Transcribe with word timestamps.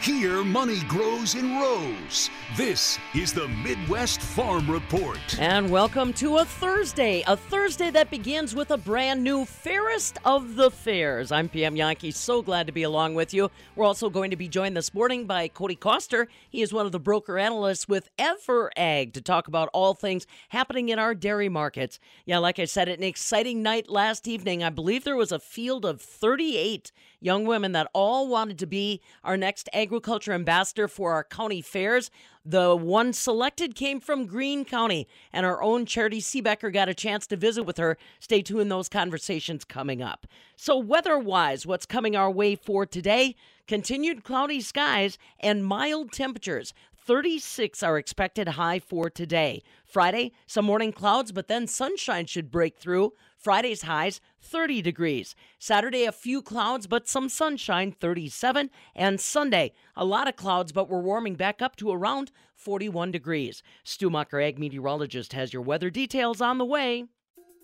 Here, 0.00 0.44
money 0.44 0.78
grows 0.86 1.34
in 1.34 1.58
rows. 1.58 2.30
This 2.56 3.00
is 3.14 3.32
the 3.32 3.48
Midwest 3.48 4.20
Farm 4.20 4.70
Report. 4.70 5.18
And 5.40 5.68
welcome 5.70 6.12
to 6.14 6.36
a 6.36 6.44
Thursday, 6.44 7.24
a 7.26 7.36
Thursday 7.36 7.90
that 7.90 8.08
begins 8.08 8.54
with 8.54 8.70
a 8.70 8.76
brand 8.76 9.24
new 9.24 9.44
Fairest 9.44 10.18
of 10.24 10.54
the 10.54 10.70
Fairs. 10.70 11.32
I'm 11.32 11.48
Pam 11.48 11.74
Jahnke, 11.74 12.14
so 12.14 12.42
glad 12.42 12.68
to 12.68 12.72
be 12.72 12.84
along 12.84 13.16
with 13.16 13.34
you. 13.34 13.50
We're 13.74 13.84
also 13.84 14.08
going 14.08 14.30
to 14.30 14.36
be 14.36 14.46
joined 14.46 14.76
this 14.76 14.94
morning 14.94 15.26
by 15.26 15.48
Cody 15.48 15.74
Coster. 15.74 16.28
He 16.48 16.62
is 16.62 16.72
one 16.72 16.86
of 16.86 16.92
the 16.92 17.00
broker 17.00 17.36
analysts 17.36 17.88
with 17.88 18.08
EverAg 18.18 19.12
to 19.14 19.20
talk 19.20 19.48
about 19.48 19.68
all 19.72 19.94
things 19.94 20.28
happening 20.50 20.90
in 20.90 21.00
our 21.00 21.14
dairy 21.14 21.48
markets. 21.48 21.98
Yeah, 22.24 22.38
like 22.38 22.60
I 22.60 22.66
said, 22.66 22.88
an 22.88 23.02
exciting 23.02 23.64
night 23.64 23.90
last 23.90 24.28
evening. 24.28 24.62
I 24.62 24.70
believe 24.70 25.02
there 25.02 25.16
was 25.16 25.32
a 25.32 25.40
field 25.40 25.84
of 25.84 26.00
38 26.00 26.92
young 27.20 27.44
women 27.44 27.72
that 27.72 27.90
all 27.92 28.28
wanted 28.28 28.58
to 28.60 28.66
be 28.66 29.00
our 29.24 29.36
next 29.36 29.68
agriculture 29.88 30.34
ambassador 30.34 30.86
for 30.86 31.14
our 31.14 31.24
county 31.24 31.62
fairs. 31.62 32.10
The 32.44 32.76
one 32.76 33.14
selected 33.14 33.74
came 33.74 34.00
from 34.00 34.26
Greene 34.26 34.66
County, 34.66 35.08
and 35.32 35.46
our 35.46 35.62
own 35.62 35.86
Charity 35.86 36.20
Seebecker 36.20 36.70
got 36.70 36.90
a 36.90 36.94
chance 36.94 37.26
to 37.28 37.36
visit 37.36 37.62
with 37.62 37.78
her. 37.78 37.96
Stay 38.20 38.42
tuned, 38.42 38.70
those 38.70 38.90
conversations 38.90 39.64
coming 39.64 40.02
up. 40.02 40.26
So, 40.56 40.76
weather 40.76 41.18
wise, 41.18 41.64
what's 41.64 41.86
coming 41.86 42.14
our 42.14 42.30
way 42.30 42.54
for 42.54 42.84
today? 42.84 43.34
Continued 43.66 44.24
cloudy 44.24 44.60
skies 44.60 45.16
and 45.40 45.64
mild 45.64 46.12
temperatures. 46.12 46.74
36 47.08 47.82
are 47.82 47.96
expected 47.96 48.48
high 48.48 48.78
for 48.78 49.08
today. 49.08 49.62
Friday, 49.82 50.30
some 50.46 50.66
morning 50.66 50.92
clouds, 50.92 51.32
but 51.32 51.48
then 51.48 51.66
sunshine 51.66 52.26
should 52.26 52.50
break 52.50 52.76
through. 52.76 53.14
Friday's 53.34 53.80
highs 53.80 54.20
30 54.42 54.82
degrees. 54.82 55.34
Saturday, 55.58 56.04
a 56.04 56.12
few 56.12 56.42
clouds, 56.42 56.86
but 56.86 57.08
some 57.08 57.30
sunshine 57.30 57.92
37. 57.92 58.68
And 58.94 59.18
Sunday, 59.18 59.72
a 59.96 60.04
lot 60.04 60.28
of 60.28 60.36
clouds, 60.36 60.70
but 60.70 60.90
we're 60.90 61.00
warming 61.00 61.34
back 61.34 61.62
up 61.62 61.76
to 61.76 61.90
around 61.90 62.30
41 62.54 63.10
degrees. 63.10 63.62
Stu 63.84 64.10
Mucker, 64.10 64.38
ag 64.38 64.58
meteorologist, 64.58 65.32
has 65.32 65.50
your 65.50 65.62
weather 65.62 65.88
details 65.88 66.42
on 66.42 66.58
the 66.58 66.66
way. 66.66 67.06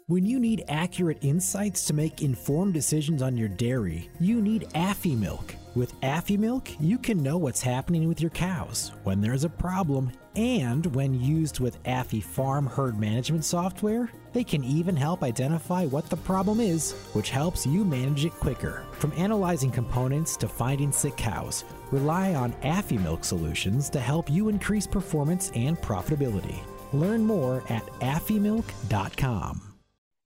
When 0.06 0.26
you 0.26 0.38
need 0.38 0.64
accurate 0.68 1.16
insights 1.22 1.86
to 1.86 1.94
make 1.94 2.20
informed 2.20 2.74
decisions 2.74 3.22
on 3.22 3.38
your 3.38 3.48
dairy, 3.48 4.10
you 4.20 4.42
need 4.42 4.68
Afimilk. 4.74 5.54
With 5.74 5.98
Afimilk, 6.02 6.76
you 6.78 6.98
can 6.98 7.22
know 7.22 7.38
what's 7.38 7.62
happening 7.62 8.06
with 8.06 8.20
your 8.20 8.30
cows, 8.32 8.92
when 9.04 9.22
there's 9.22 9.44
a 9.44 9.48
problem, 9.48 10.12
and 10.36 10.84
when 10.94 11.18
used 11.18 11.58
with 11.58 11.82
AfiFarm 11.84 12.70
herd 12.70 13.00
management 13.00 13.46
software, 13.46 14.10
they 14.34 14.44
can 14.44 14.62
even 14.62 14.94
help 14.94 15.22
identify 15.22 15.86
what 15.86 16.10
the 16.10 16.18
problem 16.18 16.60
is, 16.60 16.92
which 17.14 17.30
helps 17.30 17.64
you 17.64 17.82
manage 17.82 18.26
it 18.26 18.32
quicker. 18.32 18.84
From 18.98 19.14
analyzing 19.16 19.70
components 19.70 20.36
to 20.36 20.48
finding 20.48 20.92
sick 20.92 21.16
cows, 21.16 21.64
rely 21.90 22.34
on 22.34 22.52
Afimilk 22.62 23.24
solutions 23.24 23.88
to 23.88 24.00
help 24.00 24.30
you 24.30 24.50
increase 24.50 24.86
performance 24.86 25.50
and 25.54 25.78
profitability. 25.78 26.58
Learn 26.92 27.24
more 27.24 27.64
at 27.70 27.86
afimilk.com. 28.00 29.73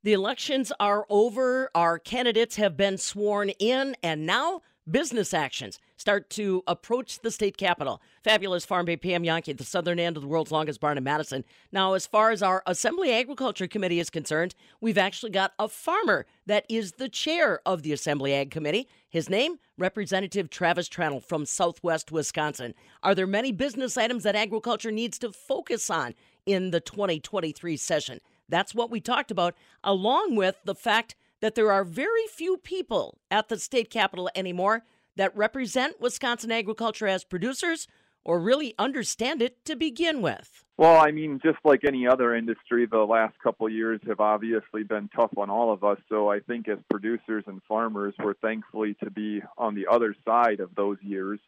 The 0.09 0.15
elections 0.15 0.73
are 0.81 1.05
over. 1.11 1.71
Our 1.75 1.99
candidates 1.99 2.57
have 2.57 2.79
been 2.79 2.97
sworn 2.97 3.51
in, 3.51 3.95
and 4.03 4.25
now 4.25 4.63
business 4.91 5.35
actions 5.35 5.79
start 5.99 6.31
to 6.31 6.65
approach 6.67 7.19
the 7.19 7.31
state 7.31 7.59
capitol. 7.59 8.01
Fabulous 8.25 8.65
Farm 8.65 8.87
Babe 8.87 9.03
Pam 9.03 9.23
Jahnke 9.23 9.55
the 9.55 9.65
southern 9.65 9.99
end 9.99 10.17
of 10.17 10.23
the 10.23 10.27
world's 10.27 10.51
longest 10.51 10.81
barn 10.81 10.97
in 10.97 11.05
Madison. 11.05 11.45
Now, 11.73 11.93
as 11.93 12.07
far 12.07 12.31
as 12.31 12.43
our 12.43 12.63
Assembly 12.67 13.13
Agriculture 13.13 13.67
Committee 13.67 14.01
is 14.01 14.09
concerned, 14.09 14.55
we've 14.81 14.97
actually 14.97 15.33
got 15.33 15.53
a 15.59 15.69
farmer 15.69 16.25
that 16.47 16.65
is 16.71 16.93
the 16.93 17.11
chair 17.11 17.61
of 17.67 17.83
the 17.83 17.93
Assembly 17.93 18.33
Ag 18.33 18.51
Committee. 18.51 18.89
His 19.11 19.29
name, 19.29 19.59
Representative 19.77 20.49
Travis 20.49 20.89
Tranel 20.89 21.23
from 21.23 21.45
Southwest 21.45 22.11
Wisconsin. 22.11 22.73
Are 23.03 23.15
there 23.15 23.27
many 23.27 23.53
business 23.53 23.99
items 23.99 24.23
that 24.23 24.37
agriculture 24.37 24.91
needs 24.91 25.19
to 25.19 25.33
focus 25.33 25.91
on 25.91 26.15
in 26.47 26.71
the 26.71 26.81
2023 26.81 27.77
session? 27.77 28.21
That's 28.49 28.75
what 28.75 28.91
we 28.91 29.01
talked 29.01 29.31
about, 29.31 29.55
along 29.85 30.37
with 30.37 30.57
the 30.65 30.75
fact 30.75 31.15
that 31.41 31.55
there 31.55 31.71
are 31.71 31.85
very 31.85 32.27
few 32.27 32.57
people 32.57 33.19
at 33.31 33.49
the 33.49 33.59
state 33.59 33.91
capitol 33.91 34.31
anymore 34.35 34.85
that 35.17 35.37
represent 35.37 36.01
Wisconsin 36.01 36.51
agriculture 36.51 37.07
as 37.07 37.25
producers 37.25 37.87
or 38.25 38.39
really 38.39 38.75
understand 38.79 39.41
it 39.41 39.65
to 39.65 39.77
begin 39.77 40.21
with. 40.21 40.65
Well, 40.77 41.01
I 41.01 41.11
mean, 41.11 41.41
just 41.43 41.59
like 41.65 41.81
any 41.85 42.07
other 42.07 42.35
industry, 42.35 42.87
the 42.87 42.99
last 42.99 43.35
couple 43.43 43.69
years 43.69 44.01
have 44.07 44.21
obviously 44.21 44.85
been 44.85 45.09
tough 45.15 45.31
on 45.37 45.51
all 45.51 45.73
of 45.73 45.83
us. 45.83 45.99
So 46.09 46.31
I 46.31 46.41
think 46.41 46.69
as 46.69 46.79
producers 46.91 47.45
and 47.47 47.61
farmers, 47.67 48.15
we're 48.19 48.35
thankfully 48.35 48.97
to 49.03 49.11
be 49.11 49.41
on 49.57 49.75
the 49.75 49.87
other 49.91 50.15
side 50.25 50.61
of 50.61 50.75
those 50.77 50.99
years. 51.03 51.41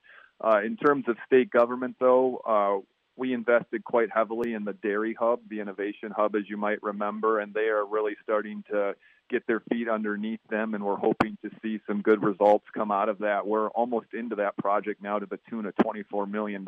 Uh, 0.42 0.60
in 0.64 0.76
terms 0.76 1.04
of 1.06 1.16
state 1.26 1.50
government, 1.50 1.96
though, 2.00 2.38
uh, 2.46 2.84
we 3.16 3.32
invested 3.34 3.84
quite 3.84 4.08
heavily 4.10 4.54
in 4.54 4.64
the 4.64 4.72
Dairy 4.72 5.14
Hub, 5.14 5.40
the 5.48 5.60
Innovation 5.60 6.10
Hub, 6.16 6.34
as 6.36 6.48
you 6.48 6.56
might 6.56 6.82
remember, 6.82 7.40
and 7.40 7.52
they 7.52 7.68
are 7.68 7.84
really 7.84 8.16
starting 8.22 8.64
to 8.70 8.94
get 9.30 9.46
their 9.46 9.60
feet 9.70 9.88
underneath 9.88 10.40
them, 10.48 10.74
and 10.74 10.84
we're 10.84 10.96
hoping 10.96 11.38
to 11.42 11.50
see 11.62 11.80
some 11.86 12.02
good 12.02 12.22
results 12.22 12.64
come 12.74 12.90
out 12.90 13.08
of 13.08 13.18
that. 13.18 13.46
We're 13.46 13.68
almost 13.68 14.08
into 14.12 14.36
that 14.36 14.56
project 14.56 15.02
now 15.02 15.18
to 15.18 15.26
the 15.26 15.38
tune 15.48 15.66
of 15.66 15.74
$24 15.76 16.30
million. 16.30 16.66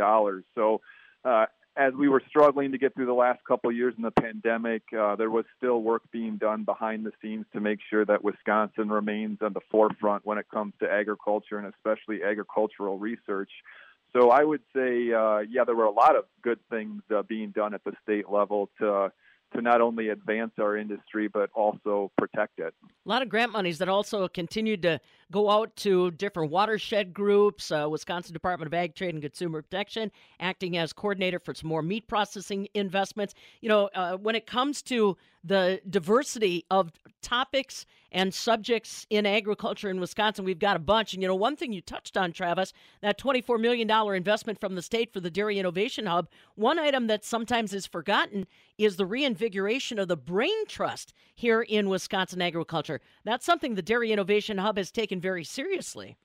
So, 0.54 0.80
uh, 1.24 1.46
as 1.76 1.94
we 1.94 2.08
were 2.08 2.22
struggling 2.28 2.72
to 2.72 2.78
get 2.78 2.94
through 2.94 3.06
the 3.06 3.14
last 3.14 3.42
couple 3.44 3.70
of 3.70 3.76
years 3.76 3.94
in 3.96 4.02
the 4.02 4.10
pandemic, 4.10 4.82
uh, 4.96 5.16
there 5.16 5.30
was 5.30 5.46
still 5.56 5.80
work 5.80 6.02
being 6.12 6.36
done 6.36 6.64
behind 6.64 7.06
the 7.06 7.12
scenes 7.22 7.46
to 7.54 7.60
make 7.60 7.78
sure 7.88 8.04
that 8.04 8.22
Wisconsin 8.22 8.90
remains 8.90 9.38
on 9.40 9.54
the 9.54 9.60
forefront 9.70 10.26
when 10.26 10.36
it 10.36 10.46
comes 10.52 10.74
to 10.80 10.90
agriculture 10.90 11.58
and 11.58 11.72
especially 11.72 12.22
agricultural 12.22 12.98
research. 12.98 13.50
So 14.12 14.30
I 14.30 14.44
would 14.44 14.62
say, 14.74 15.12
uh, 15.12 15.38
yeah, 15.38 15.64
there 15.64 15.74
were 15.74 15.84
a 15.84 15.90
lot 15.90 16.16
of 16.16 16.24
good 16.42 16.58
things 16.70 17.02
uh, 17.14 17.22
being 17.22 17.50
done 17.50 17.72
at 17.74 17.82
the 17.84 17.92
state 18.02 18.28
level 18.30 18.68
to 18.78 19.10
to 19.54 19.60
not 19.60 19.80
only 19.80 20.08
advance 20.08 20.52
our 20.58 20.76
industry 20.76 21.28
but 21.28 21.50
also 21.54 22.10
protect 22.16 22.58
it. 22.58 22.74
A 23.04 23.08
lot 23.08 23.22
of 23.22 23.28
grant 23.28 23.52
monies 23.52 23.78
that 23.78 23.88
also 23.88 24.26
continued 24.28 24.82
to 24.82 25.00
go 25.30 25.50
out 25.50 25.74
to 25.76 26.10
different 26.12 26.50
watershed 26.50 27.12
groups. 27.12 27.70
Uh, 27.70 27.86
Wisconsin 27.90 28.32
Department 28.32 28.66
of 28.66 28.74
Ag 28.74 28.94
Trade 28.94 29.14
and 29.14 29.22
Consumer 29.22 29.62
Protection 29.62 30.10
acting 30.40 30.76
as 30.76 30.92
coordinator 30.92 31.38
for 31.38 31.54
some 31.54 31.68
more 31.68 31.82
meat 31.82 32.08
processing 32.08 32.68
investments. 32.74 33.34
You 33.60 33.68
know, 33.68 33.90
uh, 33.94 34.16
when 34.16 34.34
it 34.34 34.46
comes 34.46 34.82
to 34.82 35.16
the 35.44 35.80
diversity 35.88 36.64
of 36.70 36.92
topics 37.20 37.86
and 38.10 38.32
subjects 38.32 39.06
in 39.10 39.24
agriculture 39.24 39.90
in 39.90 39.98
Wisconsin. 39.98 40.44
We've 40.44 40.58
got 40.58 40.76
a 40.76 40.80
bunch. 40.80 41.14
And, 41.14 41.22
you 41.22 41.28
know, 41.28 41.34
one 41.34 41.56
thing 41.56 41.72
you 41.72 41.80
touched 41.80 42.16
on, 42.16 42.32
Travis, 42.32 42.72
that 43.00 43.18
$24 43.18 43.60
million 43.60 43.90
investment 44.14 44.60
from 44.60 44.74
the 44.74 44.82
state 44.82 45.12
for 45.12 45.20
the 45.20 45.30
Dairy 45.30 45.58
Innovation 45.58 46.06
Hub. 46.06 46.28
One 46.54 46.78
item 46.78 47.06
that 47.06 47.24
sometimes 47.24 47.72
is 47.72 47.86
forgotten 47.86 48.46
is 48.76 48.96
the 48.96 49.06
reinvigoration 49.06 49.98
of 49.98 50.08
the 50.08 50.16
Brain 50.16 50.66
Trust 50.66 51.14
here 51.34 51.62
in 51.62 51.88
Wisconsin 51.88 52.42
agriculture. 52.42 53.00
That's 53.24 53.46
something 53.46 53.74
the 53.74 53.82
Dairy 53.82 54.12
Innovation 54.12 54.58
Hub 54.58 54.76
has 54.76 54.90
taken 54.90 55.20
very 55.20 55.44
seriously. 55.44 56.16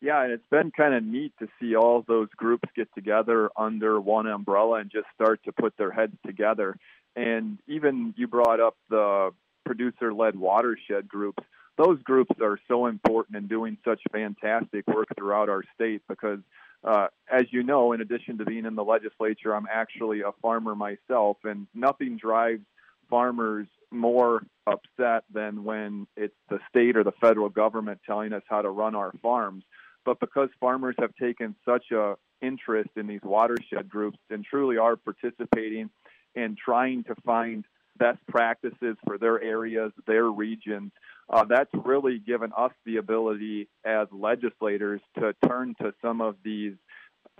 Yeah, 0.00 0.24
and 0.24 0.32
it's 0.32 0.48
been 0.50 0.72
kind 0.72 0.94
of 0.94 1.04
neat 1.04 1.32
to 1.38 1.46
see 1.60 1.76
all 1.76 2.04
those 2.08 2.28
groups 2.36 2.68
get 2.74 2.88
together 2.92 3.50
under 3.56 4.00
one 4.00 4.26
umbrella 4.26 4.80
and 4.80 4.90
just 4.90 5.06
start 5.14 5.40
to 5.44 5.52
put 5.52 5.76
their 5.76 5.92
heads 5.92 6.16
together. 6.26 6.76
And 7.16 7.58
even 7.66 8.14
you 8.16 8.26
brought 8.26 8.60
up 8.60 8.76
the 8.88 9.30
producer 9.64 10.12
led 10.12 10.36
watershed 10.36 11.08
groups. 11.08 11.42
Those 11.78 12.02
groups 12.02 12.34
are 12.40 12.58
so 12.68 12.86
important 12.86 13.36
in 13.36 13.46
doing 13.46 13.78
such 13.84 14.00
fantastic 14.12 14.86
work 14.86 15.08
throughout 15.16 15.48
our 15.48 15.62
state 15.74 16.02
because, 16.08 16.40
uh, 16.84 17.08
as 17.30 17.44
you 17.50 17.62
know, 17.62 17.92
in 17.92 18.00
addition 18.00 18.38
to 18.38 18.44
being 18.44 18.66
in 18.66 18.74
the 18.74 18.84
legislature, 18.84 19.54
I'm 19.54 19.66
actually 19.70 20.20
a 20.20 20.32
farmer 20.42 20.74
myself, 20.74 21.38
and 21.44 21.66
nothing 21.74 22.18
drives 22.18 22.62
farmers 23.08 23.66
more 23.90 24.42
upset 24.66 25.24
than 25.32 25.64
when 25.64 26.06
it's 26.16 26.34
the 26.48 26.58
state 26.68 26.96
or 26.96 27.04
the 27.04 27.12
federal 27.20 27.48
government 27.48 28.00
telling 28.06 28.32
us 28.32 28.42
how 28.48 28.62
to 28.62 28.70
run 28.70 28.94
our 28.94 29.12
farms. 29.22 29.64
But 30.04 30.18
because 30.18 30.48
farmers 30.60 30.96
have 30.98 31.14
taken 31.16 31.54
such 31.64 31.90
a 31.90 32.16
interest 32.40 32.90
in 32.96 33.06
these 33.06 33.20
watershed 33.22 33.88
groups 33.88 34.18
and 34.30 34.44
truly 34.44 34.76
are 34.76 34.96
participating 34.96 35.90
and 36.34 36.56
trying 36.56 37.04
to 37.04 37.14
find 37.26 37.64
best 37.96 38.18
practices 38.26 38.96
for 39.06 39.18
their 39.18 39.40
areas, 39.40 39.92
their 40.06 40.24
regions. 40.24 40.92
Uh, 41.30 41.44
that's 41.44 41.70
really 41.84 42.18
given 42.18 42.52
us 42.56 42.72
the 42.84 42.96
ability 42.96 43.68
as 43.84 44.08
legislators 44.10 45.00
to 45.18 45.34
turn 45.46 45.74
to 45.80 45.92
some 46.02 46.20
of 46.20 46.36
these 46.44 46.74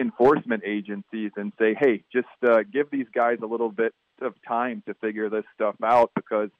enforcement 0.00 0.62
agencies 0.64 1.30
and 1.36 1.52
say, 1.58 1.74
hey, 1.78 2.02
just 2.12 2.28
uh, 2.46 2.62
give 2.70 2.90
these 2.90 3.06
guys 3.14 3.38
a 3.42 3.46
little 3.46 3.70
bit 3.70 3.92
of 4.20 4.34
time 4.46 4.82
to 4.86 4.94
figure 4.94 5.28
this 5.28 5.44
stuff 5.54 5.74
out 5.82 6.10
because 6.14 6.50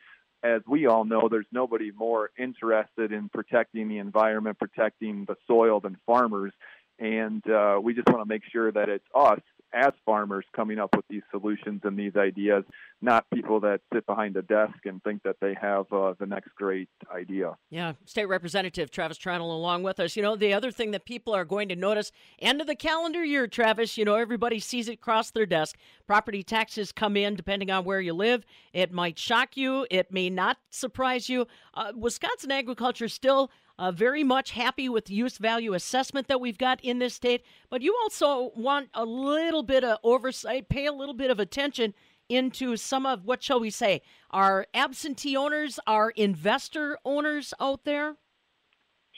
as 0.43 0.61
we 0.67 0.87
all 0.87 1.05
know, 1.05 1.29
there's 1.31 1.47
nobody 1.53 1.93
more 1.93 2.31
interested 2.37 3.13
in 3.13 3.29
protecting 3.29 3.89
the 3.89 3.99
environment, 3.99 4.59
protecting 4.59 5.25
the 5.27 5.37
soil 5.47 5.81
than 5.81 5.97
farmers. 6.05 6.53
And 6.99 7.49
uh, 7.49 7.79
we 7.83 7.95
just 7.95 8.09
want 8.09 8.21
to 8.21 8.29
make 8.29 8.43
sure 8.51 8.71
that 8.73 8.89
it's 8.89 9.05
us 9.15 9.41
as 9.75 9.93
farmers 10.05 10.45
coming 10.55 10.79
up 10.79 10.95
with 10.95 11.05
these 11.09 11.23
solutions 11.31 11.81
and 11.85 11.99
these 11.99 12.17
ideas, 12.17 12.65
not 13.01 13.25
people 13.33 13.61
that 13.61 13.81
sit 13.93 14.07
behind 14.07 14.37
a 14.37 14.43
desk 14.43 14.75
and 14.85 15.03
think 15.03 15.23
that 15.23 15.37
they 15.41 15.57
have 15.61 15.93
uh, 15.93 16.15
the 16.19 16.27
next 16.27 16.55
great 16.55 16.89
idea. 17.15 17.57
Yeah, 17.71 17.93
State 18.05 18.27
Representative 18.27 18.91
Travis 18.91 19.19
Tranel 19.19 19.41
along 19.41 19.83
with 19.83 19.99
us. 20.01 20.17
You 20.17 20.23
know, 20.23 20.37
the 20.37 20.55
other 20.55 20.71
thing 20.71 20.93
that 20.93 21.05
people 21.05 21.35
are 21.35 21.45
going 21.45 21.69
to 21.69 21.77
notice, 21.77 22.13
end 22.39 22.61
of 22.61 22.67
the 22.67 22.77
calendar 22.77 23.25
year, 23.25 23.47
Travis, 23.47 23.97
you 23.97 24.05
know, 24.05 24.15
everybody 24.15 24.61
sees 24.61 24.89
it 24.89 25.01
cross 25.01 25.31
their 25.31 25.47
desk. 25.47 25.77
Property 26.07 26.43
taxes 26.43 26.93
come 26.93 27.17
in 27.17 27.35
depending 27.35 27.71
on 27.71 27.85
where 27.85 28.01
you 28.01 28.13
live. 28.13 28.45
It 28.73 28.93
might 28.93 29.19
shock 29.19 29.57
you, 29.57 29.87
it 29.91 30.13
may 30.13 30.31
not 30.31 30.59
surprise 30.71 31.29
you. 31.29 31.47
Uh, 31.75 31.93
Wisconsin 31.97 32.53
agriculture 32.53 33.09
still 33.09 33.51
uh, 33.83 33.91
very 33.91 34.23
much 34.23 34.53
happy 34.53 34.89
with 34.89 35.07
the 35.07 35.15
use 35.15 35.39
value 35.39 35.75
assessment 35.75 36.29
that 36.29 36.41
we've 36.41 36.57
got 36.57 36.79
in 36.85 37.01
this 37.01 37.15
state, 37.15 37.43
but 37.69 37.83
you 37.83 37.93
also 38.05 38.53
want 38.55 38.89
a 38.95 39.05
little 39.05 39.65
bit 39.65 39.83
of 39.83 39.99
oversight, 40.05 40.69
pay 40.69 40.87
a 40.87 40.93
little 40.93 41.15
bit 41.15 41.33
of 41.33 41.41
attention 41.41 41.93
into 42.29 42.77
some 42.77 43.05
of 43.05 43.25
what 43.25 43.43
shall 43.43 43.59
we 43.59 43.71
say, 43.71 44.01
our 44.31 44.69
absentee 44.73 45.37
owners, 45.37 45.81
our 45.89 46.11
investor 46.11 46.97
owners 47.05 47.53
out 47.59 47.85
there? 47.85 48.15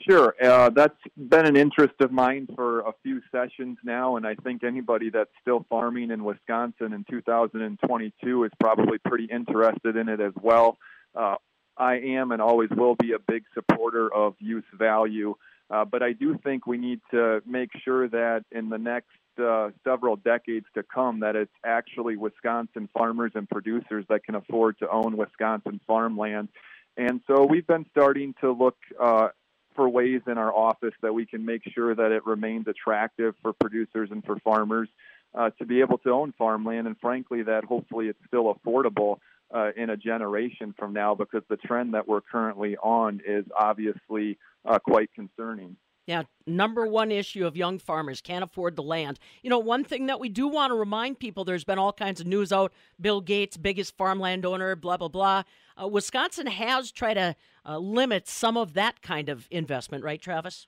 Sure. 0.09 0.35
Uh, 0.43 0.71
that's 0.71 0.97
been 1.15 1.45
an 1.45 1.57
interest 1.57 1.95
of 2.01 2.11
mine 2.11 2.49
for 2.55 2.81
a 2.81 2.93
few 3.03 3.21
sessions 3.31 3.77
now, 3.85 4.17
and 4.17 4.27
I 4.27 4.35
think 4.37 4.65
anybody 4.65 5.11
that's 5.11 5.31
still 5.43 5.67
farming 5.69 6.11
in 6.11 6.25
Wisconsin 6.25 6.95
in 6.95 7.05
2022 7.11 8.45
is 8.45 8.51
probably 8.59 8.97
pretty 8.97 9.27
interested 9.31 9.97
in 9.97 10.09
it 10.09 10.23
as 10.23 10.33
well. 10.41 10.79
Uh, 11.15 11.35
I 11.77 11.95
am 11.97 12.33
and 12.33 12.41
always 12.41 12.71
will 12.71 12.95
be 12.95 13.13
a 13.13 13.19
big 13.19 13.45
supporter 13.55 14.13
of 14.13 14.35
use 14.39 14.65
value, 14.73 15.35
uh, 15.71 15.85
but 15.85 16.03
I 16.03 16.13
do 16.13 16.39
think 16.43 16.67
we 16.67 16.79
need 16.79 17.01
to 17.11 17.43
make 17.47 17.71
sure 17.85 18.09
that 18.09 18.45
in 18.53 18.69
the 18.69 18.79
next 18.79 19.09
uh, 19.43 19.71
several 19.83 20.17
decades 20.17 20.67
to 20.75 20.83
come, 20.83 21.21
that 21.21 21.35
it's 21.35 21.53
actually 21.65 22.17
Wisconsin 22.17 22.89
farmers 22.93 23.33
and 23.35 23.49
producers 23.49 24.05
that 24.09 24.25
can 24.25 24.37
afford 24.37 24.79
to 24.79 24.89
own 24.89 25.17
Wisconsin 25.17 25.81
farmland. 25.87 26.49
And 26.97 27.21
so 27.27 27.45
we've 27.45 27.67
been 27.67 27.87
starting 27.91 28.35
to 28.41 28.53
look 28.53 28.77
uh, 29.01 29.29
for 29.75 29.89
ways 29.89 30.21
in 30.29 30.39
our 30.39 30.55
office 30.55 30.95
that 31.03 31.13
we 31.13 31.27
can 31.27 31.45
make 31.45 31.63
sure 31.75 31.95
that 31.95 32.13
it 32.13 32.25
remains 32.25 32.69
attractive 32.69 33.35
for 33.43 33.53
producers 33.53 34.11
and 34.13 34.25
for 34.25 34.39
farmers 34.39 34.89
uh, 35.35 35.51
to 35.59 35.65
be 35.65 35.81
able 35.81 35.99
to 35.99 36.11
own 36.11 36.33
farmland, 36.39 36.87
and 36.87 36.97
frankly, 37.01 37.43
that 37.43 37.65
hopefully 37.65 38.07
it's 38.07 38.19
still 38.29 38.55
affordable 38.55 39.19
uh, 39.55 39.71
in 39.77 39.91
a 39.91 39.97
generation 39.97 40.75
from 40.79 40.93
now 40.93 41.15
because 41.15 41.43
the 41.49 41.57
trend 41.57 41.95
that 41.95 42.07
we're 42.07 42.21
currently 42.21 42.77
on 42.79 43.21
is 43.27 43.45
obviously 43.59 44.39
uh, 44.65 44.79
quite 44.79 45.11
concerning. 45.15 45.77
Yeah, 46.07 46.25
number 46.47 46.87
one 46.87 47.11
issue 47.11 47.47
of 47.47 47.57
young 47.57 47.79
farmers 47.79 48.21
can't 48.21 48.45
afford 48.45 48.77
the 48.77 48.83
land. 48.83 49.19
You 49.43 49.49
know, 49.49 49.59
one 49.59 49.85
thing 49.85 50.07
that 50.07 50.21
we 50.21 50.29
do 50.29 50.47
want 50.47 50.71
to 50.71 50.75
remind 50.75 51.19
people 51.19 51.45
there's 51.45 51.65
been 51.65 51.79
all 51.79 51.95
kinds 51.95 52.21
of 52.21 52.27
news 52.27 52.53
out 52.53 52.75
Bill 53.01 53.23
Gates, 53.23 53.57
biggest 53.57 53.97
farmland 53.97 54.45
owner, 54.45 54.77
blah, 54.77 54.99
blah, 54.99 55.09
blah. 55.09 55.45
Uh, 55.81 55.89
Wisconsin 55.89 56.47
has 56.47 56.91
tried 56.91 57.15
to 57.15 57.37
uh, 57.67 57.79
limit 57.79 58.29
some 58.29 58.59
of 58.59 58.75
that 58.75 59.01
kind 59.01 59.31
of 59.31 59.49
investment, 59.51 60.05
right, 60.05 60.21
Travis? 60.21 60.67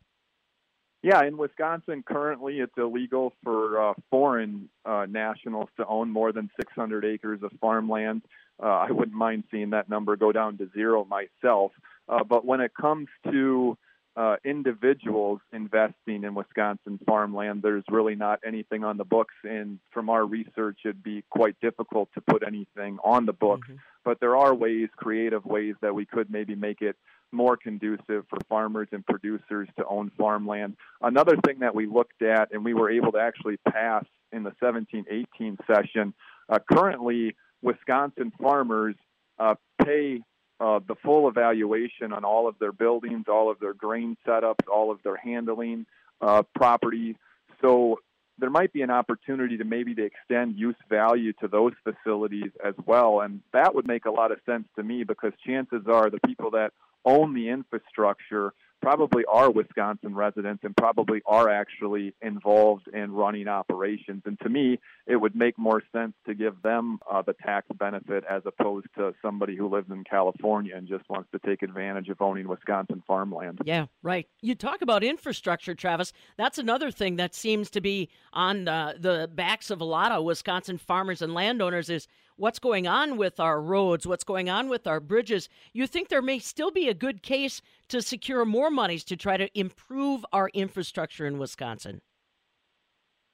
Yeah, 1.02 1.22
in 1.24 1.36
Wisconsin, 1.36 2.02
currently 2.04 2.58
it's 2.58 2.72
illegal 2.76 3.34
for 3.44 3.90
uh, 3.90 3.94
foreign 4.10 4.70
uh, 4.86 5.06
nationals 5.08 5.68
to 5.76 5.86
own 5.86 6.10
more 6.10 6.32
than 6.32 6.50
600 6.56 7.04
acres 7.04 7.40
of 7.42 7.52
farmland. 7.60 8.22
Uh, 8.62 8.66
I 8.66 8.90
wouldn't 8.90 9.16
mind 9.16 9.44
seeing 9.50 9.70
that 9.70 9.88
number 9.88 10.16
go 10.16 10.32
down 10.32 10.58
to 10.58 10.70
zero 10.74 11.04
myself. 11.04 11.72
Uh, 12.08 12.24
but 12.24 12.44
when 12.44 12.60
it 12.60 12.72
comes 12.74 13.08
to 13.30 13.76
uh, 14.16 14.36
individuals 14.44 15.40
investing 15.52 16.24
in 16.24 16.34
Wisconsin 16.34 16.98
farmland, 17.04 17.62
there's 17.62 17.84
really 17.90 18.14
not 18.14 18.40
anything 18.46 18.82
on 18.82 18.96
the 18.96 19.04
books. 19.04 19.34
And 19.44 19.78
from 19.92 20.08
our 20.08 20.24
research, 20.24 20.78
it'd 20.84 21.02
be 21.02 21.22
quite 21.28 21.56
difficult 21.60 22.08
to 22.14 22.22
put 22.22 22.42
anything 22.46 22.98
on 23.04 23.26
the 23.26 23.34
books. 23.34 23.68
Mm-hmm. 23.68 23.78
But 24.04 24.20
there 24.20 24.36
are 24.36 24.54
ways, 24.54 24.88
creative 24.96 25.44
ways, 25.44 25.74
that 25.82 25.94
we 25.94 26.06
could 26.06 26.30
maybe 26.30 26.54
make 26.54 26.80
it 26.80 26.96
more 27.32 27.56
conducive 27.56 28.24
for 28.28 28.38
farmers 28.48 28.88
and 28.92 29.04
producers 29.04 29.68
to 29.76 29.84
own 29.86 30.10
farmland. 30.16 30.76
Another 31.02 31.36
thing 31.44 31.58
that 31.58 31.74
we 31.74 31.86
looked 31.86 32.22
at 32.22 32.52
and 32.52 32.64
we 32.64 32.72
were 32.72 32.90
able 32.90 33.12
to 33.12 33.18
actually 33.18 33.58
pass 33.68 34.04
in 34.32 34.44
the 34.44 34.52
17 34.60 35.04
18 35.10 35.58
session 35.66 36.14
uh, 36.48 36.58
currently 36.70 37.34
Wisconsin 37.62 38.32
farmers 38.40 38.94
uh, 39.38 39.54
pay 39.82 40.22
uh, 40.58 40.80
the 40.86 40.94
full 41.02 41.28
evaluation 41.28 42.12
on 42.12 42.24
all 42.24 42.48
of 42.48 42.58
their 42.58 42.72
buildings, 42.72 43.26
all 43.28 43.50
of 43.50 43.58
their 43.58 43.74
grain 43.74 44.16
setups, 44.26 44.66
all 44.72 44.90
of 44.90 45.02
their 45.02 45.16
handling 45.16 45.86
uh, 46.20 46.42
property. 46.54 47.16
So 47.60 48.00
there 48.38 48.50
might 48.50 48.72
be 48.72 48.82
an 48.82 48.90
opportunity 48.90 49.56
to 49.58 49.64
maybe 49.64 49.94
to 49.94 50.04
extend 50.04 50.56
use 50.56 50.76
value 50.88 51.32
to 51.40 51.48
those 51.48 51.72
facilities 51.84 52.50
as 52.64 52.74
well, 52.86 53.20
and 53.20 53.40
that 53.52 53.74
would 53.74 53.86
make 53.86 54.04
a 54.04 54.10
lot 54.10 54.32
of 54.32 54.38
sense 54.46 54.66
to 54.76 54.82
me 54.82 55.04
because 55.04 55.32
chances 55.46 55.82
are 55.86 56.10
the 56.10 56.20
people 56.26 56.50
that 56.52 56.72
own 57.04 57.34
the 57.34 57.48
infrastructure 57.48 58.52
probably 58.82 59.24
are 59.30 59.50
Wisconsin 59.50 60.14
residents 60.14 60.62
and 60.64 60.76
probably 60.76 61.22
are 61.26 61.48
actually 61.48 62.14
involved 62.22 62.88
in 62.92 63.12
running 63.12 63.48
operations. 63.48 64.22
And 64.26 64.38
to 64.40 64.48
me, 64.48 64.78
it 65.06 65.16
would 65.16 65.34
make 65.34 65.58
more 65.58 65.82
sense 65.92 66.12
to 66.26 66.34
give 66.34 66.62
them 66.62 66.98
uh, 67.10 67.22
the 67.22 67.34
tax 67.34 67.66
benefit 67.78 68.24
as 68.28 68.42
opposed 68.46 68.86
to 68.96 69.14
somebody 69.22 69.56
who 69.56 69.68
lives 69.68 69.90
in 69.90 70.04
California 70.04 70.74
and 70.76 70.88
just 70.88 71.08
wants 71.08 71.30
to 71.32 71.38
take 71.38 71.62
advantage 71.62 72.08
of 72.08 72.20
owning 72.20 72.48
Wisconsin 72.48 73.02
farmland. 73.06 73.60
Yeah, 73.64 73.86
right. 74.02 74.28
You 74.40 74.54
talk 74.54 74.82
about 74.82 75.02
infrastructure, 75.02 75.74
Travis. 75.74 76.12
That's 76.36 76.58
another 76.58 76.90
thing 76.90 77.16
that 77.16 77.34
seems 77.34 77.70
to 77.70 77.80
be 77.80 78.08
on 78.32 78.68
uh, 78.68 78.94
the 78.98 79.28
backs 79.32 79.70
of 79.70 79.80
a 79.80 79.84
lot 79.84 80.12
of 80.12 80.24
Wisconsin 80.24 80.78
farmers 80.78 81.22
and 81.22 81.34
landowners 81.34 81.90
is 81.90 82.08
what's 82.36 82.58
going 82.58 82.86
on 82.86 83.16
with 83.16 83.40
our 83.40 83.60
roads, 83.60 84.06
what's 84.06 84.24
going 84.24 84.48
on 84.48 84.68
with 84.68 84.86
our 84.86 85.00
bridges. 85.00 85.48
You 85.72 85.86
think 85.86 86.08
there 86.08 86.22
may 86.22 86.38
still 86.38 86.70
be 86.70 86.88
a 86.88 86.94
good 86.94 87.22
case 87.22 87.62
to 87.88 88.02
secure 88.02 88.44
more 88.44 88.70
monies 88.70 89.04
to 89.04 89.16
try 89.16 89.36
to 89.36 89.58
improve 89.58 90.24
our 90.32 90.48
infrastructure 90.50 91.26
in 91.26 91.38
Wisconsin? 91.38 92.00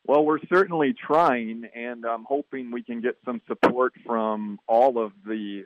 Well, 0.04 0.24
we're 0.24 0.40
certainly 0.48 0.94
trying, 0.94 1.64
and 1.74 2.04
I'm 2.04 2.24
hoping 2.24 2.72
we 2.72 2.82
can 2.82 3.00
get 3.00 3.16
some 3.24 3.40
support 3.46 3.92
from 4.04 4.58
all 4.66 4.98
of 4.98 5.12
the 5.24 5.64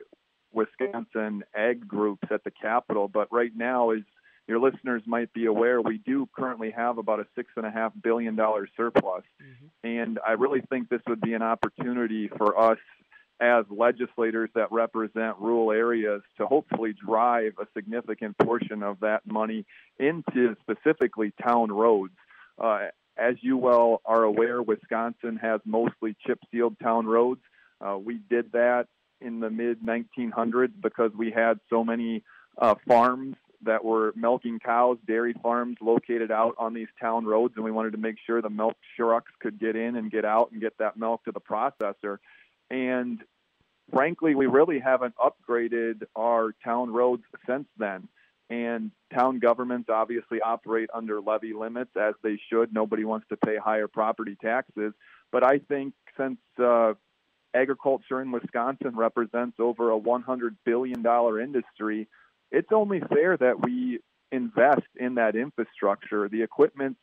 Wisconsin 0.53 1.43
ag 1.55 1.87
groups 1.87 2.27
at 2.31 2.43
the 2.43 2.51
Capitol. 2.51 3.07
But 3.07 3.29
right 3.31 3.51
now, 3.55 3.91
as 3.91 4.01
your 4.47 4.59
listeners 4.59 5.01
might 5.07 5.33
be 5.33 5.45
aware, 5.45 5.81
we 5.81 5.97
do 5.97 6.29
currently 6.37 6.69
have 6.71 6.99
about 6.99 7.19
a 7.19 7.25
six 7.35 7.49
and 7.57 7.65
a 7.65 7.71
half 7.71 7.93
billion 8.01 8.35
dollar 8.35 8.67
surplus, 8.77 9.23
mm-hmm. 9.41 9.87
and 9.87 10.19
I 10.25 10.33
really 10.33 10.61
think 10.69 10.89
this 10.89 11.01
would 11.07 11.19
be 11.19 11.33
an 11.33 11.41
opportunity 11.41 12.29
for 12.37 12.57
us 12.59 12.77
as 13.39 13.65
legislators 13.69 14.49
that 14.55 14.71
represent 14.71 15.37
rural 15.39 15.71
areas 15.71 16.21
to 16.37 16.45
hopefully 16.47 16.93
drive 16.93 17.53
a 17.59 17.67
significant 17.75 18.37
portion 18.37 18.81
of 18.83 18.99
that 19.01 19.21
money 19.25 19.65
into 19.99 20.55
specifically 20.61 21.31
town 21.43 21.71
roads. 21.71 22.13
Uh, 22.57 22.87
as 23.17 23.35
you 23.41 23.57
well 23.57 24.01
are 24.05 24.23
aware, 24.23 24.61
Wisconsin 24.61 25.37
has 25.41 25.61
mostly 25.65 26.15
chip 26.25 26.39
sealed 26.51 26.79
town 26.79 27.05
roads. 27.05 27.41
Uh, 27.79 27.97
we 27.97 28.19
did 28.29 28.51
that 28.53 28.87
in 29.21 29.39
the 29.39 29.49
mid 29.49 29.81
1900s 29.81 30.73
because 30.81 31.11
we 31.17 31.31
had 31.31 31.59
so 31.69 31.83
many 31.83 32.23
uh, 32.57 32.75
farms 32.87 33.35
that 33.63 33.83
were 33.83 34.13
milking 34.15 34.59
cows, 34.59 34.97
dairy 35.07 35.33
farms 35.41 35.77
located 35.81 36.31
out 36.31 36.55
on 36.59 36.73
these 36.73 36.87
town 37.01 37.25
roads, 37.25 37.53
and 37.55 37.65
we 37.65 37.71
wanted 37.71 37.91
to 37.91 37.97
make 37.97 38.17
sure 38.25 38.41
the 38.41 38.49
milk 38.49 38.75
trucks 38.95 39.31
could 39.39 39.59
get 39.59 39.75
in 39.75 39.95
and 39.95 40.11
get 40.11 40.25
out 40.25 40.51
and 40.51 40.61
get 40.61 40.77
that 40.77 40.97
milk 40.97 41.23
to 41.25 41.31
the 41.31 41.41
processor. 41.41 42.19
And 42.69 43.23
frankly, 43.93 44.35
we 44.35 44.47
really 44.47 44.79
haven't 44.79 45.15
upgraded 45.15 46.03
our 46.15 46.53
town 46.63 46.91
roads 46.91 47.23
since 47.47 47.67
then. 47.77 48.07
And 48.49 48.91
town 49.13 49.39
governments 49.39 49.89
obviously 49.89 50.39
operate 50.39 50.89
under 50.93 51.19
levy 51.19 51.53
limits 51.53 51.91
as 51.99 52.13
they 52.23 52.39
should. 52.49 52.73
Nobody 52.73 53.03
wants 53.03 53.27
to 53.29 53.37
pay 53.37 53.57
higher 53.57 53.87
property 53.87 54.37
taxes. 54.41 54.93
But 55.31 55.43
I 55.43 55.59
think 55.59 55.93
since 56.17 56.39
uh, 56.57 56.93
agriculture 57.53 58.21
in 58.21 58.31
Wisconsin 58.31 58.95
represents 58.95 59.57
over 59.59 59.91
a 59.91 59.99
$100 59.99 60.55
billion 60.65 61.05
industry, 61.05 62.07
it's 62.51 62.71
only 62.71 63.01
fair 63.01 63.35
that 63.35 63.61
we 63.61 63.99
invest 64.31 64.87
in 64.95 65.15
that 65.15 65.35
infrastructure. 65.35 66.29
The 66.29 66.43
equipment's 66.43 66.99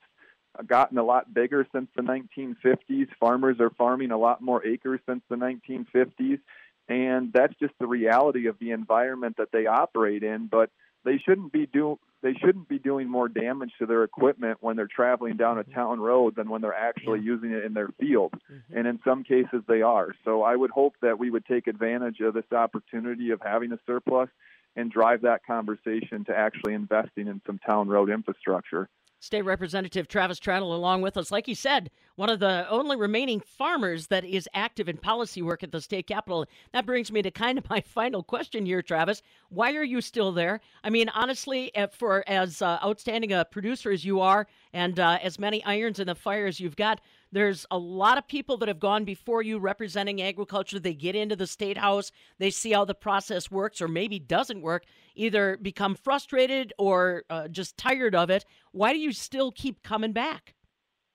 gotten 0.66 0.98
a 0.98 1.04
lot 1.04 1.32
bigger 1.32 1.66
since 1.72 1.88
the 1.96 2.02
1950s. 2.02 3.08
Farmers 3.18 3.60
are 3.60 3.70
farming 3.70 4.10
a 4.10 4.18
lot 4.18 4.40
more 4.40 4.64
acres 4.66 5.00
since 5.06 5.22
the 5.28 5.36
1950s. 5.36 6.40
And 6.88 7.32
that's 7.32 7.54
just 7.58 7.74
the 7.80 7.86
reality 7.86 8.46
of 8.46 8.58
the 8.58 8.72
environment 8.72 9.36
that 9.38 9.52
they 9.52 9.66
operate 9.66 10.22
in. 10.22 10.48
But 10.50 10.70
they 11.04 11.18
shouldn't 11.18 11.52
be 11.52 11.66
do 11.66 11.98
they 12.22 12.32
shouldn't 12.32 12.68
be 12.68 12.78
doing 12.78 13.06
more 13.08 13.28
damage 13.28 13.72
to 13.78 13.84
their 13.84 14.02
equipment 14.02 14.56
when 14.62 14.76
they're 14.76 14.88
traveling 14.88 15.36
down 15.36 15.58
a 15.58 15.64
town 15.64 16.00
road 16.00 16.34
than 16.36 16.48
when 16.48 16.62
they're 16.62 16.72
actually 16.72 17.20
using 17.20 17.52
it 17.52 17.64
in 17.64 17.74
their 17.74 17.90
field. 18.00 18.32
Mm-hmm. 18.50 18.78
And 18.78 18.86
in 18.86 18.98
some 19.04 19.24
cases 19.24 19.62
they 19.68 19.82
are. 19.82 20.14
So 20.24 20.42
I 20.42 20.56
would 20.56 20.70
hope 20.70 20.94
that 21.02 21.18
we 21.18 21.30
would 21.30 21.44
take 21.44 21.66
advantage 21.66 22.20
of 22.20 22.32
this 22.32 22.50
opportunity 22.50 23.30
of 23.30 23.42
having 23.44 23.72
a 23.72 23.78
surplus 23.86 24.30
and 24.74 24.90
drive 24.90 25.22
that 25.22 25.44
conversation 25.46 26.24
to 26.24 26.36
actually 26.36 26.72
investing 26.72 27.28
in 27.28 27.42
some 27.46 27.58
town 27.58 27.88
road 27.88 28.08
infrastructure. 28.08 28.88
State 29.24 29.42
Representative 29.42 30.06
Travis 30.06 30.38
Tranel 30.38 30.74
along 30.74 31.00
with 31.00 31.16
us. 31.16 31.30
Like 31.30 31.46
he 31.46 31.54
said, 31.54 31.90
one 32.16 32.28
of 32.28 32.40
the 32.40 32.68
only 32.68 32.94
remaining 32.94 33.40
farmers 33.40 34.08
that 34.08 34.22
is 34.22 34.46
active 34.52 34.86
in 34.86 34.98
policy 34.98 35.40
work 35.40 35.62
at 35.62 35.72
the 35.72 35.80
state 35.80 36.06
capitol. 36.06 36.46
That 36.72 36.84
brings 36.84 37.10
me 37.10 37.22
to 37.22 37.30
kind 37.30 37.56
of 37.56 37.68
my 37.70 37.80
final 37.86 38.22
question 38.22 38.66
here, 38.66 38.82
Travis. 38.82 39.22
Why 39.48 39.72
are 39.72 39.82
you 39.82 40.02
still 40.02 40.30
there? 40.30 40.60
I 40.84 40.90
mean, 40.90 41.08
honestly, 41.08 41.72
for 41.92 42.22
as 42.28 42.60
uh, 42.60 42.78
outstanding 42.84 43.32
a 43.32 43.46
producer 43.46 43.90
as 43.90 44.04
you 44.04 44.20
are 44.20 44.46
and 44.74 45.00
uh, 45.00 45.18
as 45.22 45.38
many 45.38 45.64
irons 45.64 45.98
in 45.98 46.06
the 46.06 46.14
fire 46.14 46.46
as 46.46 46.60
you've 46.60 46.76
got, 46.76 47.00
there's 47.34 47.66
a 47.72 47.76
lot 47.76 48.16
of 48.16 48.28
people 48.28 48.56
that 48.58 48.68
have 48.68 48.78
gone 48.78 49.04
before 49.04 49.42
you 49.42 49.58
representing 49.58 50.22
agriculture. 50.22 50.78
They 50.78 50.94
get 50.94 51.16
into 51.16 51.34
the 51.34 51.48
state 51.48 51.76
house, 51.76 52.12
they 52.38 52.50
see 52.50 52.70
how 52.70 52.84
the 52.84 52.94
process 52.94 53.50
works 53.50 53.82
or 53.82 53.88
maybe 53.88 54.20
doesn't 54.20 54.62
work, 54.62 54.84
either 55.16 55.58
become 55.60 55.96
frustrated 55.96 56.72
or 56.78 57.24
uh, 57.28 57.48
just 57.48 57.76
tired 57.76 58.14
of 58.14 58.30
it. 58.30 58.44
Why 58.70 58.92
do 58.92 59.00
you 59.00 59.10
still 59.10 59.50
keep 59.50 59.82
coming 59.82 60.12
back? 60.12 60.54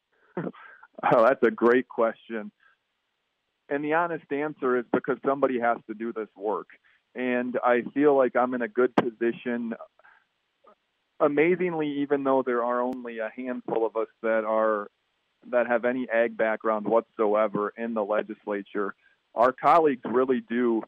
oh, 0.37 0.51
that's 1.01 1.41
a 1.43 1.51
great 1.51 1.87
question. 1.87 2.51
And 3.69 3.83
the 3.83 3.93
honest 3.93 4.29
answer 4.29 4.77
is 4.77 4.85
because 4.91 5.17
somebody 5.25 5.57
has 5.59 5.77
to 5.87 5.93
do 5.93 6.11
this 6.11 6.27
work. 6.35 6.67
And 7.15 7.57
I 7.63 7.83
feel 7.93 8.17
like 8.17 8.35
I'm 8.35 8.53
in 8.53 8.61
a 8.61 8.67
good 8.67 8.93
position 8.97 9.73
amazingly, 11.21 12.01
even 12.01 12.25
though 12.25 12.43
there 12.45 12.63
are 12.63 12.81
only 12.81 13.19
a 13.19 13.29
handful 13.33 13.85
of 13.85 13.95
us 13.95 14.07
that 14.21 14.43
are 14.43 14.89
that 15.51 15.67
have 15.67 15.85
any 15.85 16.07
ag 16.09 16.37
background 16.37 16.85
whatsoever 16.87 17.73
in 17.77 17.93
the 17.93 18.03
legislature, 18.03 18.95
our 19.35 19.51
colleagues 19.51 20.01
really 20.05 20.41
do 20.41 20.83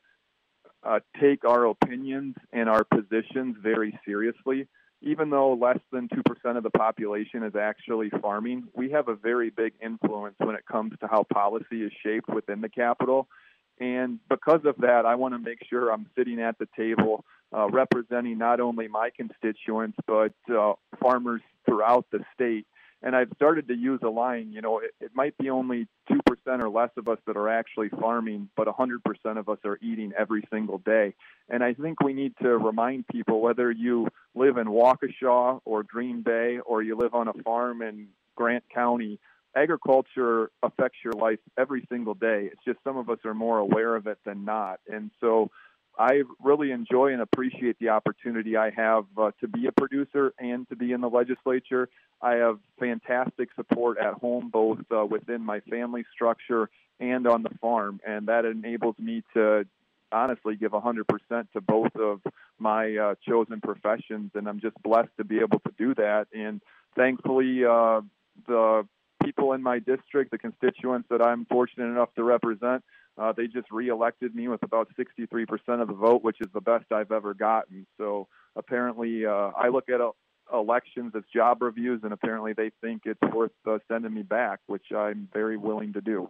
uh, 0.84 1.00
take 1.20 1.46
our 1.46 1.66
opinions 1.66 2.36
and 2.52 2.70
our 2.70 2.84
positions 2.84 3.56
very 3.62 3.98
seriously. 4.06 4.68
Even 5.04 5.32
though 5.32 5.54
less 5.54 5.80
than 5.92 6.08
2% 6.10 6.58
of 6.58 6.64
the 6.64 6.70
population 6.70 7.44
is 7.44 7.56
actually 7.56 8.12
farming, 8.22 8.68
we 8.76 8.92
have 8.92 9.08
a 9.08 9.16
very 9.16 9.50
big 9.50 9.74
influence 9.82 10.36
when 10.38 10.56
it 10.56 10.66
comes 10.72 10.94
to 11.00 11.08
how 11.08 11.24
policy 11.24 11.82
is 11.82 11.92
shaped 12.04 12.30
within 12.30 12.62
the 12.62 12.70
Capitol. 12.70 13.28
And 13.80 14.20
because 14.30 14.62
of 14.66 14.76
that, 14.82 15.08
I 15.08 15.16
want 15.16 15.34
to 15.34 15.40
make 15.40 15.58
sure 15.68 15.92
I'm 15.92 16.06
sitting 16.16 16.40
at 16.40 16.60
the 16.60 16.68
table 16.78 17.26
uh, 17.56 17.68
representing 17.70 18.38
not 18.38 18.60
only 18.60 18.88
my 18.88 19.10
constituents, 19.10 19.98
but 20.06 20.34
uh, 20.56 20.74
farmers 21.02 21.42
throughout 21.66 22.06
the 22.12 22.20
state 22.36 22.68
and 23.04 23.16
I've 23.16 23.32
started 23.36 23.68
to 23.68 23.76
use 23.76 24.00
a 24.04 24.10
line, 24.10 24.52
you 24.52 24.62
know, 24.62 24.80
it, 24.80 24.92
it 25.00 25.12
might 25.14 25.38
be 25.38 25.50
only 25.50 25.88
2% 26.10 26.20
or 26.62 26.70
less 26.70 26.92
of 26.98 27.08
us 27.08 27.18
that 27.26 27.36
are 27.36 27.50
actually 27.50 27.90
farming, 27.90 28.50
but 28.56 28.68
100% 28.68 29.00
of 29.38 29.50
us 29.50 29.58
are 29.66 29.80
eating 29.82 30.12
every 30.18 30.44
single 30.52 30.78
day. 30.80 31.16
And 31.50 31.64
I 31.64 31.74
think 31.74 32.02
we 32.02 32.14
need 32.14 32.34
to 32.42 32.50
remind 32.58 33.08
people 33.08 33.42
whether 33.42 33.72
you 33.72 34.08
live 34.36 34.58
in 34.58 34.68
Waukesha 34.68 35.62
or 35.66 35.84
Green 35.84 36.22
Bay 36.22 36.60
or 36.66 36.84
you 36.84 36.96
live 36.96 37.16
on 37.16 37.28
a 37.28 37.34
farm 37.44 37.82
in 37.82 38.08
Grant 38.36 38.64
County, 38.74 39.20
agriculture 39.56 40.52
affects 40.64 41.00
your 41.04 41.14
life 41.14 41.40
every 41.58 41.86
single 41.90 42.14
day. 42.14 42.50
It's 42.52 42.64
just 42.66 42.80
some 42.84 42.98
of 42.98 43.10
us 43.10 43.20
are 43.26 43.34
more 43.34 43.58
aware 43.58 43.96
of 43.96 44.08
it 44.08 44.20
than 44.26 44.46
not. 44.46 44.80
And 44.88 45.12
so 45.20 45.50
I 45.98 46.24
really 46.42 46.72
enjoy 46.72 47.14
and 47.14 47.22
appreciate 47.22 47.78
the 47.80 47.90
opportunity 47.90 48.58
I 48.58 48.72
have 48.72 49.06
uh, 49.18 49.32
to 49.42 49.48
be 49.48 49.68
a 49.68 49.72
producer 49.72 50.34
and 50.40 50.68
to 50.70 50.76
be 50.76 50.92
in 50.94 51.02
the 51.02 51.10
legislature. 51.10 51.90
I 52.22 52.36
have 52.36 52.60
fantastic 52.80 53.50
support 53.56 53.98
at 53.98 54.14
home, 54.16 54.50
both 54.50 54.80
uh, 54.92 55.06
within 55.06 55.42
my 55.42 55.60
family 55.62 56.06
structure 56.14 56.70
and 57.00 57.28
on 57.28 57.44
the 57.44 57.50
farm, 57.60 58.00
and 58.06 58.28
that 58.28 58.46
enables 58.46 58.96
me 59.00 59.24
to 59.34 59.66
honestly 60.12 60.56
give 60.56 60.72
100% 60.72 61.04
to 61.54 61.62
both 61.62 61.96
of 61.96 62.22
my 62.60 62.96
uh, 62.96 63.16
chosen 63.28 63.60
professions, 63.60 64.32
and 64.36 64.48
I'm 64.48 64.60
just 64.60 64.82
blessed 64.84 65.10
to 65.18 65.24
be 65.24 65.40
able 65.40 65.60
to 65.60 65.74
do 65.78 65.96
that. 65.96 66.28
And 66.34 66.62
thankfully, 66.96 67.66
uh, 67.66 68.02
the 68.48 68.88
people 69.24 69.54
in 69.54 69.64
my 69.64 69.80
district, 69.80 70.32
the 70.32 70.38
constituents 70.38 71.08
that 71.10 71.22
I'm 71.22 71.46
fortunate 71.46 71.86
enough 71.86 72.14
to 72.16 72.24
represent, 72.24 72.84
uh, 73.18 73.34
they 73.36 73.48
just 73.48 73.72
reelected 73.72 74.34
me 74.34 74.48
with 74.48 74.64
about 74.64 74.90
63% 74.98 75.82
of 75.82 75.88
the 75.88 75.94
vote, 75.94 76.24
which 76.24 76.38
is 76.40 76.48
the 76.54 76.62
best 76.62 76.86
I've 76.92 77.12
ever 77.12 77.34
gotten. 77.34 77.86
So 77.98 78.28
apparently, 78.56 79.26
uh, 79.26 79.52
I 79.58 79.70
look 79.70 79.90
at 79.90 80.02
uh, 80.02 80.12
elections 80.54 81.14
as 81.16 81.24
job 81.34 81.62
reviews, 81.62 82.02
and 82.04 82.14
apparently 82.14 82.54
they 82.54 82.72
think 82.82 83.04
it's 83.06 83.22
worth 83.34 83.52
uh, 83.68 83.80
sending 83.88 84.14
me 84.14 84.24
back, 84.24 84.60
which 84.68 84.92
I'm 84.96 85.28
very 85.34 85.58
willing 85.58 85.94
to 85.94 86.02
do. 86.02 86.30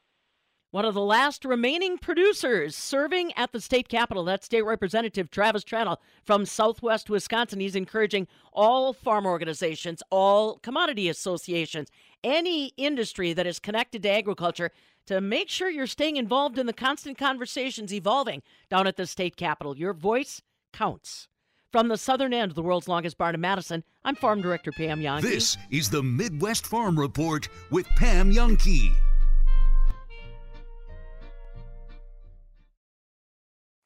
One 0.71 0.85
of 0.85 0.93
the 0.93 1.01
last 1.01 1.43
remaining 1.43 1.97
producers 1.97 2.77
serving 2.77 3.33
at 3.35 3.51
the 3.51 3.59
state 3.59 3.89
capitol, 3.89 4.23
that's 4.23 4.45
State 4.45 4.61
Representative 4.61 5.29
Travis 5.29 5.65
Tranel 5.65 5.97
from 6.23 6.45
Southwest 6.45 7.09
Wisconsin. 7.09 7.59
He's 7.59 7.75
encouraging 7.75 8.25
all 8.53 8.93
farm 8.93 9.25
organizations, 9.25 10.01
all 10.09 10.59
commodity 10.59 11.09
associations, 11.09 11.89
any 12.23 12.67
industry 12.77 13.33
that 13.33 13.45
is 13.45 13.59
connected 13.59 14.01
to 14.03 14.09
agriculture 14.11 14.71
to 15.07 15.19
make 15.19 15.49
sure 15.49 15.69
you're 15.69 15.87
staying 15.87 16.15
involved 16.15 16.57
in 16.57 16.67
the 16.67 16.73
constant 16.73 17.17
conversations 17.17 17.93
evolving 17.93 18.41
down 18.69 18.87
at 18.87 18.95
the 18.95 19.05
state 19.05 19.35
capitol. 19.35 19.75
Your 19.75 19.91
voice 19.91 20.41
counts. 20.71 21.27
From 21.73 21.89
the 21.89 21.97
southern 21.97 22.33
end 22.33 22.49
of 22.49 22.55
the 22.55 22.63
world's 22.63 22.87
longest 22.87 23.17
barn 23.17 23.35
in 23.35 23.41
Madison, 23.41 23.83
I'm 24.05 24.15
Farm 24.15 24.41
Director 24.41 24.71
Pam 24.71 25.01
Jahnke. 25.01 25.23
This 25.23 25.57
is 25.69 25.89
the 25.89 26.01
Midwest 26.01 26.65
Farm 26.65 26.97
Report 26.97 27.49
with 27.71 27.87
Pam 27.97 28.31
Jahnke. 28.31 28.93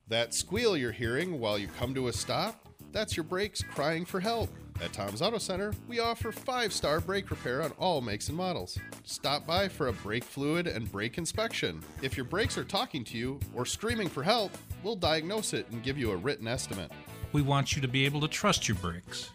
That 0.08 0.36
squeal 0.36 0.78
you're 0.78 0.92
hearing 0.92 1.40
while 1.40 1.58
you 1.58 1.68
come 1.80 1.96
to 1.96 2.10
a 2.10 2.14
stop, 2.14 2.68
that's 2.92 3.18
your 3.18 3.24
brakes 3.24 3.64
crying 3.64 4.06
for 4.06 4.20
help. 4.20 4.52
At 4.80 4.94
Tom's 4.94 5.20
Auto 5.20 5.40
Center, 5.40 5.74
we 5.88 6.00
offer 6.00 6.32
five 6.32 6.72
star 6.74 7.00
brake 7.00 7.32
repair 7.32 7.64
on 7.64 7.72
all 7.80 8.02
makes 8.02 8.28
and 8.28 8.38
models. 8.38 8.78
Stop 9.04 9.48
by 9.48 9.68
for 9.68 9.88
a 9.88 9.94
brake 9.94 10.24
fluid 10.24 10.68
and 10.68 10.92
brake 10.92 11.18
inspection. 11.18 11.82
If 12.04 12.16
your 12.18 12.26
brakes 12.26 12.56
are 12.56 12.64
talking 12.64 13.04
to 13.06 13.18
you 13.18 13.40
or 13.56 13.66
screaming 13.66 14.08
for 14.08 14.22
help, 14.22 14.56
we'll 14.84 14.96
diagnose 14.96 15.54
it 15.54 15.68
and 15.72 15.82
give 15.82 15.98
you 15.98 16.12
a 16.12 16.18
written 16.18 16.48
estimate. 16.48 16.92
We 17.32 17.42
want 17.42 17.76
you 17.76 17.82
to 17.82 17.88
be 17.88 18.06
able 18.06 18.22
to 18.22 18.28
trust 18.28 18.68
your 18.68 18.78
brakes. 18.78 19.32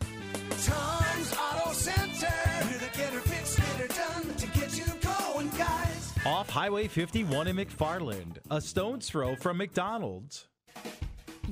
Tom's 0.62 1.34
Auto 1.34 1.72
Center—getter 1.72 3.20
fixed, 3.22 3.58
getter 3.58 3.88
done—to 3.88 4.46
get 4.46 4.78
you 4.78 4.84
going, 5.02 5.48
guys. 5.58 6.14
Off 6.24 6.48
Highway 6.48 6.86
51 6.86 7.48
in 7.48 7.56
McFarland, 7.56 8.38
a 8.52 8.60
stone's 8.60 9.08
throw 9.08 9.34
from 9.34 9.56
McDonald's. 9.56 10.46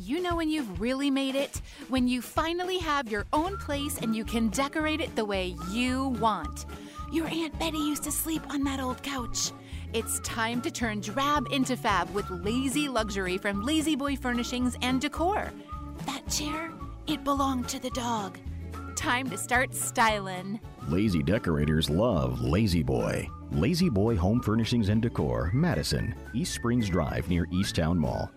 You 0.01 0.23
know 0.23 0.37
when 0.37 0.49
you've 0.49 0.81
really 0.81 1.11
made 1.11 1.35
it? 1.35 1.61
When 1.89 2.07
you 2.07 2.23
finally 2.23 2.79
have 2.79 3.11
your 3.11 3.27
own 3.33 3.57
place 3.59 3.99
and 3.99 4.15
you 4.15 4.25
can 4.25 4.49
decorate 4.49 5.01
it 5.01 5.15
the 5.17 5.25
way 5.25 5.57
you 5.71 6.11
want. 6.21 6.67
Your 7.13 7.27
Aunt 7.27 7.59
Betty 7.59 7.79
used 7.79 8.05
to 8.05 8.13
sleep 8.13 8.43
on 8.49 8.63
that 8.65 8.81
old 8.81 9.03
couch. 9.03 9.53
It's 9.93 10.21
time 10.21 10.61
to 10.63 10.71
turn 10.71 11.01
drab 11.01 11.47
into 11.51 11.77
fab 11.77 12.13
with 12.15 12.31
lazy 12.31 12.89
luxury 12.89 13.39
from 13.39 13.63
La-Z-Boy 13.63 14.17
Furnishings 14.17 14.77
and 14.83 15.01
Decor. 15.01 15.51
That 16.07 16.29
chair, 16.29 16.71
it 17.07 17.25
belonged 17.25 17.69
to 17.71 17.81
the 17.81 17.91
dog. 17.91 18.39
Time 18.95 19.29
to 19.31 19.39
start 19.39 19.75
styling. 19.75 20.61
Lazy 20.89 21.23
decorators 21.23 21.89
love 21.89 22.41
La-Z-Boy. 22.41 23.29
La-Z-Boy 23.53 24.17
Home 24.17 24.41
Furnishings 24.43 24.91
and 24.91 25.01
Decor, 25.01 25.51
Madison, 25.55 26.15
East 26.35 26.55
Springs 26.55 26.89
Drive 26.89 27.29
near 27.29 27.47
East 27.51 27.77
Towne 27.77 27.99
Mall. 27.99 28.31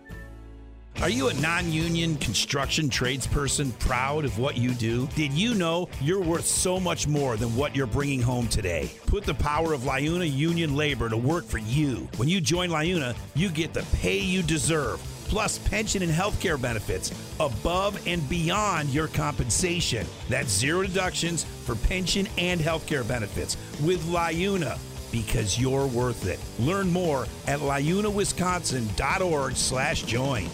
Are 1.00 1.08
you 1.08 1.28
a 1.28 1.34
non 1.34 1.72
union 1.72 2.16
construction 2.16 2.88
tradesperson 2.88 3.76
proud 3.80 4.24
of 4.24 4.38
what 4.38 4.56
you 4.56 4.72
do? 4.72 5.08
Did 5.16 5.32
you 5.32 5.54
know 5.54 5.88
you're 6.00 6.20
worth 6.20 6.46
so 6.46 6.78
much 6.78 7.08
more 7.08 7.36
than 7.36 7.56
what 7.56 7.74
you're 7.74 7.88
bringing 7.88 8.22
home 8.22 8.46
today? 8.46 8.92
Put 9.06 9.24
the 9.24 9.34
power 9.34 9.72
of 9.72 9.80
LIUNA 9.82 10.30
union 10.32 10.76
labor 10.76 11.08
to 11.08 11.16
work 11.16 11.44
for 11.44 11.58
you. 11.58 12.08
When 12.16 12.28
you 12.28 12.40
join 12.40 12.70
LIUNA, 12.70 13.16
you 13.34 13.48
get 13.48 13.72
the 13.72 13.84
pay 13.94 14.18
you 14.18 14.42
deserve, 14.44 15.00
plus 15.28 15.58
pension 15.58 16.02
and 16.02 16.12
health 16.12 16.38
care 16.40 16.58
benefits 16.58 17.10
above 17.40 18.00
and 18.06 18.28
beyond 18.28 18.90
your 18.90 19.08
compensation. 19.08 20.06
That's 20.28 20.50
zero 20.50 20.82
deductions 20.82 21.44
for 21.64 21.74
pension 21.74 22.28
and 22.38 22.60
health 22.60 22.86
care 22.86 23.02
benefits 23.02 23.56
with 23.82 24.04
LIUNA 24.06 24.78
because 25.10 25.58
you're 25.58 25.86
worth 25.86 26.26
it. 26.26 26.38
Learn 26.58 26.90
more 26.90 27.26
at 27.46 27.58
liunawisconsin.org 27.60 29.56
slash 29.56 30.02
join. 30.02 30.48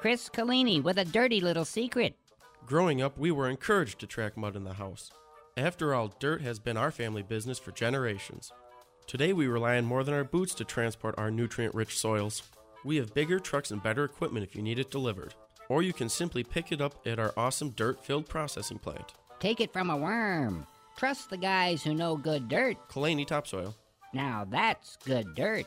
Chris 0.00 0.30
Collini 0.30 0.82
with 0.82 0.96
a 0.98 1.04
dirty 1.04 1.40
little 1.42 1.64
secret. 1.64 2.14
Growing 2.66 3.02
up, 3.02 3.18
we 3.18 3.30
were 3.30 3.50
encouraged 3.50 3.98
to 4.00 4.06
track 4.06 4.34
mud 4.36 4.56
in 4.56 4.64
the 4.64 4.72
house. 4.74 5.10
After 5.58 5.94
all, 5.94 6.14
dirt 6.18 6.40
has 6.40 6.58
been 6.58 6.76
our 6.78 6.90
family 6.90 7.22
business 7.22 7.58
for 7.58 7.70
generations. 7.72 8.50
Today, 9.06 9.32
we 9.34 9.46
rely 9.46 9.76
on 9.76 9.84
more 9.84 10.02
than 10.04 10.14
our 10.14 10.24
boots 10.24 10.54
to 10.54 10.64
transport 10.64 11.16
our 11.18 11.30
nutrient 11.30 11.74
rich 11.74 11.98
soils. 11.98 12.42
We 12.84 12.96
have 12.96 13.12
bigger 13.12 13.38
trucks 13.38 13.72
and 13.72 13.82
better 13.82 14.04
equipment 14.04 14.44
if 14.46 14.56
you 14.56 14.62
need 14.62 14.78
it 14.78 14.90
delivered. 14.90 15.34
or 15.68 15.82
you 15.84 15.92
can 15.92 16.08
simply 16.08 16.42
pick 16.42 16.72
it 16.72 16.80
up 16.80 17.06
at 17.06 17.20
our 17.20 17.32
awesome 17.36 17.70
dirt 17.70 18.04
filled 18.04 18.28
processing 18.28 18.76
plant. 18.78 19.12
Take 19.38 19.60
it 19.60 19.72
from 19.72 19.88
a 19.88 19.96
worm. 19.96 20.66
Trust 20.96 21.30
the 21.30 21.36
guys 21.36 21.80
who 21.84 21.94
know 21.94 22.16
good 22.16 22.48
dirt. 22.48 22.76
Kalani 22.88 23.24
Topsoil. 23.24 23.76
Now 24.12 24.44
that's 24.50 24.96
good 25.04 25.34
dirt. 25.36 25.66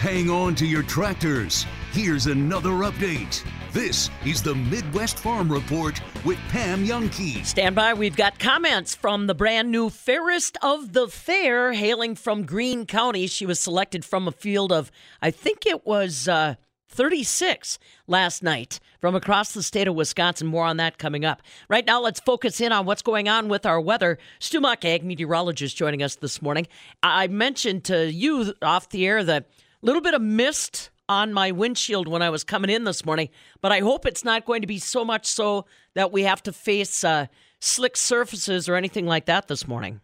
Hang 0.00 0.30
on 0.30 0.54
to 0.54 0.64
your 0.64 0.82
tractors. 0.82 1.66
Here's 1.92 2.26
another 2.26 2.70
update. 2.70 3.44
This 3.70 4.08
is 4.24 4.42
the 4.42 4.54
Midwest 4.54 5.18
Farm 5.18 5.52
Report 5.52 6.00
with 6.24 6.38
Pam 6.48 6.86
Jahnke. 6.86 7.44
Stand 7.44 7.76
by. 7.76 7.92
We've 7.92 8.16
got 8.16 8.38
comments 8.38 8.94
from 8.94 9.26
the 9.26 9.34
brand 9.34 9.70
new 9.70 9.90
Fairest 9.90 10.56
of 10.62 10.94
the 10.94 11.06
Fair, 11.06 11.74
hailing 11.74 12.14
from 12.14 12.46
Greene 12.46 12.86
County. 12.86 13.26
She 13.26 13.44
was 13.44 13.60
selected 13.60 14.02
from 14.02 14.26
a 14.26 14.32
field 14.32 14.72
of, 14.72 14.90
I 15.20 15.30
think 15.30 15.66
it 15.66 15.84
was 15.84 16.26
uh, 16.26 16.54
36 16.88 17.78
last 18.06 18.42
night 18.42 18.80
from 19.02 19.14
across 19.14 19.52
the 19.52 19.62
state 19.62 19.86
of 19.86 19.94
Wisconsin. 19.94 20.46
More 20.46 20.64
on 20.64 20.78
that 20.78 20.96
coming 20.96 21.26
up. 21.26 21.42
Right 21.68 21.84
now, 21.84 22.00
let's 22.00 22.20
focus 22.20 22.58
in 22.62 22.72
on 22.72 22.86
what's 22.86 23.02
going 23.02 23.28
on 23.28 23.48
with 23.48 23.66
our 23.66 23.78
weather. 23.78 24.16
Stu 24.38 24.60
Muck, 24.60 24.82
ag 24.82 25.04
meteorologist, 25.04 25.76
joining 25.76 26.02
us 26.02 26.14
this 26.14 26.40
morning. 26.40 26.68
I 27.02 27.26
mentioned 27.26 27.84
to 27.84 28.10
you 28.10 28.54
off 28.62 28.88
the 28.88 29.06
air 29.06 29.22
that 29.24 29.44
little 29.82 30.02
bit 30.02 30.14
of 30.14 30.22
mist 30.22 30.90
on 31.08 31.32
my 31.32 31.50
windshield 31.50 32.06
when 32.06 32.22
I 32.22 32.30
was 32.30 32.44
coming 32.44 32.70
in 32.70 32.84
this 32.84 33.04
morning, 33.04 33.30
but 33.60 33.72
I 33.72 33.80
hope 33.80 34.06
it's 34.06 34.24
not 34.24 34.46
going 34.46 34.60
to 34.60 34.66
be 34.66 34.78
so 34.78 35.04
much 35.04 35.26
so 35.26 35.66
that 35.94 36.12
we 36.12 36.22
have 36.22 36.42
to 36.44 36.52
face 36.52 37.02
uh, 37.02 37.26
slick 37.60 37.96
surfaces 37.96 38.68
or 38.68 38.76
anything 38.76 39.06
like 39.06 39.26
that 39.26 39.48
this 39.48 39.66
morning. 39.66 40.00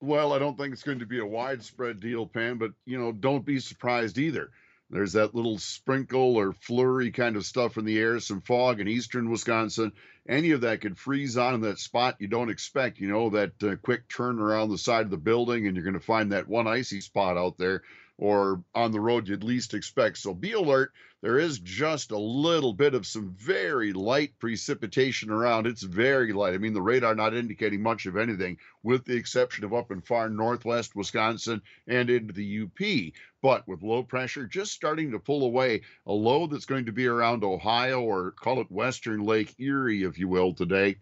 Well, 0.00 0.32
I 0.32 0.38
don't 0.38 0.56
think 0.56 0.72
it's 0.72 0.82
going 0.82 1.00
to 1.00 1.06
be 1.06 1.18
a 1.18 1.26
widespread 1.26 2.00
deal, 2.00 2.26
Pam, 2.26 2.56
but 2.56 2.72
you 2.86 2.98
know, 2.98 3.12
don't 3.12 3.44
be 3.44 3.58
surprised 3.60 4.16
either. 4.16 4.50
There's 4.90 5.12
that 5.12 5.34
little 5.34 5.58
sprinkle 5.58 6.36
or 6.36 6.52
flurry 6.52 7.10
kind 7.10 7.36
of 7.36 7.44
stuff 7.44 7.76
in 7.76 7.84
the 7.84 7.98
air, 7.98 8.18
some 8.20 8.40
fog 8.40 8.80
in 8.80 8.88
eastern 8.88 9.28
Wisconsin. 9.28 9.92
Any 10.26 10.52
of 10.52 10.62
that 10.62 10.80
could 10.80 10.96
freeze 10.96 11.36
on 11.36 11.54
in 11.54 11.60
that 11.62 11.78
spot 11.78 12.16
you 12.20 12.26
don't 12.26 12.48
expect. 12.48 12.98
You 12.98 13.08
know, 13.08 13.28
that 13.30 13.62
uh, 13.62 13.76
quick 13.76 14.08
turn 14.08 14.38
around 14.38 14.70
the 14.70 14.78
side 14.78 15.04
of 15.04 15.10
the 15.10 15.18
building, 15.18 15.66
and 15.66 15.76
you're 15.76 15.84
going 15.84 15.92
to 15.92 16.00
find 16.00 16.32
that 16.32 16.48
one 16.48 16.66
icy 16.66 17.02
spot 17.02 17.36
out 17.36 17.58
there 17.58 17.82
or 18.18 18.62
on 18.74 18.90
the 18.90 19.00
road 19.00 19.28
you'd 19.28 19.44
least 19.44 19.74
expect. 19.74 20.18
So 20.18 20.34
be 20.34 20.52
alert. 20.52 20.92
There 21.20 21.38
is 21.38 21.58
just 21.60 22.10
a 22.10 22.18
little 22.18 22.72
bit 22.72 22.94
of 22.94 23.06
some 23.06 23.34
very 23.36 23.92
light 23.92 24.38
precipitation 24.38 25.30
around. 25.30 25.66
It's 25.66 25.82
very 25.82 26.32
light. 26.32 26.54
I 26.54 26.58
mean, 26.58 26.74
the 26.74 26.82
radar 26.82 27.14
not 27.14 27.34
indicating 27.34 27.82
much 27.82 28.06
of 28.06 28.16
anything, 28.16 28.58
with 28.82 29.04
the 29.04 29.16
exception 29.16 29.64
of 29.64 29.74
up 29.74 29.90
in 29.90 30.00
far 30.00 30.28
northwest 30.28 30.94
Wisconsin 30.94 31.62
and 31.86 32.10
into 32.10 32.32
the 32.32 32.62
UP. 32.62 33.12
But 33.40 33.66
with 33.66 33.82
low 33.82 34.02
pressure 34.02 34.46
just 34.46 34.72
starting 34.72 35.12
to 35.12 35.18
pull 35.18 35.44
away, 35.44 35.82
a 36.06 36.12
low 36.12 36.46
that's 36.46 36.66
going 36.66 36.86
to 36.86 36.92
be 36.92 37.06
around 37.06 37.42
Ohio 37.44 38.00
or 38.00 38.32
call 38.32 38.60
it 38.60 38.70
Western 38.70 39.24
Lake 39.24 39.54
Erie, 39.58 40.02
if 40.04 40.18
you 40.18 40.28
will, 40.28 40.54
today 40.54 40.96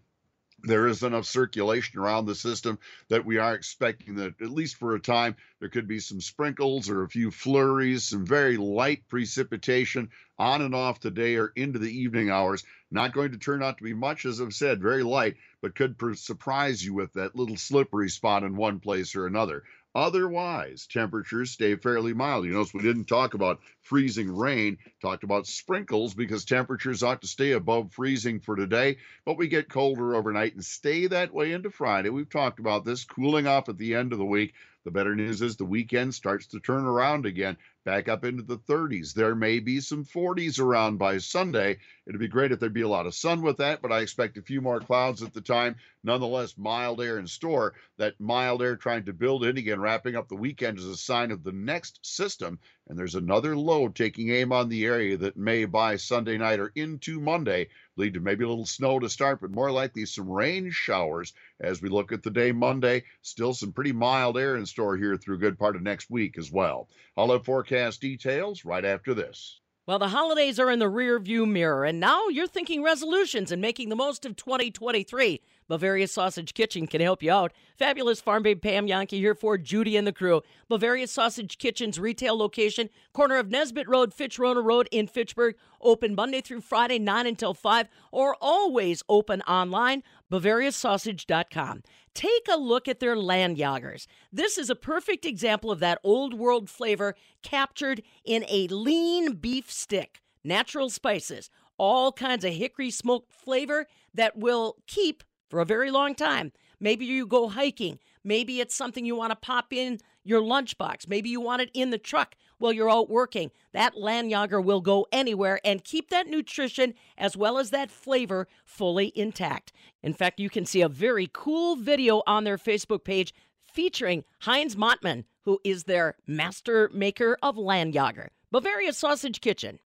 there 0.63 0.87
is 0.87 1.03
enough 1.03 1.27
circulation 1.27 1.99
around 1.99 2.27
the 2.27 2.35
system 2.35 2.79
that 3.09 3.25
we 3.25 3.39
are 3.39 3.55
expecting 3.55 4.15
that 4.17 4.41
at 4.41 4.51
least 4.51 4.77
for 4.77 4.95
a 4.95 5.01
time 5.01 5.37
there 5.61 5.69
could 5.69 5.87
be 5.87 6.01
some 6.01 6.21
sprinkles 6.21 6.89
or 6.89 7.03
a 7.03 7.09
few 7.09 7.31
flurries 7.31 8.05
some 8.05 8.27
very 8.27 8.57
light 8.57 9.03
precipitation 9.09 10.09
on 10.39 10.63
and 10.63 10.75
off 10.75 10.99
today 10.99 11.37
or 11.37 11.53
into 11.57 11.79
the 11.79 11.91
evening 11.91 12.31
hours 12.31 12.65
not 12.91 13.13
going 13.13 13.33
to 13.33 13.39
turn 13.39 13.63
out 13.63 13.79
to 13.79 13.85
be 13.85 13.95
much 13.95 14.25
as 14.25 14.41
i've 14.41 14.55
said 14.55 14.81
very 14.81 15.03
light 15.03 15.37
but 15.61 15.75
could 15.75 15.97
surprise 16.17 16.85
you 16.85 16.95
with 16.95 17.13
that 17.13 17.37
little 17.37 17.57
slippery 17.57 18.09
spot 18.09 18.43
in 18.43 18.57
one 18.57 18.81
place 18.81 19.15
or 19.15 19.27
another 19.27 19.63
Otherwise, 19.97 20.87
temperatures 20.87 21.53
stay 21.53 21.75
fairly 21.75 22.13
mild. 22.13 22.45
You 22.45 22.53
notice 22.53 22.75
we 22.75 22.83
didn't 22.83 23.07
talk 23.07 23.33
about 23.33 23.61
freezing 23.87 24.37
rain, 24.37 24.79
talked 25.01 25.25
about 25.25 25.47
sprinkles 25.47 26.15
because 26.15 26.45
temperatures 26.45 27.03
ought 27.03 27.23
to 27.23 27.29
stay 27.29 27.53
above 27.53 27.93
freezing 27.93 28.41
for 28.41 28.57
today, 28.57 28.97
but 29.25 29.39
we 29.39 29.49
get 29.49 29.69
colder 29.69 30.15
overnight 30.15 30.55
and 30.55 30.65
stay 30.65 31.07
that 31.07 31.33
way 31.33 31.53
into 31.53 31.71
Friday. 31.71 32.11
We've 32.11 32.29
talked 32.29 32.59
about 32.59 32.85
this 32.85 33.05
cooling 33.05 33.47
off 33.47 33.69
at 33.69 33.79
the 33.79 33.95
end 33.95 34.13
of 34.13 34.19
the 34.19 34.25
week. 34.25 34.55
The 34.87 34.93
better 34.93 35.17
news 35.17 35.43
is 35.43 35.57
the 35.57 35.65
weekend 35.65 36.15
starts 36.15 36.47
to 36.49 36.61
turn 36.61 36.85
around 36.85 37.27
again 37.27 37.57
back 37.85 38.09
up 38.09 38.25
into 38.25 38.45
the 38.45 38.59
30s. 38.59 39.15
There 39.15 39.35
may 39.35 39.59
be 39.59 39.81
some 39.81 40.05
40s 40.05 40.61
around 40.61 40.99
by 40.99 41.19
Sunday. 41.19 41.79
It'd 42.07 42.21
be 42.21 42.29
great 42.29 42.53
if 42.53 42.61
there'd 42.61 42.73
be 42.73 42.83
a 42.83 42.89
lot 42.89 43.07
of 43.07 43.15
sun 43.15 43.43
with 43.43 43.57
that, 43.57 43.83
but 43.83 43.91
I 43.91 44.01
expect 44.01 44.39
a 44.39 44.43
few 44.43 44.61
more 44.61 44.79
clouds 44.79 45.25
at 45.25 45.33
the 45.33 45.41
time. 45.41 45.75
Nonetheless, 46.05 46.57
mild 46.57 47.01
air 47.01 47.19
in 47.19 47.27
store. 47.27 47.75
That 47.97 48.21
mild 48.21 48.63
air 48.63 48.77
trying 48.77 49.07
to 49.07 49.13
build 49.13 49.45
in 49.45 49.57
again, 49.57 49.81
wrapping 49.81 50.15
up 50.15 50.29
the 50.29 50.37
weekend 50.37 50.79
is 50.79 50.85
a 50.85 50.97
sign 50.97 51.33
of 51.33 51.43
the 51.43 51.53
next 51.53 52.07
system. 52.07 52.61
And 52.89 52.97
there's 52.97 53.17
another 53.17 53.57
low 53.57 53.89
taking 53.89 54.31
aim 54.31 54.53
on 54.53 54.69
the 54.69 54.85
area 54.85 55.17
that 55.17 55.37
may 55.37 55.65
by 55.65 55.97
Sunday 55.97 56.39
night 56.39 56.61
or 56.61 56.71
into 56.77 57.21
Monday 57.21 57.69
lead 57.97 58.15
to 58.15 58.21
maybe 58.21 58.45
a 58.45 58.49
little 58.49 58.67
snow 58.67 59.01
to 59.01 59.09
start, 59.09 59.41
but 59.41 59.51
more 59.51 59.73
likely 59.73 60.07
some 60.07 60.31
rain 60.31 60.71
showers 60.71 61.33
as 61.59 61.83
we 61.83 61.89
look 61.89 62.13
at 62.13 62.23
the 62.23 62.31
day 62.31 62.53
Monday. 62.53 63.03
Still 63.23 63.55
some 63.55 63.73
pretty 63.73 63.93
mild 63.93 64.39
air 64.39 64.57
in 64.57 64.67
store 64.67 64.97
here 64.97 65.17
through 65.17 65.37
a 65.37 65.41
good 65.41 65.59
part 65.59 65.75
of 65.75 65.83
next 65.83 66.11
week 66.11 66.39
as 66.39 66.53
well. 66.53 66.89
I'll 67.17 67.33
have 67.33 67.45
forecast 67.45 68.01
details 68.01 68.65
right 68.65 68.85
after 68.85 69.15
this. 69.15 69.61
Well, 69.87 70.01
the 70.01 70.09
holidays 70.09 70.59
are 70.59 70.71
in 70.71 70.81
the 70.81 70.89
rear 70.89 71.21
view 71.21 71.47
mirror, 71.47 71.85
and 71.85 72.01
now 72.01 72.27
you're 72.27 72.49
thinking 72.49 72.83
resolutions 72.83 73.53
and 73.53 73.63
making 73.63 73.89
the 73.89 73.95
most 73.95 74.27
of 74.27 74.35
2023. 74.35 75.41
Bavaria 75.69 76.07
Sausage 76.07 76.55
Kitchen 76.55 76.87
can 76.87 77.01
help 77.01 77.23
you 77.23 77.33
out. 77.33 77.53
Fabulous 77.77 78.21
Farm 78.21 78.43
Babe 78.43 78.63
Pam 78.63 78.87
Jahnke 78.87 79.19
here 79.19 79.35
for 79.35 79.59
Judy 79.59 79.97
and 79.97 80.07
the 80.07 80.13
crew. 80.13 80.43
Bavaria 80.69 81.07
Sausage 81.07 81.59
Kitchen's 81.59 81.99
retail 81.99 82.37
location, 82.37 82.89
corner 83.13 83.37
of 83.37 83.51
Nesbitt 83.51 83.89
Road, 83.89 84.15
Fitch-Rona 84.15 84.61
Road 84.61 84.89
in 84.91 85.07
Fitchburg, 85.07 85.57
open 85.81 86.15
Monday 86.15 86.41
through 86.41 86.61
Friday, 86.61 86.99
9 86.99 87.27
until 87.27 87.55
5, 87.55 87.89
or 88.13 88.37
always 88.41 89.03
open 89.09 89.43
online, 89.43 90.03
bavariasausage.com. 90.31 91.83
Take 92.15 92.47
a 92.51 92.57
look 92.57 92.89
at 92.89 93.01
their 93.01 93.17
Landjagers. 93.17 94.07
This 94.33 94.57
is 94.57 94.71
a 94.71 94.75
perfect 94.75 95.27
example 95.27 95.71
of 95.71 95.81
that 95.81 95.99
old 96.03 96.33
world 96.33 96.71
flavor 96.71 97.15
captured 97.43 98.03
in 98.25 98.45
a 98.49 98.69
lean 98.69 99.35
beef 99.35 99.71
stick. 99.71 100.23
Natural 100.43 100.89
spices, 100.89 101.51
all 101.77 102.13
kinds 102.13 102.45
of 102.45 102.53
hickory 102.53 102.91
smoked 102.91 103.33
flavor 103.33 103.87
that 104.15 104.39
will 104.39 104.77
keep 104.87 105.25
for 105.49 105.61
a 105.61 105.65
very 105.65 105.91
long 105.91 106.15
time. 106.15 106.53
Maybe 106.81 107.07
you 107.07 107.27
go 107.27 107.49
hiking. 107.49 107.99
Maybe 108.25 108.61
it's 108.61 108.75
something 108.75 109.05
you 109.05 109.17
want 109.17 109.31
to 109.31 109.37
pop 109.37 109.73
in 109.73 109.99
your 110.25 110.41
lunchbox. 110.41 111.09
Maybe 111.09 111.29
you 111.29 111.41
want 111.41 111.63
it 111.63 111.71
in 111.73 111.91
the 111.91 111.99
truck 111.99 112.35
while 112.59 112.73
you're 112.73 112.91
out 112.91 113.09
working. 113.09 113.51
That 113.73 113.95
Landjager 113.95 114.63
will 114.63 114.81
go 114.81 115.07
anywhere 115.13 115.61
and 115.65 115.85
keep 115.85 116.11
that 116.11 116.27
nutrition 116.27 116.95
as 117.17 117.37
well 117.37 117.59
as 117.59 117.71
that 117.71 117.91
flavor 117.91 118.49
fully 118.65 119.13
intact. 119.15 119.73
In 120.03 120.13
fact, 120.13 120.41
you 120.41 120.51
can 120.51 120.67
see 120.67 120.83
a 120.83 120.89
very 120.89 121.31
cool 121.33 121.77
video 121.77 122.23
on 122.27 122.45
their 122.45 122.59
Facebook 122.59 123.05
page 123.05 123.33
featuring 123.73 124.25
Heinz 124.41 124.75
Mottman, 124.75 125.25
who 125.43 125.61
is 125.65 125.85
their 125.85 126.17
master 126.27 126.91
maker 126.93 127.39
of 127.43 127.57
Landjager. 127.57 128.29
Bavaria 128.51 128.93
Sausage 128.93 129.41
Kitchen. 129.41 129.79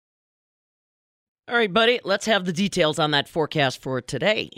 All 1.49 1.57
right, 1.57 1.73
buddy, 1.73 2.01
let's 2.05 2.27
have 2.27 2.45
the 2.45 2.53
details 2.53 2.99
on 2.99 3.11
that 3.11 3.29
forecast 3.29 3.83
for 3.83 4.01
today. 4.01 4.51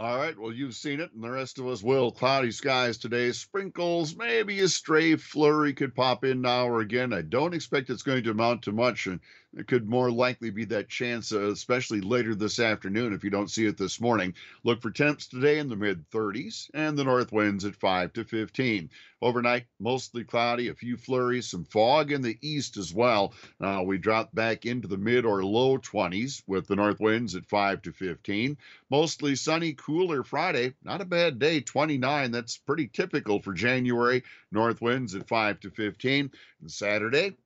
All 0.00 0.16
right. 0.16 0.38
Well, 0.38 0.50
you've 0.50 0.76
seen 0.76 0.98
it, 0.98 1.12
and 1.12 1.22
the 1.22 1.30
rest 1.30 1.58
of 1.58 1.66
us 1.66 1.82
will. 1.82 2.10
Cloudy 2.10 2.52
skies 2.52 2.96
today, 2.96 3.32
sprinkles, 3.32 4.16
maybe 4.16 4.58
a 4.60 4.68
stray 4.68 5.16
flurry 5.16 5.74
could 5.74 5.94
pop 5.94 6.24
in 6.24 6.40
now 6.40 6.66
or 6.66 6.80
again. 6.80 7.12
I 7.12 7.20
don't 7.20 7.52
expect 7.52 7.90
it's 7.90 8.02
going 8.02 8.24
to 8.24 8.30
amount 8.30 8.62
to 8.62 8.72
much, 8.72 9.06
and 9.06 9.20
it 9.52 9.66
could 9.66 9.88
more 9.88 10.10
likely 10.10 10.50
be 10.50 10.64
that 10.66 10.88
chance, 10.88 11.32
uh, 11.32 11.50
especially 11.50 12.00
later 12.00 12.34
this 12.34 12.60
afternoon 12.60 13.12
if 13.12 13.24
you 13.24 13.30
don't 13.30 13.50
see 13.50 13.66
it 13.66 13.76
this 13.76 14.00
morning. 14.00 14.34
Look 14.62 14.80
for 14.80 14.90
temps 14.90 15.26
today 15.26 15.58
in 15.58 15.68
the 15.68 15.76
mid 15.76 16.08
30s 16.10 16.70
and 16.72 16.96
the 16.96 17.04
north 17.04 17.32
winds 17.32 17.64
at 17.64 17.74
5 17.74 18.12
to 18.12 18.24
15. 18.24 18.90
Overnight, 19.22 19.66
mostly 19.78 20.24
cloudy, 20.24 20.68
a 20.68 20.74
few 20.74 20.96
flurries, 20.96 21.48
some 21.48 21.64
fog 21.64 22.12
in 22.12 22.22
the 22.22 22.38
east 22.40 22.76
as 22.76 22.94
well. 22.94 23.34
Uh, 23.60 23.82
we 23.84 23.98
drop 23.98 24.34
back 24.34 24.66
into 24.66 24.88
the 24.88 24.96
mid 24.96 25.24
or 25.26 25.44
low 25.44 25.78
20s 25.78 26.42
with 26.46 26.66
the 26.66 26.76
north 26.76 27.00
winds 27.00 27.34
at 27.34 27.44
5 27.46 27.82
to 27.82 27.92
15. 27.92 28.56
Mostly 28.88 29.34
sunny, 29.34 29.74
cooler 29.74 30.22
Friday. 30.22 30.74
Not 30.84 31.00
a 31.00 31.04
bad 31.04 31.38
day, 31.38 31.60
29. 31.60 32.30
That's 32.30 32.56
pretty 32.56 32.88
typical 32.88 33.40
for 33.42 33.52
January. 33.52 34.22
North 34.52 34.80
winds 34.80 35.14
at 35.14 35.28
5 35.28 35.60
to 35.60 35.70
15. 35.70 36.30
And 36.60 36.70
Saturday, 36.70 37.36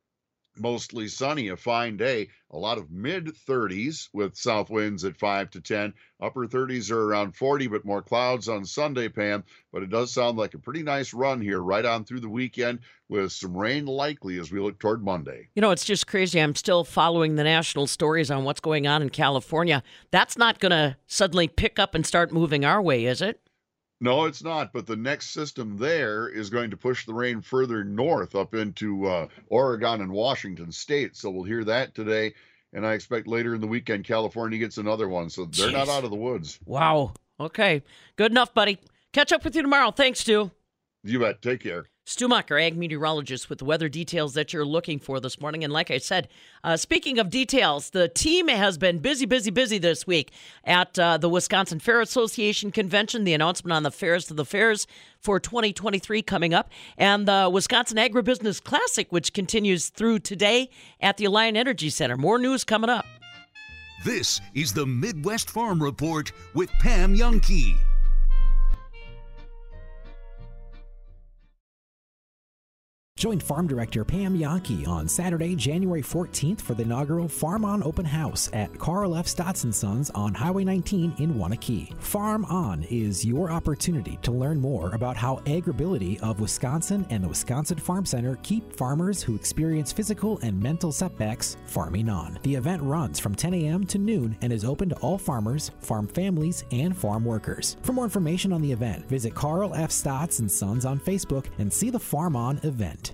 mostly 0.58 1.08
sunny, 1.08 1.48
a 1.48 1.56
fine 1.56 1.96
day. 1.96 2.28
A 2.50 2.58
lot 2.58 2.78
of 2.78 2.90
mid 2.90 3.26
30s 3.26 4.08
with 4.12 4.36
south 4.36 4.70
winds 4.70 5.04
at 5.04 5.16
5 5.16 5.50
to 5.50 5.60
10. 5.60 5.92
Upper 6.20 6.46
30s 6.46 6.90
are 6.90 7.02
around 7.02 7.34
40, 7.34 7.66
but 7.66 7.84
more 7.84 8.02
clouds 8.02 8.48
on 8.48 8.64
Sunday, 8.64 9.08
Pam. 9.08 9.44
But 9.72 9.82
it 9.82 9.90
does 9.90 10.12
sound 10.12 10.38
like 10.38 10.54
a 10.54 10.58
pretty 10.58 10.82
nice 10.82 11.12
run 11.12 11.40
here 11.40 11.60
right 11.60 11.84
on 11.84 12.04
through 12.04 12.20
the 12.20 12.28
weekend 12.28 12.80
with 13.08 13.32
some 13.32 13.56
rain 13.56 13.86
likely 13.86 14.38
as 14.38 14.52
we 14.52 14.60
look 14.60 14.78
toward 14.78 15.04
Monday. 15.04 15.48
You 15.54 15.62
know, 15.62 15.70
it's 15.70 15.84
just 15.84 16.06
crazy. 16.06 16.40
I'm 16.40 16.54
still 16.54 16.84
following 16.84 17.34
the 17.34 17.44
national 17.44 17.86
stories 17.86 18.30
on 18.30 18.44
what's 18.44 18.60
going 18.60 18.86
on 18.86 19.02
in 19.02 19.10
California. 19.10 19.82
That's 20.10 20.38
not 20.38 20.60
going 20.60 20.70
to 20.70 20.96
suddenly 21.06 21.48
pick 21.48 21.78
up 21.78 21.94
and 21.94 22.06
start 22.06 22.32
moving 22.32 22.64
our 22.64 22.80
way, 22.80 23.04
is 23.04 23.20
it? 23.20 23.40
No, 24.04 24.26
it's 24.26 24.44
not. 24.44 24.74
But 24.74 24.86
the 24.86 24.96
next 24.96 25.30
system 25.30 25.78
there 25.78 26.28
is 26.28 26.50
going 26.50 26.70
to 26.70 26.76
push 26.76 27.06
the 27.06 27.14
rain 27.14 27.40
further 27.40 27.82
north 27.82 28.34
up 28.34 28.54
into 28.54 29.06
uh, 29.06 29.28
Oregon 29.48 30.02
and 30.02 30.12
Washington 30.12 30.70
state. 30.72 31.16
So 31.16 31.30
we'll 31.30 31.44
hear 31.44 31.64
that 31.64 31.94
today. 31.94 32.34
And 32.74 32.86
I 32.86 32.92
expect 32.92 33.26
later 33.26 33.54
in 33.54 33.62
the 33.62 33.66
weekend, 33.66 34.04
California 34.04 34.58
gets 34.58 34.76
another 34.76 35.08
one. 35.08 35.30
So 35.30 35.46
they're 35.46 35.68
Jeez. 35.68 35.72
not 35.72 35.88
out 35.88 36.04
of 36.04 36.10
the 36.10 36.16
woods. 36.16 36.58
Wow. 36.66 37.14
Okay. 37.40 37.82
Good 38.16 38.30
enough, 38.30 38.52
buddy. 38.52 38.78
Catch 39.14 39.32
up 39.32 39.42
with 39.42 39.56
you 39.56 39.62
tomorrow. 39.62 39.90
Thanks, 39.90 40.20
Stu. 40.20 40.50
You 41.04 41.18
bet. 41.18 41.42
Take 41.42 41.60
care. 41.60 41.86
Stu 42.06 42.28
Macher, 42.28 42.60
ag 42.60 42.76
meteorologist, 42.76 43.48
with 43.48 43.60
the 43.60 43.64
weather 43.64 43.88
details 43.88 44.34
that 44.34 44.52
you're 44.52 44.64
looking 44.64 44.98
for 44.98 45.20
this 45.20 45.40
morning. 45.40 45.64
And 45.64 45.72
like 45.72 45.90
I 45.90 45.96
said, 45.96 46.28
uh, 46.62 46.76
speaking 46.76 47.18
of 47.18 47.30
details, 47.30 47.90
the 47.90 48.08
team 48.08 48.48
has 48.48 48.76
been 48.76 48.98
busy, 48.98 49.24
busy, 49.24 49.50
busy 49.50 49.78
this 49.78 50.06
week 50.06 50.30
at 50.64 50.98
uh, 50.98 51.16
the 51.16 51.30
Wisconsin 51.30 51.78
Fair 51.78 52.02
Association 52.02 52.70
convention. 52.70 53.24
The 53.24 53.32
announcement 53.32 53.72
on 53.72 53.84
the 53.84 53.90
Fairest 53.90 54.30
of 54.30 54.36
the 54.36 54.44
Fairs 54.44 54.86
for 55.18 55.40
2023 55.40 56.20
coming 56.22 56.52
up, 56.52 56.70
and 56.98 57.26
the 57.26 57.50
Wisconsin 57.52 57.96
Agribusiness 57.96 58.62
Classic, 58.62 59.10
which 59.10 59.32
continues 59.32 59.88
through 59.88 60.18
today 60.18 60.68
at 61.00 61.16
the 61.16 61.24
Alliant 61.24 61.56
Energy 61.56 61.88
Center. 61.88 62.18
More 62.18 62.38
news 62.38 62.64
coming 62.64 62.90
up. 62.90 63.06
This 64.04 64.42
is 64.54 64.74
the 64.74 64.84
Midwest 64.84 65.48
Farm 65.48 65.82
Report 65.82 66.32
with 66.54 66.70
Pam 66.80 67.16
Jahnke. 67.16 67.78
Join 73.24 73.40
Farm 73.40 73.66
Director 73.66 74.04
Pam 74.04 74.38
Jahnke 74.38 74.86
on 74.86 75.08
Saturday, 75.08 75.56
January 75.56 76.02
14th 76.02 76.60
for 76.60 76.74
the 76.74 76.82
inaugural 76.82 77.26
Farm 77.26 77.64
On 77.64 77.82
Open 77.82 78.04
House 78.04 78.50
at 78.52 78.78
Carl 78.78 79.16
F. 79.16 79.24
Statz 79.24 79.72
& 79.72 79.74
Sons 79.74 80.10
on 80.10 80.34
Highway 80.34 80.62
19 80.62 81.14
in 81.16 81.32
Waunakee. 81.32 81.96
Farm 82.02 82.44
On 82.44 82.82
is 82.90 83.24
your 83.24 83.50
opportunity 83.50 84.18
to 84.20 84.30
learn 84.30 84.60
more 84.60 84.90
about 84.94 85.16
how 85.16 85.36
AgrAbility 85.46 86.20
of 86.20 86.38
Wisconsin 86.38 87.06
and 87.08 87.24
the 87.24 87.28
Wisconsin 87.28 87.78
Farm 87.78 88.04
Center 88.04 88.36
keep 88.42 88.70
farmers 88.70 89.22
who 89.22 89.34
experience 89.34 89.90
physical 89.90 90.38
and 90.42 90.62
mental 90.62 90.92
setbacks 90.92 91.56
farming 91.64 92.10
on. 92.10 92.38
The 92.42 92.56
event 92.56 92.82
runs 92.82 93.18
from 93.18 93.34
10 93.34 93.54
a.m. 93.54 93.86
to 93.86 93.96
noon 93.96 94.36
and 94.42 94.52
is 94.52 94.66
open 94.66 94.90
to 94.90 94.96
all 94.96 95.16
farmers, 95.16 95.70
farm 95.80 96.08
families, 96.08 96.66
and 96.72 96.94
farm 96.94 97.24
workers. 97.24 97.78
For 97.84 97.94
more 97.94 98.04
information 98.04 98.52
on 98.52 98.60
the 98.60 98.72
event, 98.72 99.08
visit 99.08 99.34
Carl 99.34 99.74
F. 99.74 99.88
Statz 99.88 100.50
& 100.50 100.50
Sons 100.50 100.84
on 100.84 101.00
Facebook 101.00 101.46
and 101.56 101.72
see 101.72 101.88
the 101.88 101.98
Farm 101.98 102.36
On 102.36 102.60
event. 102.64 103.13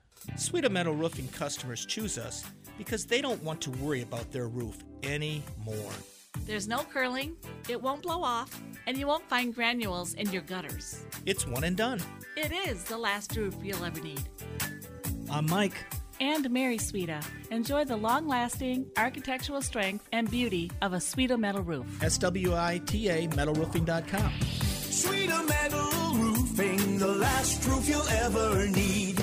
Sweeta 0.35 0.69
Metal 0.69 0.93
Roofing 0.93 1.27
customers 1.29 1.85
choose 1.85 2.17
us 2.17 2.45
because 2.77 3.05
they 3.05 3.21
don't 3.21 3.41
want 3.43 3.61
to 3.61 3.71
worry 3.71 4.01
about 4.01 4.31
their 4.31 4.47
roof 4.47 4.77
anymore. 5.03 5.93
There's 6.45 6.67
no 6.67 6.79
curling, 6.79 7.35
it 7.67 7.81
won't 7.81 8.03
blow 8.03 8.23
off, 8.23 8.61
and 8.87 8.97
you 8.97 9.07
won't 9.07 9.27
find 9.27 9.53
granules 9.53 10.13
in 10.13 10.31
your 10.31 10.41
gutters. 10.43 11.03
It's 11.25 11.45
one 11.45 11.63
and 11.63 11.75
done. 11.75 11.99
It 12.37 12.51
is 12.67 12.83
the 12.85 12.97
last 12.97 13.35
roof 13.35 13.55
you'll 13.61 13.83
ever 13.83 13.99
need. 14.01 14.21
I'm 15.29 15.45
Mike. 15.47 15.73
And 16.19 16.49
Mary 16.51 16.77
Sweeta. 16.77 17.23
Enjoy 17.49 17.83
the 17.83 17.97
long 17.97 18.27
lasting 18.27 18.85
architectural 18.97 19.61
strength 19.61 20.07
and 20.11 20.29
beauty 20.29 20.71
of 20.81 20.93
a 20.93 20.97
Sweeta 20.97 21.37
metal 21.37 21.63
roof. 21.63 21.85
S 22.03 22.17
W 22.19 22.55
I 22.55 22.79
T 22.85 23.09
A 23.09 23.27
metal 23.29 23.55
metalroofing.com. 23.55 24.31
Sweeta 24.91 25.47
Metal 25.47 26.13
Roofing, 26.13 26.99
the 26.99 27.07
last 27.07 27.65
roof 27.67 27.89
you'll 27.89 28.07
ever 28.09 28.67
need. 28.67 29.20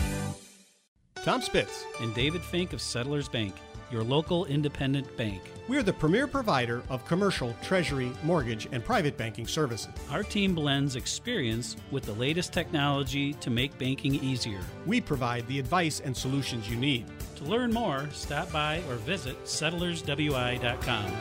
Tom 1.28 1.42
Spitz 1.42 1.84
and 2.00 2.14
David 2.14 2.40
Fink 2.40 2.72
of 2.72 2.80
Settlers 2.80 3.28
Bank, 3.28 3.54
your 3.92 4.02
local 4.02 4.46
independent 4.46 5.14
bank. 5.18 5.42
We 5.68 5.76
are 5.76 5.82
the 5.82 5.92
premier 5.92 6.26
provider 6.26 6.82
of 6.88 7.04
commercial, 7.04 7.54
treasury, 7.60 8.10
mortgage, 8.22 8.66
and 8.72 8.82
private 8.82 9.18
banking 9.18 9.46
services. 9.46 9.92
Our 10.10 10.22
team 10.22 10.54
blends 10.54 10.96
experience 10.96 11.76
with 11.90 12.04
the 12.04 12.14
latest 12.14 12.54
technology 12.54 13.34
to 13.34 13.50
make 13.50 13.76
banking 13.76 14.14
easier. 14.14 14.60
We 14.86 15.02
provide 15.02 15.46
the 15.48 15.58
advice 15.58 16.00
and 16.00 16.16
solutions 16.16 16.70
you 16.70 16.76
need. 16.76 17.04
To 17.36 17.44
learn 17.44 17.74
more, 17.74 18.08
stop 18.10 18.50
by 18.50 18.78
or 18.88 18.94
visit 18.94 19.44
settlerswi.com. 19.44 21.12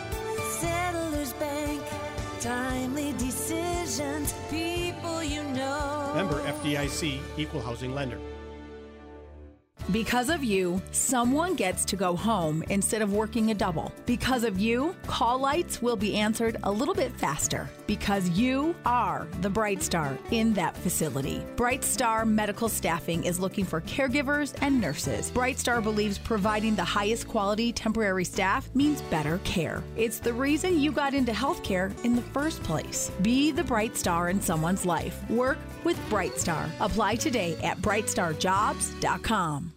Settlers 0.52 1.34
Bank, 1.34 1.84
timely 2.40 3.12
decisions, 3.18 4.34
people 4.50 5.22
you 5.22 5.44
know. 5.44 6.14
Member 6.16 6.40
FDIC, 6.44 7.20
equal 7.38 7.62
housing 7.62 7.94
lender. 7.94 8.20
Because 9.92 10.30
of 10.30 10.44
you, 10.44 10.82
someone 10.92 11.56
gets 11.56 11.86
to 11.86 11.96
go 11.96 12.14
home 12.14 12.62
instead 12.70 13.02
of 13.02 13.14
working 13.14 13.52
a 13.52 13.54
double. 13.54 13.94
Because 14.06 14.44
of 14.44 14.60
you, 14.60 14.94
call 15.08 15.40
lights 15.40 15.82
will 15.82 15.96
be 15.96 16.18
answered 16.18 16.58
a 16.64 16.72
little 16.72 16.94
bit 16.94 17.16
faster. 17.16 17.70
Because 17.88 18.28
you 18.32 18.76
are 18.86 19.26
the 19.40 19.50
Bright 19.50 19.82
Star 19.82 20.18
in 20.32 20.54
that 20.56 20.76
facility. 20.76 21.42
Bright 21.56 21.86
Star 21.86 22.26
Medical 22.26 22.68
Staffing 22.68 23.24
is 23.24 23.40
looking 23.40 23.64
for 23.64 23.80
caregivers 23.80 24.54
and 24.60 24.82
nurses. 24.82 25.32
Bright 25.32 25.58
Star 25.58 25.80
believes 25.80 26.18
providing 26.18 26.76
the 26.76 26.84
highest 26.84 27.30
quality 27.30 27.72
temporary 27.72 28.26
staff 28.26 28.70
means 28.76 29.02
better 29.04 29.40
care. 29.46 29.82
It's 29.96 30.20
the 30.20 30.34
reason 30.34 30.82
you 30.82 30.92
got 30.92 31.14
into 31.14 31.32
healthcare 31.32 31.94
in 32.04 32.14
the 32.14 32.22
first 32.22 32.62
place. 32.64 33.10
Be 33.22 33.52
the 33.52 33.64
Bright 33.64 33.96
Star 33.96 34.28
in 34.28 34.42
someone's 34.42 34.86
life. 34.86 35.18
Work 35.30 35.60
with 35.86 35.98
Bright 36.10 36.38
Star. 36.38 36.70
Apply 36.82 37.16
today 37.16 37.58
at 37.64 37.78
brightstarjobs.com. 37.78 39.77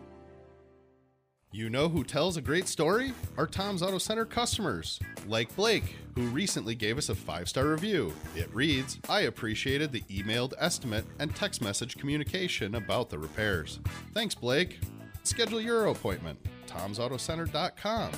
You 1.53 1.69
know 1.69 1.89
who 1.89 2.05
tells 2.05 2.37
a 2.37 2.41
great 2.41 2.69
story? 2.69 3.11
Our 3.37 3.45
Tom's 3.45 3.81
Auto 3.81 3.97
Center 3.97 4.23
customers, 4.23 5.01
like 5.27 5.53
Blake, 5.57 5.97
who 6.15 6.21
recently 6.27 6.75
gave 6.75 6.97
us 6.97 7.09
a 7.09 7.15
five 7.15 7.49
star 7.49 7.67
review. 7.67 8.13
It 8.37 8.53
reads 8.55 8.97
I 9.09 9.21
appreciated 9.21 9.91
the 9.91 9.99
emailed 10.03 10.53
estimate 10.57 11.03
and 11.19 11.35
text 11.35 11.61
message 11.61 11.97
communication 11.97 12.75
about 12.75 13.09
the 13.09 13.19
repairs. 13.19 13.81
Thanks, 14.13 14.33
Blake. 14.33 14.79
Schedule 15.23 15.59
your 15.59 15.87
appointment. 15.87 16.39
Tom'sAutoCenter.com. 16.67 18.11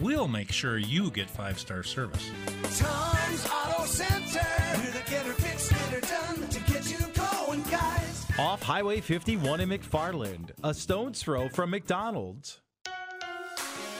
We'll 0.00 0.28
make 0.28 0.50
sure 0.50 0.78
you 0.78 1.10
get 1.10 1.28
five 1.28 1.58
star 1.58 1.82
service. 1.82 2.30
Tom's 2.78 3.46
Auto 3.52 3.84
Center. 3.84 4.40
We're 4.76 4.92
the 4.92 5.10
getter, 5.10 5.34
fix, 5.34 5.68
getter 5.68 6.00
done 6.00 6.48
to 6.48 6.60
get 6.60 6.90
you 6.90 7.06
going, 7.12 7.62
guys. 7.64 8.26
Off 8.38 8.62
Highway 8.62 9.02
51 9.02 9.60
in 9.60 9.68
McFarland, 9.68 10.52
a 10.64 10.72
stone's 10.72 11.22
throw 11.22 11.50
from 11.50 11.68
McDonald's. 11.68 12.62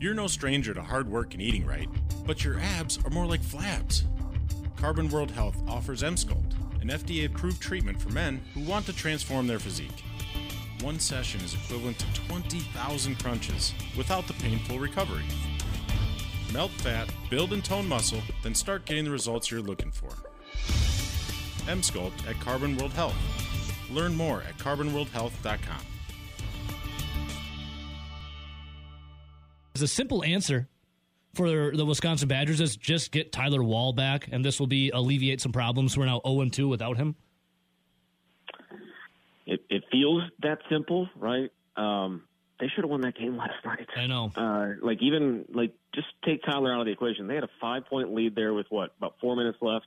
You're 0.00 0.14
no 0.14 0.28
stranger 0.28 0.72
to 0.72 0.82
hard 0.82 1.10
work 1.10 1.34
and 1.34 1.42
eating 1.42 1.66
right, 1.66 1.86
but 2.26 2.42
your 2.42 2.58
abs 2.58 2.98
are 3.04 3.10
more 3.10 3.26
like 3.26 3.42
flabs. 3.42 4.04
Carbon 4.74 5.10
World 5.10 5.30
Health 5.30 5.62
offers 5.68 6.02
Emsculpt, 6.02 6.54
an 6.80 6.88
FDA-approved 6.88 7.60
treatment 7.60 8.00
for 8.00 8.08
men 8.08 8.40
who 8.54 8.62
want 8.62 8.86
to 8.86 8.94
transform 8.94 9.46
their 9.46 9.58
physique. 9.58 10.02
One 10.80 10.98
session 10.98 11.42
is 11.42 11.52
equivalent 11.52 11.98
to 11.98 12.14
20,000 12.28 13.18
crunches 13.18 13.74
without 13.94 14.26
the 14.26 14.32
painful 14.32 14.78
recovery. 14.78 15.24
Melt 16.50 16.70
fat, 16.70 17.12
build 17.28 17.52
and 17.52 17.62
tone 17.62 17.86
muscle, 17.86 18.22
then 18.42 18.54
start 18.54 18.86
getting 18.86 19.04
the 19.04 19.10
results 19.10 19.50
you're 19.50 19.60
looking 19.60 19.90
for. 19.90 20.08
Emsculpt 21.70 22.26
at 22.26 22.40
Carbon 22.40 22.74
World 22.78 22.94
Health. 22.94 23.16
Learn 23.90 24.16
more 24.16 24.40
at 24.48 24.56
carbonworldhealth.com. 24.56 25.99
There's 29.80 29.90
a 29.90 29.94
simple 29.94 30.22
answer 30.22 30.68
for 31.32 31.74
the 31.74 31.86
Wisconsin 31.86 32.28
Badgers 32.28 32.60
is 32.60 32.76
just 32.76 33.12
get 33.12 33.32
Tyler 33.32 33.62
Wahl 33.62 33.94
back, 33.94 34.28
and 34.30 34.44
this 34.44 34.60
will 34.60 34.66
be 34.66 34.90
alleviate 34.90 35.40
some 35.40 35.52
problems. 35.52 35.96
We're 35.96 36.04
now 36.04 36.20
0 36.26 36.50
2 36.50 36.68
without 36.68 36.98
him. 36.98 37.14
It, 39.46 39.60
it 39.70 39.84
feels 39.90 40.22
that 40.42 40.58
simple, 40.70 41.08
right? 41.16 41.50
Um, 41.76 42.24
they 42.60 42.66
should 42.66 42.84
have 42.84 42.90
won 42.90 43.00
that 43.00 43.16
game 43.16 43.36
last 43.38 43.64
night. 43.64 43.86
I 43.96 44.06
know. 44.06 44.30
Uh, 44.36 44.72
like 44.82 44.98
even 45.00 45.46
like 45.50 45.72
just 45.94 46.08
take 46.26 46.42
Tyler 46.44 46.74
out 46.74 46.80
of 46.80 46.86
the 46.86 46.92
equation. 46.92 47.26
They 47.26 47.36
had 47.36 47.44
a 47.44 47.50
five 47.58 47.86
point 47.86 48.12
lead 48.14 48.34
there 48.34 48.52
with 48.52 48.66
what 48.68 48.92
about 48.98 49.14
four 49.18 49.34
minutes 49.34 49.56
left. 49.62 49.86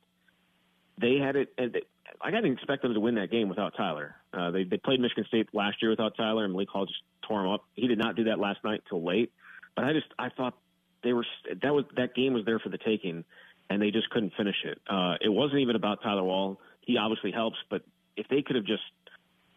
They 1.00 1.18
had 1.24 1.36
it, 1.36 1.54
and 1.56 1.72
they, 1.72 1.84
I 2.20 2.32
didn't 2.32 2.54
expect 2.54 2.82
them 2.82 2.96
to 2.96 3.00
win 3.00 3.14
that 3.16 3.30
game 3.30 3.48
without 3.48 3.74
Tyler. 3.78 4.16
Uh, 4.34 4.50
they 4.50 4.64
they 4.64 4.78
played 4.78 5.00
Michigan 5.00 5.26
State 5.28 5.50
last 5.54 5.84
year 5.84 5.92
without 5.92 6.18
Tyler, 6.18 6.46
and 6.46 6.54
Malik 6.54 6.70
Hall 6.70 6.88
just 6.88 7.02
tore 7.28 7.46
him 7.46 7.52
up. 7.52 7.66
He 7.76 7.88
did 7.88 8.00
not 8.00 8.16
do 8.16 8.24
that 8.24 8.40
last 8.40 8.64
night 8.64 8.82
till 8.90 9.06
late. 9.06 9.32
But 9.76 9.86
I 9.86 9.94
just 9.94 10.08
I 10.18 10.30
thought 10.30 10.56
they 11.04 11.14
were 11.14 11.26
that 11.62 11.74
was 11.74 11.86
that 11.96 12.16
game 12.16 12.34
was 12.34 12.46
there 12.46 12.60
for 12.60 12.70
the 12.70 12.78
taking, 12.78 13.24
and 13.70 13.82
they 13.82 13.92
just 13.92 14.10
couldn't 14.10 14.34
finish 14.38 14.56
it. 14.64 14.80
Uh, 14.90 15.16
it 15.22 15.30
wasn't 15.30 15.60
even 15.60 15.76
about 15.76 16.02
Tyler 16.02 16.24
Wahl. 16.24 16.60
He 16.82 16.98
obviously 16.98 17.32
helps, 17.32 17.58
but 17.70 17.84
if 18.16 18.28
they 18.30 18.42
could 18.42 18.56
have 18.56 18.66
just 18.66 18.84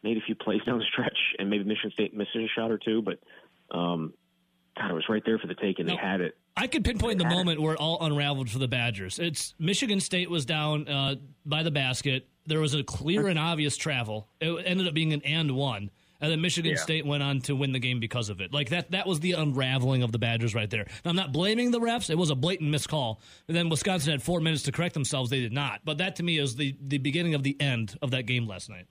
made 0.03 0.17
a 0.17 0.21
few 0.21 0.35
plays 0.35 0.63
down 0.67 0.79
the 0.79 0.85
stretch, 0.85 1.19
and 1.39 1.51
maybe 1.51 1.65
Michigan 1.65 1.91
State 1.93 2.17
missed 2.17 2.31
a 2.35 2.47
shot 2.55 2.71
or 2.71 2.79
two, 2.79 3.03
but 3.03 3.19
um, 3.77 4.13
God, 4.77 4.91
it 4.91 4.95
was 4.95 5.05
right 5.09 5.23
there 5.25 5.39
for 5.39 5.47
the 5.47 5.55
taking. 5.55 5.87
They 5.87 5.97
had 5.97 6.21
it. 6.21 6.37
I 6.57 6.67
could 6.67 6.85
pinpoint 6.85 7.19
the 7.19 7.27
moment 7.27 7.61
where 7.61 7.75
it 7.75 7.81
all 7.81 8.03
unraveled 8.03 8.49
for 8.49 8.59
the 8.59 8.69
Badgers. 8.69 9.19
It's 9.19 9.55
Michigan 9.59 10.01
State 10.01 10.31
was 10.31 10.47
down 10.47 10.89
uh, 10.89 11.17
by 11.45 11.63
the 11.63 11.71
basket. 11.71 12.29
There 12.47 12.61
was 12.61 12.75
a 12.75 12.83
clear 12.83 13.27
and 13.27 13.39
obvious 13.39 13.77
travel. 13.77 14.29
It 14.41 14.63
ended 14.65 14.89
up 14.89 14.95
being 14.95 15.13
an 15.13 15.21
and 15.23 15.53
one 15.53 15.91
and 16.21 16.31
then 16.31 16.41
Michigan 16.41 16.73
yeah. 16.73 16.79
State 16.79 17.07
went 17.07 17.23
on 17.23 17.41
to 17.43 17.55
win 17.55 17.73
the 17.73 17.79
game 17.79 18.01
because 18.01 18.29
of 18.29 18.41
it. 18.41 18.53
Like 18.53 18.71
that, 18.71 18.91
that 18.93 19.07
was 19.07 19.21
the 19.21 19.33
unraveling 19.33 20.03
of 20.03 20.13
the 20.13 20.19
Badgers 20.19 20.55
right 20.55 20.71
there. 20.71 20.87
Now, 21.05 21.11
I'm 21.11 21.17
not 21.17 21.33
blaming 21.33 21.71
the 21.71 21.81
refs; 21.81 22.11
it 22.11 22.19
was 22.19 22.31
a 22.31 22.35
blatant 22.35 22.71
miscall. 22.71 23.21
And 23.49 23.57
then 23.57 23.69
Wisconsin 23.69 24.13
had 24.13 24.23
four 24.23 24.41
minutes 24.41 24.63
to 24.65 24.73
correct 24.73 24.95
themselves; 24.95 25.31
they 25.31 25.41
did 25.41 25.53
not. 25.53 25.81
But 25.85 25.99
that, 25.99 26.17
to 26.17 26.23
me, 26.23 26.39
is 26.39 26.57
the 26.57 26.77
the 26.81 26.99
beginning 26.99 27.35
of 27.35 27.43
the 27.43 27.57
end 27.61 27.97
of 28.03 28.11
that 28.13 28.23
game 28.27 28.47
last 28.47 28.69
night. 28.69 28.87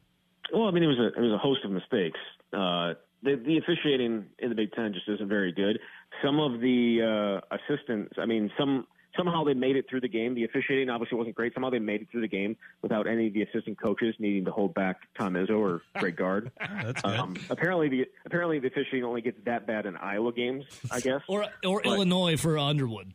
Well, 0.54 0.68
I 0.68 0.72
mean, 0.72 0.84
it 0.84 0.88
was 0.88 1.00
a 1.00 1.08
it 1.08 1.22
was 1.22 1.32
a 1.32 1.38
host 1.38 1.66
of 1.66 1.72
mistakes. 1.72 2.20
Uh, 2.54 2.94
the 3.24 3.36
the 3.36 3.58
officiating 3.58 4.26
in 4.40 4.50
the 4.50 4.56
Big 4.56 4.72
Ten 4.74 4.94
just 4.94 5.08
isn't 5.08 5.28
very 5.28 5.52
good. 5.52 5.80
Some 6.24 6.40
of 6.40 6.62
the 6.62 7.42
uh, 7.52 7.56
assistants, 7.56 8.14
I 8.18 8.26
mean, 8.26 8.52
some 8.58 8.88
somehow 9.18 9.44
they 9.44 9.54
made 9.54 9.76
it 9.76 9.86
through 9.90 10.02
the 10.02 10.08
game. 10.08 10.36
The 10.36 10.44
officiating 10.44 10.90
obviously 10.90 11.18
wasn't 11.18 11.36
great. 11.36 11.54
Somehow 11.54 11.70
they 11.70 11.80
made 11.80 12.02
it 12.02 12.08
through 12.12 12.22
the 12.22 12.28
game 12.28 12.56
without 12.82 13.08
any 13.08 13.28
of 13.28 13.34
the 13.34 13.44
assistant 13.44 13.80
coaches 13.82 14.16
needing 14.20 14.46
to 14.46 14.52
hold 14.52 14.74
back 14.74 14.98
Tom 15.18 15.34
Izzo 15.34 15.60
or 15.60 15.82
Greg 16.00 16.16
Gard. 16.18 16.52
That's 16.60 17.02
good. 17.02 17.20
Um, 17.20 17.36
apparently, 17.50 17.90
the 17.90 18.06
apparently 18.26 18.60
the 18.60 18.68
officiating 18.68 19.04
only 19.04 19.22
gets 19.22 19.38
that 19.46 19.68
bad 19.68 19.86
in 19.86 19.96
Iowa 19.98 20.32
games, 20.32 20.66
I 20.92 21.00
guess, 21.00 21.22
or 21.28 21.46
or 21.66 21.82
but, 21.84 21.86
Illinois 21.86 22.38
for 22.38 22.58
Underwood. 22.58 23.14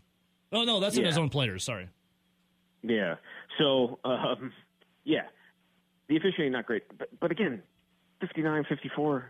Oh 0.53 0.65
no, 0.65 0.81
that's 0.81 0.97
in 0.97 1.05
his 1.05 1.19
own 1.19 1.29
players. 1.29 1.65
Sorry. 1.65 1.89
Yeah. 2.83 3.17
So 3.59 3.99
um, 4.05 4.53
yeah, 5.05 5.23
the 6.09 6.17
officiating 6.17 6.53
not 6.53 6.67
great, 6.67 6.85
but 6.99 7.09
but 7.21 7.31
again, 7.31 7.63
59-54. 8.23 9.25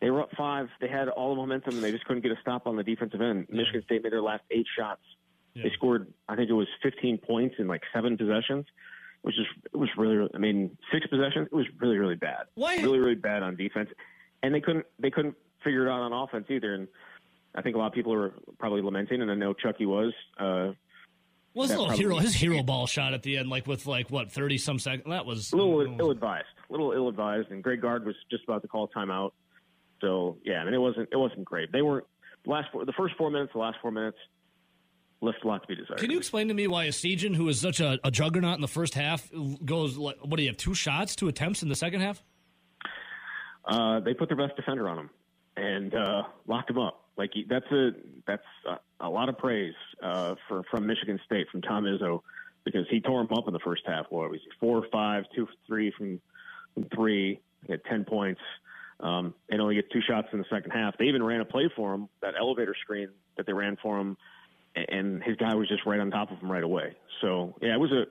They 0.00 0.10
were 0.10 0.20
up 0.20 0.30
five. 0.36 0.68
They 0.80 0.88
had 0.88 1.08
all 1.08 1.30
the 1.30 1.36
momentum, 1.36 1.76
and 1.76 1.82
they 1.82 1.90
just 1.90 2.04
couldn't 2.04 2.22
get 2.22 2.32
a 2.32 2.40
stop 2.42 2.66
on 2.66 2.76
the 2.76 2.82
defensive 2.82 3.20
end. 3.20 3.46
Michigan 3.48 3.82
State 3.84 4.02
made 4.02 4.12
their 4.12 4.20
last 4.20 4.42
eight 4.50 4.66
shots 4.76 5.00
yeah. 5.56 5.62
They 5.64 5.70
scored, 5.70 6.12
I 6.28 6.36
think 6.36 6.50
it 6.50 6.54
was 6.54 6.68
15 6.82 7.18
points 7.18 7.56
in 7.58 7.66
like 7.66 7.82
seven 7.94 8.16
possessions, 8.18 8.66
which 9.22 9.38
is 9.38 9.46
it 9.72 9.76
was 9.76 9.88
really, 9.96 10.28
I 10.34 10.38
mean, 10.38 10.76
six 10.92 11.06
possessions. 11.06 11.48
It 11.50 11.54
was 11.54 11.66
really, 11.80 11.96
really 11.96 12.14
bad. 12.14 12.44
Why? 12.54 12.76
Really, 12.76 12.98
really 12.98 13.14
bad 13.14 13.42
on 13.42 13.56
defense, 13.56 13.88
and 14.42 14.54
they 14.54 14.60
couldn't 14.60 14.84
they 14.98 15.10
couldn't 15.10 15.34
figure 15.64 15.86
it 15.86 15.90
out 15.90 16.00
on 16.00 16.12
offense 16.12 16.46
either. 16.50 16.74
And 16.74 16.88
I 17.54 17.62
think 17.62 17.74
a 17.74 17.78
lot 17.78 17.86
of 17.86 17.92
people 17.94 18.12
are 18.12 18.34
probably 18.58 18.82
lamenting, 18.82 19.22
and 19.22 19.30
I 19.30 19.34
know 19.34 19.54
Chucky 19.54 19.86
was. 19.86 20.12
Uh, 20.38 20.72
was 21.54 21.70
a 21.70 21.72
little 21.72 21.86
probably, 21.86 22.04
hero 22.04 22.16
his 22.18 22.34
hero 22.34 22.62
ball 22.62 22.86
shot 22.86 23.14
at 23.14 23.22
the 23.22 23.38
end, 23.38 23.48
like 23.48 23.66
with 23.66 23.86
like 23.86 24.10
what 24.10 24.30
thirty 24.30 24.58
some 24.58 24.78
seconds. 24.78 25.04
That 25.08 25.24
was 25.24 25.52
a 25.52 25.56
little 25.56 25.96
ill 25.98 26.10
advised, 26.10 26.44
a 26.68 26.72
little 26.72 26.92
ill 26.92 27.08
advised, 27.08 27.50
and 27.50 27.62
Greg 27.62 27.80
Gard 27.80 28.04
was 28.04 28.14
just 28.30 28.44
about 28.44 28.60
to 28.60 28.68
call 28.68 28.84
a 28.84 28.98
timeout. 28.98 29.30
So 30.02 30.36
yeah, 30.44 30.56
I 30.60 30.66
mean 30.66 30.74
it 30.74 30.80
wasn't 30.80 31.08
it 31.10 31.16
wasn't 31.16 31.46
great. 31.46 31.72
They 31.72 31.80
weren't 31.80 32.04
last 32.44 32.68
four, 32.72 32.84
the 32.84 32.92
first 32.92 33.14
four 33.16 33.30
minutes, 33.30 33.52
the 33.54 33.58
last 33.58 33.78
four 33.80 33.90
minutes 33.90 34.18
left 35.20 35.44
a 35.44 35.48
lot 35.48 35.62
to 35.62 35.68
be 35.68 35.74
desired. 35.74 35.98
Can 35.98 36.10
you 36.10 36.18
explain 36.18 36.48
to 36.48 36.54
me 36.54 36.66
why 36.66 36.86
Essegian, 36.86 37.34
who 37.34 37.48
is 37.48 37.60
such 37.60 37.80
a, 37.80 37.98
a, 38.04 38.10
juggernaut 38.10 38.56
in 38.56 38.60
the 38.60 38.68
first 38.68 38.94
half, 38.94 39.30
goes 39.64 39.98
what 39.98 40.36
do 40.36 40.42
you 40.42 40.48
have 40.48 40.56
two 40.56 40.74
shots, 40.74 41.16
two 41.16 41.28
attempts 41.28 41.62
in 41.62 41.68
the 41.68 41.74
second 41.74 42.00
half? 42.00 42.22
Uh, 43.64 44.00
they 44.00 44.14
put 44.14 44.28
their 44.28 44.36
best 44.36 44.56
defender 44.56 44.88
on 44.88 44.98
him 44.98 45.10
and 45.56 45.94
uh, 45.94 46.22
locked 46.46 46.70
him 46.70 46.78
up. 46.78 47.02
Like 47.16 47.32
that's 47.48 47.66
a 47.72 47.90
that's 48.26 48.44
a, 48.68 49.06
a 49.06 49.08
lot 49.08 49.28
of 49.28 49.38
praise 49.38 49.74
uh, 50.02 50.34
for 50.48 50.62
from 50.70 50.86
Michigan 50.86 51.18
State 51.24 51.46
from 51.50 51.62
Tom 51.62 51.84
Izzo 51.84 52.20
because 52.64 52.86
he 52.90 53.00
tore 53.00 53.22
him 53.22 53.28
up 53.32 53.46
in 53.46 53.54
the 53.54 53.60
first 53.60 53.82
half. 53.86 54.06
What 54.10 54.30
was 54.30 54.40
he? 54.44 54.50
Four, 54.60 54.86
five, 54.92 55.24
two, 55.34 55.48
three 55.66 55.92
from, 55.96 56.20
from 56.74 56.84
three. 56.94 57.40
He 57.66 57.72
had 57.72 57.82
ten 57.84 58.04
points. 58.04 58.40
Um, 58.98 59.34
and 59.50 59.60
only 59.60 59.74
get 59.74 59.90
two 59.92 60.00
shots 60.00 60.28
in 60.32 60.38
the 60.38 60.46
second 60.48 60.70
half. 60.70 60.96
They 60.96 61.04
even 61.04 61.22
ran 61.22 61.42
a 61.42 61.44
play 61.44 61.70
for 61.76 61.92
him, 61.92 62.08
that 62.22 62.32
elevator 62.38 62.74
screen 62.80 63.08
that 63.36 63.44
they 63.44 63.52
ran 63.52 63.76
for 63.82 64.00
him 64.00 64.16
and 64.88 65.22
his 65.22 65.36
guy 65.36 65.54
was 65.54 65.68
just 65.68 65.86
right 65.86 66.00
on 66.00 66.10
top 66.10 66.30
of 66.30 66.38
him 66.38 66.50
right 66.50 66.62
away. 66.62 66.94
So 67.20 67.54
yeah, 67.60 67.74
it 67.74 67.80
was 67.80 67.92
a. 67.92 68.04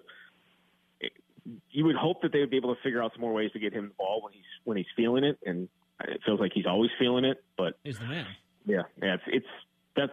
You 1.70 1.86
would 1.86 1.96
hope 1.96 2.24
that 2.24 2.32
they 2.32 2.40
would 2.40 2.50
be 2.50 2.58
able 2.58 2.74
to 2.74 2.82
figure 2.82 3.04
out 3.04 3.12
some 3.14 3.22
more 3.22 3.34
ways 3.34 3.52
to 3.52 3.60
get 3.60 3.72
him 3.72 3.90
the 3.90 3.94
ball 3.94 4.22
when 4.24 4.34
he's 4.34 4.42
when 4.64 4.78
he's 4.78 4.88
feeling 4.96 5.24
it, 5.24 5.38
and 5.46 5.70
it 6.04 6.22
feels 6.26 6.40
like 6.40 6.52
he's 6.54 6.66
always 6.66 6.90
feeling 6.98 7.24
it. 7.24 7.44
But 7.58 7.78
he's 7.84 8.00
the 8.00 8.06
man. 8.06 8.26
Yeah, 8.66 8.82
yeah, 9.02 9.14
it's 9.16 9.24
it's 9.28 9.48
that's 9.96 10.12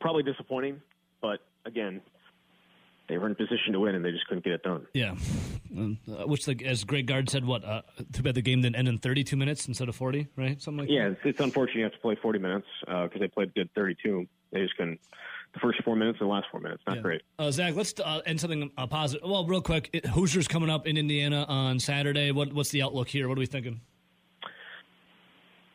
probably 0.00 0.22
disappointing, 0.22 0.80
but 1.20 1.40
again, 1.66 2.00
they 3.08 3.18
were 3.18 3.26
in 3.26 3.34
position 3.34 3.72
to 3.72 3.80
win 3.80 3.94
and 3.94 4.04
they 4.04 4.10
just 4.10 4.26
couldn't 4.26 4.44
get 4.44 4.54
it 4.54 4.62
done. 4.62 4.86
Yeah, 4.94 5.14
uh, 5.76 6.26
which, 6.26 6.48
like, 6.48 6.62
as 6.62 6.84
Greg 6.84 7.06
Gard 7.06 7.30
said, 7.30 7.44
what 7.44 7.64
uh, 7.64 7.82
too 8.12 8.22
bad 8.22 8.34
the 8.34 8.42
game 8.42 8.62
didn't 8.62 8.76
end 8.76 8.88
in 8.88 8.98
32 8.98 9.36
minutes 9.36 9.68
instead 9.68 9.88
of 9.88 9.96
40, 9.96 10.28
right? 10.36 10.60
Something 10.60 10.86
like 10.86 10.90
yeah, 10.90 11.04
that. 11.04 11.04
Yeah, 11.04 11.12
it's, 11.12 11.20
it's, 11.24 11.40
unfortunate 11.40 11.78
you 11.78 11.84
have 11.84 11.92
to 11.92 11.98
play 11.98 12.16
40 12.20 12.38
minutes 12.38 12.66
because 12.80 13.10
uh, 13.14 13.18
they 13.18 13.28
played 13.28 13.54
good 13.54 13.70
32. 13.74 14.26
They 14.52 14.62
just 14.62 14.76
couldn't 14.76 15.00
the 15.56 15.60
first 15.60 15.82
four 15.82 15.96
minutes 15.96 16.18
and 16.20 16.28
the 16.28 16.32
last 16.32 16.46
four 16.50 16.60
minutes. 16.60 16.82
Not 16.86 16.96
yeah. 16.96 17.02
great. 17.02 17.22
Uh, 17.38 17.50
Zach, 17.50 17.74
let's 17.74 17.94
uh, 17.98 18.20
end 18.26 18.40
something 18.40 18.70
uh, 18.76 18.86
positive. 18.86 19.28
Well, 19.28 19.46
real 19.46 19.62
quick, 19.62 19.90
it, 19.92 20.06
Hoosiers 20.06 20.46
coming 20.48 20.70
up 20.70 20.86
in 20.86 20.96
Indiana 20.96 21.44
on 21.48 21.80
Saturday. 21.80 22.30
What, 22.30 22.52
what's 22.52 22.70
the 22.70 22.82
outlook 22.82 23.08
here? 23.08 23.28
What 23.28 23.38
are 23.38 23.40
we 23.40 23.46
thinking? 23.46 23.80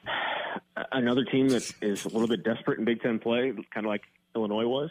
Another 0.92 1.26
team 1.26 1.50
that 1.50 1.70
is 1.82 2.06
a 2.06 2.10
little 2.10 2.28
bit 2.28 2.44
desperate 2.44 2.80
in 2.80 2.86
Big 2.86 3.02
Ten 3.02 3.20
play, 3.20 3.52
kind 3.74 3.86
of 3.86 3.90
like 3.90 4.04
Illinois 4.36 4.68
was. 4.68 4.90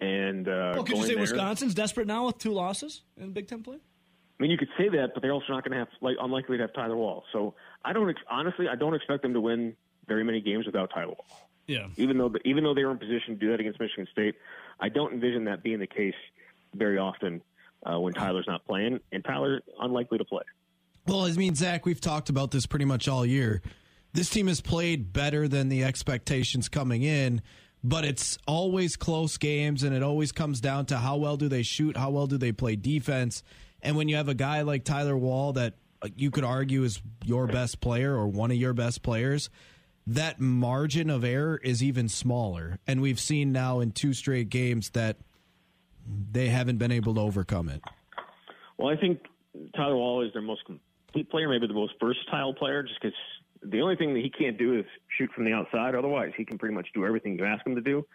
And 0.00 0.46
uh, 0.46 0.72
well, 0.74 0.84
could 0.84 0.98
you 0.98 1.04
say 1.04 1.14
there, 1.14 1.20
Wisconsin's 1.20 1.74
desperate 1.74 2.06
now 2.06 2.26
with 2.26 2.38
two 2.38 2.52
losses 2.52 3.02
in 3.16 3.32
Big 3.32 3.48
Ten 3.48 3.62
play? 3.62 3.76
I 3.76 4.42
mean, 4.42 4.50
you 4.50 4.58
could 4.58 4.68
say 4.76 4.90
that, 4.90 5.12
but 5.14 5.22
they're 5.22 5.32
also 5.32 5.54
not 5.54 5.64
going 5.64 5.72
to 5.72 5.78
have 5.78 5.88
like 6.02 6.16
unlikely 6.20 6.58
to 6.58 6.64
have 6.64 6.74
Tyler 6.74 6.96
Wahl. 6.96 7.24
So 7.32 7.54
I 7.82 7.94
don't 7.94 8.14
honestly, 8.30 8.68
I 8.68 8.76
don't 8.76 8.94
expect 8.94 9.22
them 9.22 9.32
to 9.32 9.40
win 9.40 9.74
very 10.06 10.24
many 10.24 10.42
games 10.42 10.66
without 10.66 10.90
Tyler 10.92 11.12
Wahl. 11.12 11.48
Yeah. 11.66 11.88
Even 11.96 12.18
though 12.18 12.32
even 12.44 12.64
though 12.64 12.74
they 12.74 12.84
were 12.84 12.92
in 12.92 12.98
position 12.98 13.34
to 13.34 13.36
do 13.36 13.50
that 13.50 13.60
against 13.60 13.80
Michigan 13.80 14.06
State, 14.12 14.36
I 14.78 14.88
don't 14.88 15.12
envision 15.12 15.44
that 15.44 15.62
being 15.62 15.80
the 15.80 15.86
case 15.86 16.14
very 16.74 16.98
often 16.98 17.42
uh, 17.84 17.98
when 17.98 18.12
Tyler's 18.12 18.46
not 18.46 18.64
playing, 18.66 19.00
and 19.12 19.24
Tyler 19.24 19.60
unlikely 19.80 20.18
to 20.18 20.24
play. 20.24 20.42
Well, 21.06 21.20
I 21.20 21.32
mean, 21.32 21.54
Zach, 21.54 21.86
we've 21.86 22.00
talked 22.00 22.28
about 22.28 22.50
this 22.50 22.66
pretty 22.66 22.84
much 22.84 23.08
all 23.08 23.24
year. 23.24 23.62
This 24.12 24.28
team 24.28 24.48
has 24.48 24.60
played 24.60 25.12
better 25.12 25.46
than 25.46 25.68
the 25.68 25.84
expectations 25.84 26.68
coming 26.68 27.02
in, 27.02 27.42
but 27.84 28.04
it's 28.04 28.38
always 28.46 28.96
close 28.96 29.36
games, 29.36 29.82
and 29.82 29.94
it 29.94 30.02
always 30.02 30.32
comes 30.32 30.60
down 30.60 30.86
to 30.86 30.96
how 30.96 31.16
well 31.16 31.36
do 31.36 31.48
they 31.48 31.62
shoot, 31.62 31.96
how 31.96 32.10
well 32.10 32.26
do 32.26 32.38
they 32.38 32.52
play 32.52 32.76
defense. 32.76 33.42
And 33.82 33.96
when 33.96 34.08
you 34.08 34.16
have 34.16 34.28
a 34.28 34.34
guy 34.34 34.62
like 34.62 34.84
Tyler 34.84 35.16
Wahl 35.16 35.52
that 35.52 35.74
uh, 36.02 36.08
you 36.16 36.30
could 36.30 36.44
argue 36.44 36.82
is 36.82 37.00
your 37.24 37.46
best 37.46 37.80
player 37.80 38.14
or 38.14 38.26
one 38.26 38.50
of 38.50 38.56
your 38.56 38.72
best 38.72 39.02
players, 39.02 39.50
that 40.06 40.40
margin 40.40 41.10
of 41.10 41.24
error 41.24 41.60
is 41.62 41.82
even 41.82 42.08
smaller. 42.08 42.78
And 42.86 43.00
we've 43.00 43.20
seen 43.20 43.52
now 43.52 43.80
in 43.80 43.90
two 43.90 44.12
straight 44.12 44.48
games 44.48 44.90
that 44.90 45.16
they 46.30 46.48
haven't 46.48 46.78
been 46.78 46.92
able 46.92 47.14
to 47.14 47.20
overcome 47.20 47.68
it. 47.68 47.82
Well, 48.78 48.88
I 48.88 48.96
think 48.96 49.20
Tyler 49.74 49.96
Wahl 49.96 50.22
is 50.22 50.32
their 50.32 50.42
most 50.42 50.64
complete 50.64 51.30
player, 51.30 51.48
maybe 51.48 51.66
the 51.66 51.74
most 51.74 51.94
versatile 52.00 52.54
player, 52.54 52.82
just 52.82 53.00
because 53.00 53.16
the 53.62 53.80
only 53.80 53.96
thing 53.96 54.14
that 54.14 54.22
he 54.22 54.30
can't 54.30 54.58
do 54.58 54.78
is 54.78 54.84
shoot 55.16 55.30
from 55.34 55.44
the 55.44 55.52
outside. 55.52 55.94
Otherwise, 55.94 56.32
he 56.36 56.44
can 56.44 56.58
pretty 56.58 56.74
much 56.74 56.88
do 56.94 57.04
everything 57.04 57.38
you 57.38 57.44
ask 57.44 57.66
him 57.66 57.74
to 57.74 57.80
do. 57.80 58.06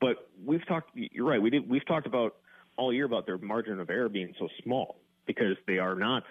But 0.00 0.28
we've 0.44 0.64
talked. 0.66 0.90
You're 0.94 1.26
right. 1.26 1.40
We 1.40 1.50
did. 1.50 1.68
We've 1.68 1.86
talked 1.86 2.06
about 2.06 2.36
all 2.76 2.92
year 2.92 3.06
about 3.06 3.26
their 3.26 3.38
margin 3.38 3.80
of 3.80 3.88
error 3.88 4.08
being 4.08 4.34
so 4.38 4.48
small 4.62 4.96
because 5.26 5.56
they 5.66 5.78
are 5.78 5.94
not 5.94 6.22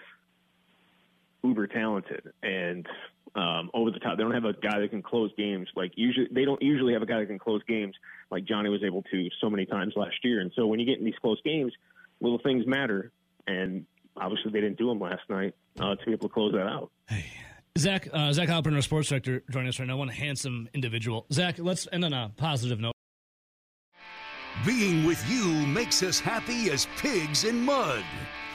uber 1.43 1.67
talented 1.67 2.31
and 2.43 2.87
um, 3.35 3.69
over 3.73 3.91
the 3.91 3.99
top. 3.99 4.17
They 4.17 4.23
don't 4.23 4.33
have 4.33 4.45
a 4.45 4.53
guy 4.53 4.79
that 4.79 4.89
can 4.89 5.01
close 5.01 5.31
games 5.37 5.67
like 5.75 5.91
usually. 5.95 6.27
They 6.31 6.45
don't 6.45 6.61
usually 6.61 6.93
have 6.93 7.01
a 7.01 7.05
guy 7.05 7.19
that 7.19 7.27
can 7.27 7.39
close 7.39 7.61
games 7.67 7.95
like 8.31 8.45
Johnny 8.45 8.69
was 8.69 8.83
able 8.83 9.03
to 9.03 9.29
so 9.41 9.49
many 9.49 9.65
times 9.65 9.93
last 9.95 10.15
year. 10.23 10.39
And 10.39 10.51
so 10.55 10.67
when 10.67 10.79
you 10.79 10.85
get 10.85 10.99
in 10.99 11.05
these 11.05 11.17
close 11.21 11.41
games, 11.43 11.73
little 12.21 12.39
things 12.39 12.65
matter. 12.65 13.11
And 13.47 13.85
obviously 14.17 14.51
they 14.51 14.61
didn't 14.61 14.77
do 14.77 14.87
them 14.87 14.99
last 14.99 15.21
night 15.29 15.53
uh, 15.79 15.95
to 15.95 16.05
be 16.05 16.13
able 16.13 16.29
to 16.29 16.33
close 16.33 16.53
that 16.53 16.67
out. 16.67 16.91
Hey. 17.07 17.25
Zach, 17.77 18.07
uh, 18.13 18.31
Zach 18.31 18.47
Halpern, 18.47 18.73
our 18.73 18.81
sports 18.81 19.09
director, 19.09 19.43
joining 19.51 19.67
us 19.67 19.79
right 19.79 19.87
now. 19.87 19.97
One 19.97 20.07
handsome 20.07 20.69
individual. 20.73 21.25
Zach, 21.33 21.59
let's 21.59 21.89
end 21.91 22.05
on 22.05 22.13
a 22.13 22.31
positive 22.37 22.79
note. 22.79 22.93
Being 24.65 25.03
with 25.03 25.21
you 25.29 25.45
makes 25.67 26.01
us 26.01 26.17
happy 26.17 26.71
as 26.71 26.87
pigs 26.97 27.43
in 27.43 27.61
mud. 27.61 28.03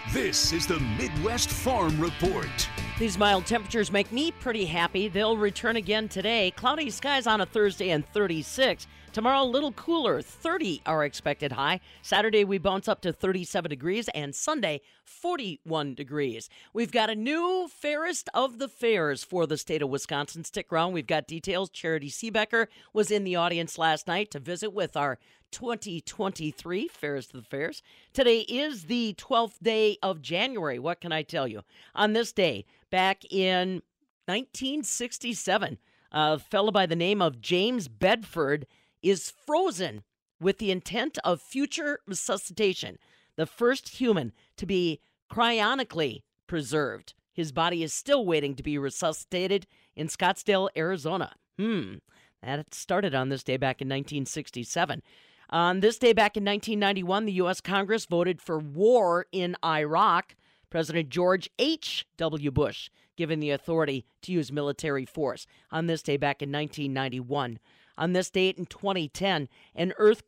This 0.08 0.52
is 0.52 0.66
the 0.66 0.80
Midwest 0.98 1.50
Farm 1.50 2.00
Report. 2.00 2.68
These 2.98 3.16
mild 3.16 3.46
temperatures 3.46 3.92
make 3.92 4.10
me 4.10 4.32
pretty 4.32 4.64
happy. 4.64 5.06
They'll 5.06 5.36
return 5.36 5.76
again 5.76 6.08
today. 6.08 6.50
Cloudy 6.56 6.90
skies 6.90 7.28
on 7.28 7.40
a 7.40 7.46
Thursday 7.46 7.90
and 7.90 8.04
36. 8.08 8.88
Tomorrow, 9.12 9.42
a 9.42 9.44
little 9.44 9.72
cooler, 9.72 10.20
30 10.20 10.82
are 10.84 11.04
expected 11.04 11.52
high. 11.52 11.80
Saturday, 12.02 12.44
we 12.44 12.58
bounce 12.58 12.88
up 12.88 13.02
to 13.02 13.12
37 13.12 13.68
degrees, 13.68 14.08
and 14.08 14.34
Sunday, 14.34 14.80
41 15.04 15.94
degrees. 15.94 16.48
We've 16.72 16.92
got 16.92 17.10
a 17.10 17.14
new 17.14 17.68
fairest 17.68 18.28
of 18.34 18.58
the 18.58 18.68
fairs 18.68 19.22
for 19.22 19.46
the 19.46 19.58
state 19.58 19.82
of 19.82 19.90
Wisconsin. 19.90 20.44
Stick 20.44 20.72
around, 20.72 20.92
we've 20.92 21.06
got 21.06 21.26
details. 21.28 21.70
Charity 21.70 22.08
Seebecker 22.08 22.66
was 22.92 23.10
in 23.10 23.24
the 23.24 23.36
audience 23.36 23.78
last 23.78 24.06
night 24.06 24.30
to 24.32 24.40
visit 24.40 24.72
with 24.72 24.96
our 24.96 25.18
2023 25.50 26.88
Fairest 26.88 27.34
of 27.34 27.40
the 27.42 27.48
Fairs. 27.48 27.82
Today 28.12 28.40
is 28.40 28.84
the 28.84 29.14
12th 29.18 29.58
day 29.62 29.98
of 30.02 30.22
January. 30.22 30.78
What 30.78 31.00
can 31.00 31.12
I 31.12 31.22
tell 31.22 31.46
you? 31.46 31.62
On 31.94 32.12
this 32.12 32.32
day, 32.32 32.64
back 32.90 33.24
in 33.30 33.82
1967, 34.26 35.78
a 36.12 36.38
fellow 36.38 36.70
by 36.70 36.86
the 36.86 36.96
name 36.96 37.20
of 37.20 37.40
James 37.40 37.88
Bedford 37.88 38.66
is 39.02 39.32
frozen 39.46 40.02
with 40.40 40.58
the 40.58 40.70
intent 40.70 41.18
of 41.24 41.40
future 41.40 42.00
resuscitation, 42.06 42.98
the 43.36 43.46
first 43.46 43.90
human 43.90 44.32
to 44.56 44.66
be 44.66 45.00
cryonically 45.30 46.22
preserved. 46.46 47.14
His 47.32 47.52
body 47.52 47.82
is 47.82 47.94
still 47.94 48.26
waiting 48.26 48.54
to 48.56 48.62
be 48.62 48.78
resuscitated 48.78 49.66
in 49.94 50.08
Scottsdale, 50.08 50.68
Arizona. 50.76 51.34
Hmm. 51.58 51.96
That 52.42 52.74
started 52.74 53.14
on 53.14 53.28
this 53.28 53.44
day 53.44 53.56
back 53.56 53.82
in 53.82 53.88
1967. 53.88 55.02
On 55.50 55.80
this 55.80 55.98
day 55.98 56.12
back 56.12 56.36
in 56.36 56.44
1991, 56.44 57.24
the 57.24 57.32
U.S. 57.32 57.60
Congress 57.60 58.06
voted 58.06 58.40
for 58.40 58.58
war 58.58 59.26
in 59.32 59.56
Iraq. 59.64 60.36
President 60.70 61.08
George 61.08 61.50
H.W. 61.58 62.50
Bush 62.52 62.88
given 63.16 63.40
the 63.40 63.50
authority 63.50 64.06
to 64.22 64.32
use 64.32 64.50
military 64.50 65.04
force. 65.04 65.46
On 65.70 65.86
this 65.86 66.02
day 66.02 66.16
back 66.16 66.40
in 66.40 66.50
1991. 66.50 67.58
On 67.98 68.12
this 68.12 68.30
date 68.30 68.56
in 68.56 68.64
2010, 68.64 69.48
an 69.74 69.92
earth, 69.98 70.22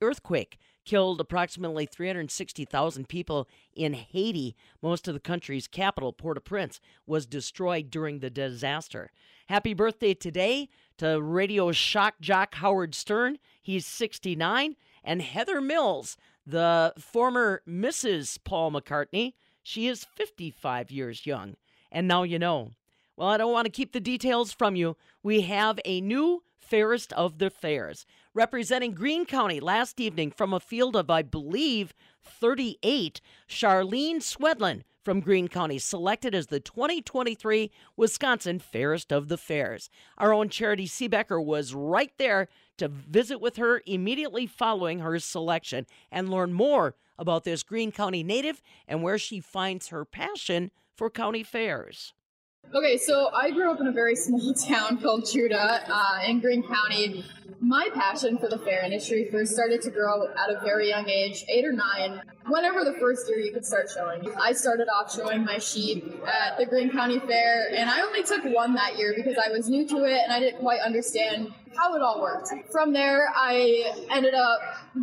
earthquake 0.00 0.58
killed 0.84 1.20
approximately 1.20 1.86
360,000 1.86 3.08
people 3.08 3.48
in 3.74 3.94
Haiti. 3.94 4.54
Most 4.80 5.08
of 5.08 5.14
the 5.14 5.20
country's 5.20 5.66
capital, 5.66 6.12
Port 6.12 6.36
au 6.36 6.40
Prince, 6.40 6.80
was 7.04 7.26
destroyed 7.26 7.90
during 7.90 8.20
the 8.20 8.30
disaster. 8.30 9.10
Happy 9.48 9.74
birthday 9.74 10.12
today 10.12 10.68
to 10.98 11.22
radio 11.22 11.70
shock 11.70 12.16
jock 12.20 12.56
Howard 12.56 12.96
Stern. 12.96 13.38
He's 13.62 13.86
69. 13.86 14.74
And 15.04 15.22
Heather 15.22 15.60
Mills, 15.60 16.16
the 16.44 16.92
former 16.98 17.62
Mrs. 17.68 18.38
Paul 18.42 18.72
McCartney, 18.72 19.34
she 19.62 19.86
is 19.86 20.04
55 20.16 20.90
years 20.90 21.26
young. 21.26 21.54
And 21.92 22.08
now 22.08 22.24
you 22.24 22.40
know. 22.40 22.72
Well, 23.16 23.28
I 23.28 23.36
don't 23.36 23.52
want 23.52 23.66
to 23.66 23.70
keep 23.70 23.92
the 23.92 24.00
details 24.00 24.52
from 24.52 24.74
you. 24.74 24.96
We 25.22 25.42
have 25.42 25.78
a 25.84 26.00
new 26.00 26.42
fairest 26.58 27.12
of 27.12 27.38
the 27.38 27.48
fairs. 27.48 28.04
Representing 28.34 28.94
Green 28.94 29.24
County 29.24 29.60
last 29.60 30.00
evening 30.00 30.32
from 30.32 30.52
a 30.52 30.58
field 30.58 30.96
of, 30.96 31.08
I 31.08 31.22
believe, 31.22 31.94
38, 32.20 33.20
Charlene 33.48 34.16
Swedlin 34.16 34.82
from 35.06 35.20
Green 35.20 35.46
County, 35.46 35.78
selected 35.78 36.34
as 36.34 36.48
the 36.48 36.58
2023 36.58 37.70
Wisconsin 37.96 38.58
Fairest 38.58 39.12
of 39.12 39.28
the 39.28 39.36
Fairs. 39.36 39.88
Our 40.18 40.32
own 40.32 40.48
Charity 40.48 40.88
Seebecker 40.88 41.40
was 41.42 41.72
right 41.72 42.10
there 42.18 42.48
to 42.78 42.88
visit 42.88 43.40
with 43.40 43.54
her 43.54 43.82
immediately 43.86 44.48
following 44.48 44.98
her 44.98 45.20
selection 45.20 45.86
and 46.10 46.28
learn 46.28 46.52
more 46.52 46.96
about 47.20 47.44
this 47.44 47.62
Green 47.62 47.92
County 47.92 48.24
native 48.24 48.60
and 48.88 49.00
where 49.00 49.16
she 49.16 49.38
finds 49.38 49.90
her 49.90 50.04
passion 50.04 50.72
for 50.96 51.08
county 51.08 51.44
fairs. 51.44 52.12
Okay, 52.74 52.98
so 52.98 53.30
I 53.32 53.52
grew 53.52 53.70
up 53.70 53.80
in 53.80 53.86
a 53.86 53.92
very 53.92 54.16
small 54.16 54.52
town 54.68 55.00
called 55.00 55.24
Juda 55.24 55.82
uh, 55.88 56.18
in 56.26 56.40
Green 56.40 56.64
County. 56.66 57.24
My 57.60 57.88
passion 57.94 58.38
for 58.38 58.48
the 58.48 58.58
fair 58.58 58.84
industry 58.84 59.28
first 59.30 59.52
started 59.52 59.80
to 59.82 59.90
grow 59.90 60.24
at 60.24 60.50
a 60.50 60.60
very 60.64 60.88
young 60.88 61.08
age, 61.08 61.44
eight 61.48 61.64
or 61.64 61.72
nine. 61.72 62.20
Whenever 62.48 62.84
the 62.84 62.94
first 63.00 63.28
year 63.28 63.38
you 63.38 63.52
could 63.52 63.64
start 63.64 63.88
showing. 63.88 64.28
I 64.40 64.52
started 64.52 64.88
off 64.88 65.14
showing 65.14 65.44
my 65.44 65.58
sheep 65.58 66.20
at 66.26 66.58
the 66.58 66.66
Green 66.66 66.90
County 66.90 67.18
Fair, 67.20 67.68
and 67.72 67.88
I 67.88 68.02
only 68.02 68.24
took 68.24 68.44
one 68.44 68.74
that 68.74 68.98
year 68.98 69.14
because 69.16 69.36
I 69.38 69.50
was 69.50 69.68
new 69.68 69.86
to 69.88 70.04
it 70.04 70.20
and 70.24 70.32
I 70.32 70.40
didn't 70.40 70.60
quite 70.60 70.80
understand 70.80 71.54
how 71.76 71.94
it 71.94 72.02
all 72.02 72.20
worked. 72.20 72.50
From 72.70 72.92
there, 72.92 73.28
I 73.34 74.06
ended 74.10 74.34
up 74.34 74.60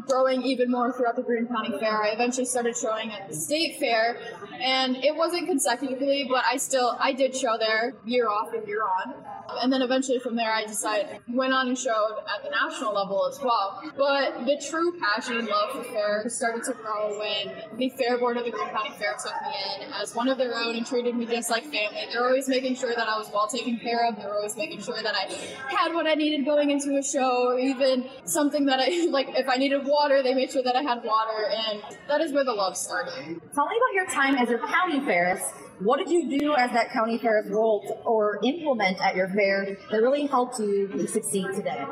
growing 0.07 0.41
even 0.43 0.71
more 0.71 0.91
throughout 0.91 1.15
the 1.15 1.23
Green 1.23 1.47
County 1.47 1.77
Fair. 1.79 2.01
I 2.01 2.09
eventually 2.09 2.45
started 2.45 2.75
showing 2.75 3.11
at 3.11 3.29
the 3.29 3.35
state 3.35 3.79
fair, 3.79 4.17
and 4.59 4.97
it 4.97 5.15
wasn't 5.15 5.47
consecutively, 5.47 6.27
but 6.29 6.43
I 6.45 6.57
still 6.57 6.97
I 6.99 7.13
did 7.13 7.35
show 7.35 7.57
there 7.57 7.93
year 8.05 8.29
off 8.29 8.53
and 8.53 8.67
year 8.67 8.83
on. 8.83 9.13
And 9.61 9.71
then 9.71 9.81
eventually 9.81 10.19
from 10.19 10.35
there, 10.35 10.51
I 10.51 10.65
decided 10.65 11.19
went 11.27 11.53
on 11.53 11.67
and 11.67 11.77
showed 11.77 12.17
at 12.33 12.43
the 12.43 12.49
national 12.49 12.93
level 12.93 13.27
as 13.27 13.39
well. 13.43 13.81
But 13.97 14.45
the 14.45 14.61
true 14.69 14.97
passion 14.99 15.37
and 15.37 15.47
love 15.47 15.71
for 15.71 15.83
fair 15.83 16.27
started 16.29 16.63
to 16.63 16.73
grow 16.73 17.19
when 17.19 17.53
the 17.77 17.89
fair 17.89 18.17
board 18.17 18.37
of 18.37 18.45
the 18.45 18.51
Green 18.51 18.69
County 18.69 18.91
Fair 18.97 19.15
took 19.21 19.33
me 19.43 19.85
in 19.85 19.93
as 19.93 20.15
one 20.15 20.27
of 20.27 20.37
their 20.37 20.55
own 20.55 20.75
and 20.75 20.85
treated 20.85 21.15
me 21.15 21.25
just 21.25 21.49
like 21.49 21.63
family. 21.63 22.07
They're 22.11 22.25
always 22.25 22.47
making 22.47 22.75
sure 22.75 22.95
that 22.95 23.07
I 23.07 23.17
was 23.17 23.29
well 23.33 23.47
taken 23.47 23.79
care 23.79 24.07
of. 24.07 24.15
They're 24.15 24.33
always 24.33 24.55
making 24.55 24.81
sure 24.81 25.01
that 25.01 25.15
I 25.15 25.25
had 25.67 25.93
what 25.93 26.07
I 26.07 26.15
needed 26.15 26.45
going 26.45 26.62
into 26.69 26.97
a 26.97 27.03
show, 27.03 27.47
or 27.47 27.59
even 27.59 28.09
something 28.25 28.65
that 28.65 28.79
I 28.79 29.07
like. 29.09 29.29
If 29.35 29.47
I 29.49 29.57
needed 29.57 29.85
water, 29.85 30.23
they 30.23 30.33
made 30.33 30.51
sure 30.51 30.63
that 30.63 30.75
I 30.75 30.81
had 30.81 31.03
water, 31.03 31.49
and 31.49 31.81
that 32.07 32.21
is 32.21 32.31
where 32.31 32.43
the 32.43 32.53
love 32.53 32.77
started. 32.77 33.41
Tell 33.53 33.67
me 33.67 33.75
about 33.77 33.93
your 33.93 34.07
time 34.07 34.35
as 34.35 34.49
a 34.49 34.57
county 34.57 34.99
fairest. 35.01 35.45
What 35.79 35.97
did 35.97 36.09
you 36.09 36.39
do 36.39 36.55
as 36.55 36.71
that 36.71 36.91
county 36.91 37.17
fairest 37.17 37.49
role 37.49 38.01
or 38.05 38.39
implement 38.43 39.01
at 39.01 39.15
your 39.15 39.27
fair 39.29 39.77
that 39.91 39.97
really 39.97 40.27
helped 40.27 40.59
you 40.59 41.07
succeed 41.07 41.47
today? 41.53 41.83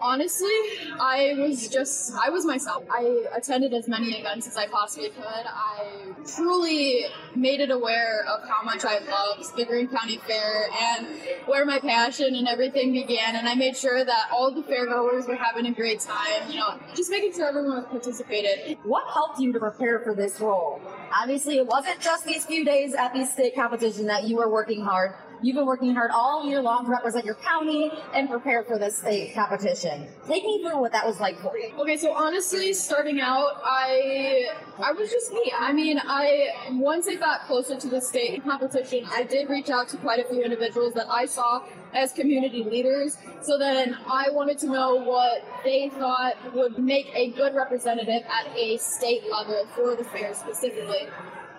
Honestly, 0.00 0.48
I 0.98 1.34
was 1.38 1.68
just, 1.68 2.12
I 2.14 2.30
was 2.30 2.44
myself. 2.44 2.84
I 2.90 3.26
attended 3.36 3.74
as 3.74 3.86
many 3.86 4.12
events 4.12 4.46
as 4.46 4.56
I 4.56 4.66
possibly 4.66 5.10
could. 5.10 5.24
I 5.24 6.14
truly 6.26 7.06
made 7.34 7.60
it 7.60 7.70
aware 7.70 8.24
of 8.24 8.48
how 8.48 8.62
much 8.64 8.84
I 8.84 8.98
loved 8.98 9.56
the 9.56 9.64
Green 9.64 9.88
County 9.88 10.16
Fair 10.18 10.68
and 10.72 11.06
where 11.46 11.66
my 11.66 11.78
passion 11.78 12.34
and 12.34 12.48
everything 12.48 12.92
began. 12.92 13.36
And 13.36 13.48
I 13.48 13.54
made 13.54 13.76
sure 13.76 14.04
that 14.04 14.28
all 14.32 14.50
the 14.50 14.62
fairgoers 14.62 15.28
were 15.28 15.36
having 15.36 15.66
a 15.66 15.72
great 15.72 16.00
time, 16.00 16.50
you 16.50 16.56
know, 16.56 16.78
just 16.94 17.10
making 17.10 17.34
sure 17.34 17.48
everyone 17.48 17.76
was 17.76 17.86
participated. 17.86 18.78
What 18.84 19.04
helped 19.12 19.38
you 19.38 19.52
to 19.52 19.58
prepare 19.58 20.00
for 20.00 20.14
this 20.14 20.40
role? 20.40 20.80
Obviously, 21.12 21.58
it 21.58 21.66
wasn't 21.66 22.00
just 22.00 22.24
these 22.24 22.46
few 22.46 22.64
days 22.64 22.94
at 22.94 23.12
the 23.12 23.26
state 23.26 23.54
competition 23.54 24.06
that 24.06 24.24
you 24.24 24.36
were 24.36 24.48
working 24.48 24.82
hard. 24.82 25.14
You've 25.42 25.56
been 25.56 25.66
working 25.66 25.94
hard 25.94 26.10
all 26.10 26.46
year 26.46 26.60
long 26.60 26.84
to 26.84 26.90
represent 26.90 27.24
your 27.24 27.36
county 27.36 27.90
and 28.14 28.28
prepare 28.28 28.62
for 28.62 28.78
this 28.78 28.98
state 28.98 29.34
competition. 29.34 30.06
Take 30.28 30.44
me 30.44 30.62
through 30.62 30.78
what 30.78 30.92
that 30.92 31.06
was 31.06 31.18
like 31.18 31.40
for 31.40 31.56
you. 31.56 31.72
Okay, 31.78 31.96
so 31.96 32.12
honestly, 32.12 32.74
starting 32.74 33.20
out, 33.20 33.60
I 33.64 34.50
I 34.82 34.92
was 34.92 35.10
just 35.10 35.32
me. 35.32 35.50
I 35.58 35.72
mean, 35.72 35.98
I 36.04 36.50
once 36.72 37.08
I 37.08 37.14
got 37.14 37.46
closer 37.46 37.76
to 37.76 37.88
the 37.88 38.02
state 38.02 38.44
competition, 38.44 39.06
I 39.10 39.22
did 39.22 39.48
reach 39.48 39.70
out 39.70 39.88
to 39.90 39.96
quite 39.96 40.20
a 40.20 40.28
few 40.28 40.42
individuals 40.42 40.92
that 40.94 41.06
I 41.08 41.24
saw 41.24 41.62
as 41.94 42.12
community 42.12 42.62
leaders. 42.62 43.16
So 43.40 43.58
then 43.58 43.96
I 44.06 44.28
wanted 44.30 44.58
to 44.58 44.66
know 44.66 44.96
what 44.96 45.42
they 45.64 45.88
thought 45.88 46.34
would 46.54 46.78
make 46.78 47.10
a 47.14 47.30
good 47.30 47.54
representative 47.54 48.22
at 48.28 48.54
a 48.54 48.76
state 48.76 49.22
level 49.30 49.66
for 49.74 49.96
the 49.96 50.04
fair 50.04 50.34
specifically. 50.34 51.08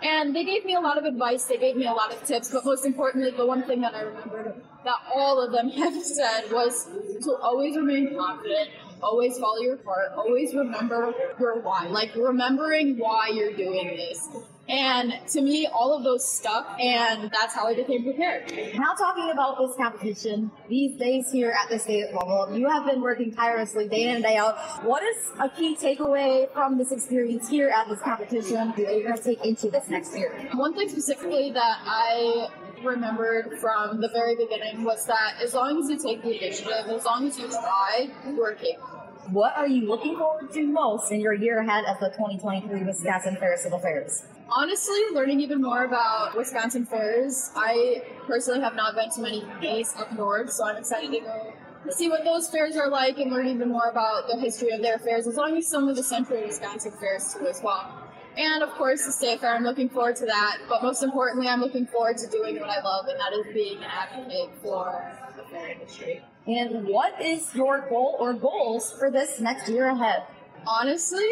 And 0.04 0.36
they 0.36 0.44
gave 0.44 0.66
me 0.66 0.74
a 0.76 0.80
lot 0.80 0.98
of 0.98 1.06
advice, 1.06 1.46
they 1.46 1.58
gave 1.58 1.76
me 1.76 1.86
a 1.86 1.92
lot 1.94 2.12
of 2.12 2.24
tips, 2.24 2.50
but 2.52 2.66
most 2.66 2.86
importantly, 2.86 3.32
the 3.32 3.46
one 3.46 3.64
thing 3.64 3.82
that 3.82 3.94
I 3.94 4.02
remembered 4.02 4.62
that 4.84 4.96
all 5.14 5.40
of 5.40 5.52
them 5.52 5.70
have 5.82 6.04
said 6.04 6.52
was 6.52 6.88
to 7.24 7.36
always 7.42 7.76
remain 7.76 8.18
confident, 8.18 8.70
always 9.02 9.38
follow 9.38 9.62
your 9.62 9.78
heart, 9.84 10.14
always 10.16 10.54
remember 10.56 11.14
your 11.40 11.62
why. 11.62 11.88
Like 11.88 12.16
remembering 12.16 12.98
why 12.98 13.28
you're 13.28 13.54
doing 13.54 13.96
this. 13.96 14.28
And 14.70 15.14
to 15.30 15.42
me, 15.42 15.68
all 15.68 15.98
of 15.98 16.04
those 16.04 16.26
stuck, 16.26 16.80
and 16.80 17.30
that's 17.32 17.54
how 17.54 17.68
I 17.68 17.76
became 17.76 18.04
prepared. 18.04 18.52
Now, 18.76 18.94
talking 18.94 19.30
about 19.32 19.58
this 19.58 19.76
competition, 19.76 20.50
these 20.70 20.98
days 20.98 21.32
here 21.32 21.52
at 21.52 21.70
the 21.70 21.78
state 21.78 22.14
level, 22.14 22.58
you 22.58 22.70
have 22.70 22.86
been 22.86 23.02
working 23.02 23.34
tirelessly 23.34 23.90
day 23.90 24.04
in 24.04 24.16
and 24.16 24.24
day 24.24 24.38
out. 24.38 24.58
What 24.86 25.04
is 25.04 25.18
a 25.40 25.50
key 25.50 25.76
takeaway 25.76 26.52
from 26.54 26.78
this 26.78 26.92
experience 26.92 27.50
here 27.50 27.70
at 27.70 27.90
this 27.90 28.00
competition 28.00 28.70
that 28.70 28.78
you're 28.78 29.04
going 29.04 29.18
to 29.18 29.24
take 29.24 29.44
into 29.44 29.70
this 29.70 29.90
next 29.90 30.16
year? 30.18 30.50
One 30.54 30.74
thing 30.74 30.88
specifically 30.90 31.52
that 31.52 31.80
I 31.84 32.48
remembered 32.84 33.60
from 33.60 34.00
the 34.00 34.10
very 34.10 34.36
beginning 34.36 34.84
was 34.84 35.06
that 35.06 35.36
as 35.44 35.54
long 35.54 35.80
as 35.80 35.90
you 35.90 35.98
take 35.98 36.24
the 36.24 36.38
initiative, 36.38 36.88
as 36.88 37.06
long 37.06 37.28
as 37.28 37.38
you 37.38 37.48
try, 37.48 38.10
you 38.26 38.42
are 38.44 38.54
capable. 38.54 38.88
What 39.30 39.56
are 39.56 39.68
you 39.68 39.88
looking 39.88 40.18
forward 40.18 40.52
to 40.54 40.66
most 40.66 41.12
in 41.12 41.22
your 41.22 41.34
year 41.34 41.60
ahead 41.60 41.86
of 41.86 42.00
the 42.00 42.10
2023 42.10 42.84
Wisconsin 42.84 43.36
Fair 43.36 43.56
Civil 43.56 43.80
Fairs? 43.80 44.24
Honestly, 44.54 45.00
learning 45.14 45.40
even 45.40 45.62
more 45.62 45.86
about 45.86 46.36
Wisconsin 46.36 46.86
fairs. 46.86 47.52
I 47.56 48.04
personally 48.28 48.60
have 48.60 48.76
not 48.76 48.96
been 48.96 49.10
to 49.12 49.22
many 49.22 49.46
days 49.62 49.94
up 49.98 50.12
north, 50.12 50.52
so 50.52 50.66
I'm 50.66 50.76
excited 50.76 51.12
to 51.12 51.20
go 51.22 51.54
see 51.90 52.10
what 52.10 52.26
those 52.26 52.50
fairs 52.50 52.76
are 52.76 52.90
like 52.90 53.18
and 53.18 53.32
learn 53.32 53.48
even 53.48 53.70
more 53.70 53.90
about 53.90 54.28
the 54.28 54.38
history 54.38 54.70
of 54.72 54.82
their 54.82 55.00
fairs, 55.00 55.26
as 55.26 55.38
long 55.38 55.58
as 55.58 55.68
some 55.68 55.88
of 55.88 55.96
the 55.96 56.04
central 56.04 56.42
Wisconsin 56.42 56.92
fairs 57.00 57.34
too 57.34 57.48
as 57.48 57.62
well. 57.64 58.08
And 58.38 58.62
of 58.62 58.70
course, 58.72 59.06
the 59.06 59.12
state 59.12 59.40
fair. 59.40 59.56
I'm 59.56 59.64
looking 59.64 59.90
forward 59.90 60.18
to 60.18 60.26
that. 60.26 60.60
But 60.70 60.84
most 60.84 61.02
importantly, 61.02 61.48
I'm 61.48 61.60
looking 61.60 61.86
forward 61.86 62.18
to 62.18 62.28
doing 62.28 62.60
what 62.60 62.70
I 62.70 62.82
love, 62.82 63.06
and 63.08 63.20
that 63.20 63.34
is 63.34 63.54
being 63.54 63.78
an 63.78 63.84
advocate 63.84 64.50
for 64.62 65.18
the 65.36 65.44
fair 65.44 65.70
industry. 65.70 66.24
And 66.46 66.88
what 66.88 67.22
is 67.22 67.54
your 67.56 67.88
goal 67.90 68.18
or 68.20 68.34
goals 68.34 68.94
for 68.98 69.12
this 69.12 69.40
next 69.40 69.70
year 69.70 69.88
ahead? 69.88 70.24
Honestly, 70.68 71.28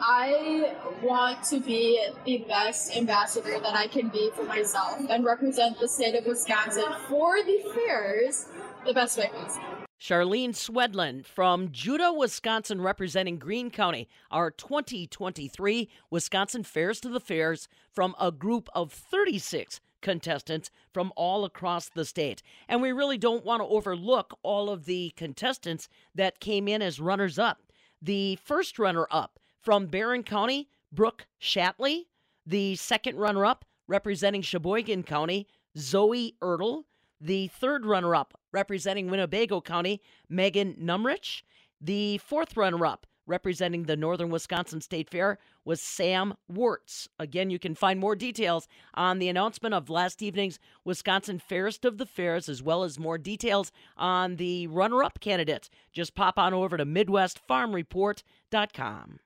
I 0.00 0.74
want 1.02 1.44
to 1.44 1.60
be 1.60 2.08
the 2.24 2.38
best 2.48 2.96
ambassador 2.96 3.58
that 3.60 3.74
I 3.74 3.86
can 3.86 4.08
be 4.08 4.30
for 4.34 4.44
myself 4.44 4.98
and 5.10 5.24
represent 5.24 5.78
the 5.78 5.88
state 5.88 6.14
of 6.14 6.24
Wisconsin 6.26 6.84
for 7.08 7.42
the 7.42 7.62
fairs 7.74 8.46
the 8.86 8.94
best 8.94 9.18
way 9.18 9.28
possible. 9.34 9.66
Charlene 10.00 10.50
Swedlin 10.50 11.24
from 11.24 11.68
Juda, 11.68 12.12
Wisconsin, 12.12 12.80
representing 12.80 13.38
Green 13.38 13.70
County, 13.70 14.08
our 14.32 14.50
2023 14.50 15.88
Wisconsin 16.10 16.64
Fairest 16.64 17.04
of 17.04 17.12
the 17.12 17.20
Fairs 17.20 17.68
from 17.92 18.16
a 18.18 18.32
group 18.32 18.68
of 18.74 18.92
36 18.92 19.80
contestants 20.00 20.70
from 20.92 21.12
all 21.14 21.44
across 21.44 21.88
the 21.88 22.04
state. 22.04 22.42
And 22.68 22.82
we 22.82 22.90
really 22.90 23.18
don't 23.18 23.44
want 23.44 23.60
to 23.60 23.68
overlook 23.68 24.36
all 24.42 24.70
of 24.70 24.86
the 24.86 25.12
contestants 25.16 25.88
that 26.16 26.40
came 26.40 26.66
in 26.66 26.82
as 26.82 26.98
runners 26.98 27.38
up. 27.38 27.60
The 28.02 28.36
first 28.44 28.80
runner 28.80 29.06
up 29.12 29.38
from 29.60 29.86
Barron 29.86 30.24
County, 30.24 30.68
Brooke 30.90 31.26
Shatley. 31.40 32.06
The 32.44 32.74
second 32.74 33.16
runner 33.16 33.46
up 33.46 33.64
representing 33.86 34.42
Sheboygan 34.42 35.04
County, 35.04 35.46
Zoe 35.78 36.34
Ertl. 36.42 36.82
The 37.20 37.46
third 37.46 37.86
runner 37.86 38.16
up 38.16 38.36
representing 38.50 39.08
Winnebago 39.08 39.60
County, 39.60 40.02
Megan 40.28 40.74
Numrich. 40.74 41.42
The 41.80 42.18
fourth 42.18 42.56
runner 42.56 42.84
up 42.84 43.06
representing 43.32 43.82
the 43.84 43.96
Northern 43.96 44.28
Wisconsin 44.28 44.82
State 44.82 45.08
Fair 45.08 45.38
was 45.64 45.80
Sam 45.80 46.34
Wertz. 46.48 47.08
Again, 47.18 47.48
you 47.48 47.58
can 47.58 47.74
find 47.74 47.98
more 47.98 48.14
details 48.14 48.68
on 48.92 49.18
the 49.18 49.30
announcement 49.30 49.74
of 49.74 49.88
last 49.88 50.20
evening's 50.20 50.58
Wisconsin 50.84 51.38
Fairest 51.38 51.86
of 51.86 51.96
the 51.96 52.04
Fairs, 52.04 52.50
as 52.50 52.62
well 52.62 52.82
as 52.82 52.98
more 52.98 53.16
details 53.16 53.72
on 53.96 54.36
the 54.36 54.66
runner 54.66 55.02
up 55.02 55.18
candidates. 55.20 55.70
Just 55.94 56.14
pop 56.14 56.38
on 56.38 56.52
over 56.52 56.76
to 56.76 56.84
MidwestFarmReport.com. 56.84 59.20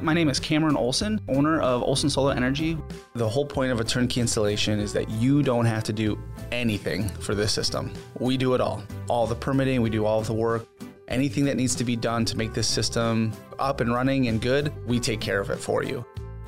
My 0.00 0.14
name 0.14 0.28
is 0.30 0.38
Cameron 0.38 0.76
Olson, 0.76 1.20
owner 1.28 1.60
of 1.60 1.82
Olson 1.82 2.08
Solar 2.08 2.34
Energy. 2.34 2.78
The 3.14 3.28
whole 3.28 3.44
point 3.44 3.72
of 3.72 3.80
a 3.80 3.84
turnkey 3.84 4.20
installation 4.20 4.78
is 4.78 4.92
that 4.92 5.10
you 5.10 5.42
don't 5.42 5.66
have 5.66 5.82
to 5.84 5.92
do 5.92 6.16
anything 6.52 7.08
for 7.08 7.34
this 7.34 7.52
system. 7.52 7.92
We 8.18 8.36
do 8.36 8.54
it 8.54 8.60
all. 8.60 8.84
All 9.08 9.26
the 9.26 9.34
permitting, 9.34 9.82
we 9.82 9.90
do 9.90 10.06
all 10.06 10.20
of 10.20 10.28
the 10.28 10.34
work. 10.34 10.68
Anything 11.10 11.44
that 11.46 11.56
needs 11.56 11.74
to 11.74 11.84
be 11.84 11.96
done 11.96 12.24
to 12.26 12.36
make 12.36 12.54
this 12.54 12.68
system 12.68 13.32
up 13.58 13.80
and 13.80 13.92
running 13.92 14.28
and 14.28 14.40
good, 14.40 14.72
we 14.86 15.00
take 15.00 15.20
care 15.20 15.40
of 15.40 15.50
it 15.50 15.58
for 15.58 15.82
you. 15.82 16.04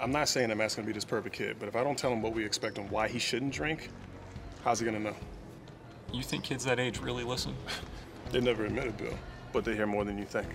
I'm 0.00 0.10
not 0.10 0.28
saying 0.28 0.48
that 0.48 0.56
Matt's 0.56 0.74
gonna 0.74 0.86
be 0.86 0.92
this 0.92 1.04
perfect 1.04 1.36
kid, 1.36 1.56
but 1.60 1.68
if 1.68 1.76
I 1.76 1.84
don't 1.84 1.98
tell 1.98 2.12
him 2.12 2.22
what 2.22 2.32
we 2.32 2.44
expect 2.44 2.78
and 2.78 2.90
why 2.90 3.08
he 3.08 3.18
shouldn't 3.18 3.52
drink, 3.52 3.90
how's 4.64 4.80
he 4.80 4.86
gonna 4.86 4.98
know? 4.98 5.14
You 6.12 6.22
think 6.22 6.42
kids 6.42 6.64
that 6.64 6.80
age 6.80 7.00
really 7.00 7.24
listen? 7.24 7.54
They 8.30 8.40
never 8.40 8.64
admit 8.64 8.86
it, 8.86 8.96
Bill, 8.96 9.18
but 9.52 9.64
they 9.64 9.74
hear 9.74 9.88
more 9.88 10.04
than 10.04 10.16
you 10.16 10.24
think. 10.24 10.46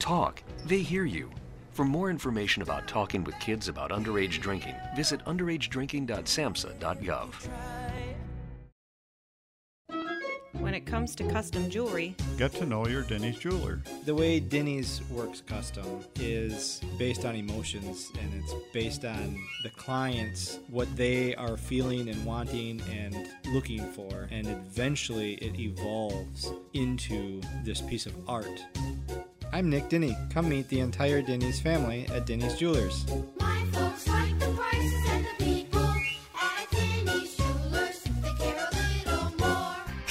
Talk. 0.00 0.42
They 0.64 0.80
hear 0.80 1.04
you. 1.04 1.30
For 1.70 1.84
more 1.84 2.10
information 2.10 2.62
about 2.62 2.88
talking 2.88 3.22
with 3.22 3.38
kids 3.38 3.68
about 3.68 3.92
underage 3.92 4.40
drinking, 4.40 4.74
visit 4.96 5.24
underagedrinking.samhsa.gov. 5.24 7.48
When 10.66 10.74
it 10.74 10.84
comes 10.84 11.14
to 11.14 11.22
custom 11.22 11.70
jewelry, 11.70 12.16
Get 12.36 12.50
to 12.54 12.66
know 12.66 12.88
your 12.88 13.02
Denny's 13.02 13.38
jeweler. 13.38 13.80
The 14.04 14.16
way 14.16 14.40
Denny's 14.40 15.00
works 15.12 15.40
custom 15.40 16.00
is 16.16 16.80
based 16.98 17.24
on 17.24 17.36
emotions 17.36 18.10
and 18.20 18.34
it's 18.34 18.52
based 18.72 19.04
on 19.04 19.40
the 19.62 19.70
clients, 19.70 20.58
what 20.66 20.88
they 20.96 21.36
are 21.36 21.56
feeling 21.56 22.08
and 22.08 22.24
wanting 22.24 22.82
and 22.90 23.28
looking 23.54 23.92
for. 23.92 24.26
And 24.32 24.48
eventually 24.48 25.34
it 25.34 25.56
evolves 25.56 26.50
into 26.74 27.40
this 27.62 27.80
piece 27.80 28.06
of 28.06 28.14
art. 28.28 28.64
I'm 29.52 29.70
Nick 29.70 29.88
Denny. 29.88 30.16
Come 30.30 30.48
meet 30.48 30.68
the 30.68 30.80
entire 30.80 31.22
Denny's 31.22 31.60
family 31.60 32.08
at 32.08 32.26
Denny's 32.26 32.58
Jewelers. 32.58 33.06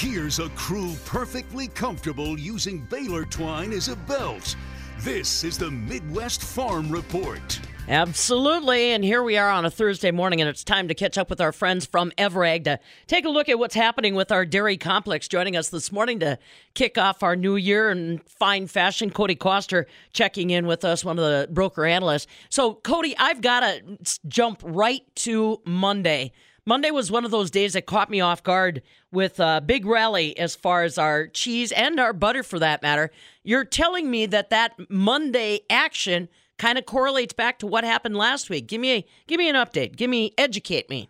Here's 0.06 0.38
a 0.38 0.50
crew 0.50 0.94
perfectly 1.04 1.68
comfortable 1.68 2.40
using 2.40 2.82
baler 2.92 3.26
twine 3.26 3.74
as 3.74 3.90
a 3.90 3.96
belt. 3.96 4.56
This 5.00 5.44
is 5.44 5.58
the 5.58 5.72
Midwest 5.72 6.44
Farm 6.44 6.92
Report. 6.92 7.60
Absolutely. 7.88 8.92
And 8.92 9.04
here 9.04 9.24
we 9.24 9.36
are 9.36 9.50
on 9.50 9.66
a 9.66 9.72
Thursday 9.72 10.12
morning, 10.12 10.42
and 10.42 10.48
it's 10.48 10.64
time 10.64 10.90
to 10.90 10.94
catch 10.94 11.18
up 11.18 11.32
with 11.32 11.42
our 11.42 11.52
friends 11.52 11.88
from 11.88 12.12
Everag 12.20 12.66
to 12.66 12.80
take 13.08 13.26
a 13.26 13.30
look 13.30 13.50
at 13.50 13.58
what's 13.58 13.74
happening 13.74 14.14
with 14.14 14.32
our 14.32 14.46
dairy 14.46 14.78
complex. 14.78 15.28
Joining 15.28 15.58
us 15.58 15.70
this 15.70 15.92
morning 15.92 16.20
to 16.20 16.38
kick 16.76 17.00
off 17.00 17.24
our 17.24 17.36
new 17.36 17.56
year 17.56 17.90
in 17.90 18.20
fine 18.28 18.68
fashion, 18.68 19.10
Cody 19.10 19.34
Coster 19.34 19.88
checking 20.14 20.52
in 20.52 20.68
with 20.68 20.86
us, 20.86 21.04
one 21.04 21.18
of 21.18 21.26
the 21.26 21.52
broker 21.52 21.84
analysts. 21.84 22.28
So, 22.50 22.76
Cody, 22.76 23.18
I've 23.18 23.42
got 23.42 23.62
to 23.62 23.98
jump 24.28 24.62
right 24.64 25.02
to 25.16 25.62
Monday. 25.66 26.32
Monday 26.68 26.90
was 26.90 27.12
one 27.12 27.26
of 27.26 27.30
those 27.30 27.52
days 27.52 27.74
that 27.74 27.86
caught 27.86 28.10
me 28.10 28.22
off 28.22 28.42
guard 28.42 28.82
with 29.16 29.40
a 29.40 29.64
big 29.66 29.86
rally 29.86 30.38
as 30.38 30.56
far 30.56 30.84
as 30.84 30.98
our 30.98 31.28
cheese 31.28 31.72
and 31.72 32.00
our 32.00 32.14
butter 32.14 32.44
for 32.44 32.60
that 32.60 32.84
matter. 32.84 33.10
You're 33.44 33.66
telling 33.66 34.12
me 34.12 34.26
that 34.28 34.50
that 34.52 34.74
Monday 34.90 35.62
action 35.70 36.30
kind 36.58 36.78
of 36.78 36.86
correlates 36.86 37.34
back 37.34 37.60
to 37.60 37.68
what 37.68 37.84
happened 37.84 38.18
last 38.18 38.50
week. 38.50 38.68
Give 38.68 38.82
me 38.82 38.92
a 38.92 39.06
give 39.28 39.40
me 39.40 39.50
an 39.50 39.56
update. 39.56 39.96
Give 39.96 40.10
me 40.10 40.34
educate 40.38 40.90
me. 40.90 41.10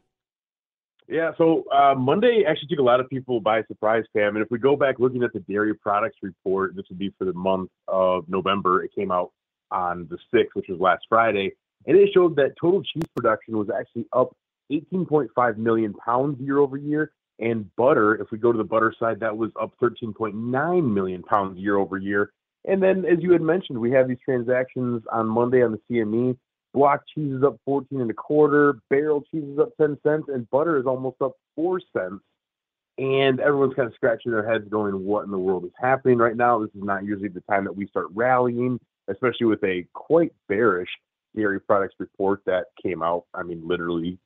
Yeah, 1.08 1.34
so 1.38 1.66
uh, 1.72 1.94
Monday 1.94 2.44
actually 2.48 2.70
took 2.70 2.80
a 2.80 2.84
lot 2.84 3.00
of 3.00 3.08
people 3.10 3.40
by 3.40 3.62
surprise, 3.64 4.04
Pam. 4.16 4.36
And 4.36 4.44
if 4.44 4.50
we 4.50 4.58
go 4.58 4.76
back 4.76 4.98
looking 4.98 5.22
at 5.22 5.34
the 5.34 5.40
dairy 5.42 5.76
products 5.76 6.18
report, 6.24 6.76
this 6.76 6.86
would 6.90 6.98
be 6.98 7.14
for 7.20 7.26
the 7.26 7.34
month 7.34 7.70
of 7.88 8.28
November. 8.28 8.84
It 8.84 8.92
came 8.96 9.12
out 9.12 9.32
on 9.70 10.08
the 10.10 10.18
6th, 10.34 10.48
which 10.54 10.66
was 10.68 10.80
last 10.80 11.06
Friday. 11.08 11.52
And 11.86 11.96
it 11.96 12.10
showed 12.12 12.36
that 12.38 12.56
total 12.60 12.82
cheese 12.82 13.08
production 13.16 13.56
was 13.56 13.68
actually 13.70 14.08
up 14.14 14.36
18.5 14.72 15.58
million 15.58 15.94
pounds 15.94 16.40
year 16.42 16.58
over 16.58 16.78
year. 16.78 17.12
And 17.40 17.74
butter, 17.76 18.16
if 18.16 18.32
we 18.32 18.38
go 18.38 18.52
to 18.52 18.58
the 18.58 18.64
butter 18.64 18.94
side, 18.98 19.20
that 19.20 19.36
was 19.36 19.52
up 19.62 19.74
13.9 19.82 20.94
million 20.94 21.24
pounds 21.24 21.60
year 21.60 21.78
over 21.78 21.98
year. 21.98 22.32
And 22.68 22.82
then, 22.82 23.06
as 23.06 23.20
you 23.22 23.32
had 23.32 23.42
mentioned, 23.42 23.78
we 23.78 23.92
have 23.92 24.08
these 24.08 24.18
transactions 24.24 25.04
on 25.12 25.28
Monday 25.28 25.62
on 25.62 25.72
the 25.72 25.80
CME. 25.90 26.38
Block 26.74 27.04
cheese 27.14 27.34
is 27.34 27.44
up 27.44 27.58
14 27.66 28.02
and 28.02 28.10
a 28.10 28.14
quarter, 28.14 28.80
barrel 28.90 29.24
cheese 29.32 29.44
is 29.44 29.60
up 29.60 29.70
10 29.80 29.98
cents, 30.04 30.26
and 30.28 30.50
butter 30.50 30.78
is 30.78 30.86
almost 30.86 31.22
up 31.22 31.34
4 31.56 31.80
cents. 31.96 32.22
And 32.98 33.40
everyone's 33.40 33.74
kind 33.76 33.88
of 33.88 33.94
scratching 33.96 34.32
their 34.32 34.50
heads 34.50 34.66
going, 34.70 35.06
what 35.06 35.26
in 35.26 35.32
the 35.32 35.38
world 35.38 35.66
is 35.66 35.72
happening 35.78 36.18
right 36.18 36.36
now? 36.36 36.60
This 36.60 36.74
is 36.76 36.84
not 36.84 37.04
usually 37.04 37.30
the 37.30 37.42
time 37.42 37.66
that 37.66 37.76
we 37.76 37.88
start 37.88 38.08
rallying, 38.14 38.80
especially 39.10 39.48
with 39.48 39.64
a 39.64 39.86
quite 39.94 40.34
bearish 40.48 40.90
dairy 41.36 41.60
products 41.60 41.96
report 42.00 42.42
that 42.46 42.68
came 42.82 43.04
out, 43.04 43.26
I 43.34 43.44
mean, 43.44 43.68
literally 43.68 44.18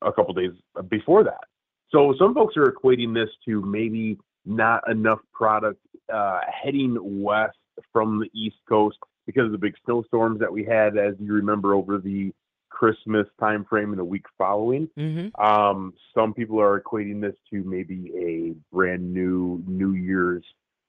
a 0.00 0.12
couple 0.12 0.34
days 0.34 0.52
before 0.88 1.24
that. 1.24 1.44
So 1.92 2.14
some 2.18 2.34
folks 2.34 2.56
are 2.56 2.72
equating 2.72 3.14
this 3.14 3.28
to 3.44 3.60
maybe 3.62 4.18
not 4.44 4.88
enough 4.90 5.20
product 5.32 5.80
uh, 6.12 6.40
heading 6.50 6.98
west 7.22 7.56
from 7.92 8.18
the 8.18 8.28
East 8.38 8.56
Coast 8.68 8.98
because 9.26 9.46
of 9.46 9.52
the 9.52 9.58
big 9.58 9.74
snowstorms 9.84 10.40
that 10.40 10.52
we 10.52 10.64
had, 10.64 10.96
as 10.96 11.14
you 11.20 11.32
remember, 11.32 11.74
over 11.74 11.98
the 11.98 12.32
Christmas 12.70 13.26
time 13.38 13.64
frame 13.68 13.90
and 13.90 13.98
the 13.98 14.04
week 14.04 14.24
following. 14.36 14.88
Mm-hmm. 14.98 15.40
Um, 15.40 15.92
some 16.14 16.34
people 16.34 16.60
are 16.60 16.80
equating 16.80 17.20
this 17.20 17.36
to 17.50 17.62
maybe 17.62 18.10
a 18.16 18.74
brand 18.74 19.12
new 19.12 19.62
New 19.66 19.92
Year's 19.92 20.44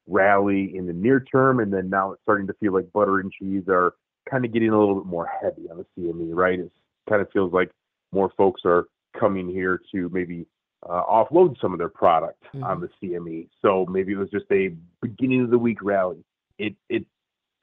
rally 0.08 0.76
in 0.76 0.88
the 0.88 0.94
near 0.94 1.20
term, 1.20 1.60
and 1.60 1.72
then 1.72 1.90
now 1.90 2.14
it's 2.14 2.22
starting 2.24 2.48
to 2.48 2.54
feel 2.54 2.74
like 2.74 2.92
butter 2.94 3.20
and 3.20 3.32
cheese 3.32 3.64
are 3.68 3.94
kind 4.30 4.46
of 4.46 4.54
getting 4.54 4.70
a 4.70 4.80
little 4.80 4.96
bit 4.96 5.06
more 5.06 5.30
heavy 5.42 5.70
on 5.70 5.78
the 5.78 5.86
CME, 6.02 6.34
right? 6.34 6.60
It 6.60 6.72
kind 7.10 7.22
of 7.22 7.30
feels 7.32 7.54
like 7.54 7.72
more 8.12 8.32
folks 8.38 8.62
are 8.66 8.88
coming 9.20 9.50
here 9.50 9.82
to 9.94 10.10
maybe 10.10 10.48
uh, 10.90 11.04
offload 11.10 11.60
some 11.62 11.74
of 11.74 11.80
their 11.80 11.90
product 11.90 12.44
Mm-hmm. 12.56 12.64
on 12.66 12.82
the 12.82 12.90
CME. 13.02 13.48
So 13.64 13.86
maybe 13.90 14.12
it 14.14 14.18
was 14.18 14.30
just 14.30 14.46
a 14.52 14.76
beginning 15.02 15.42
of 15.42 15.50
the 15.50 15.58
week 15.58 15.80
rally. 15.82 16.24
It 16.60 16.76
it 16.88 17.04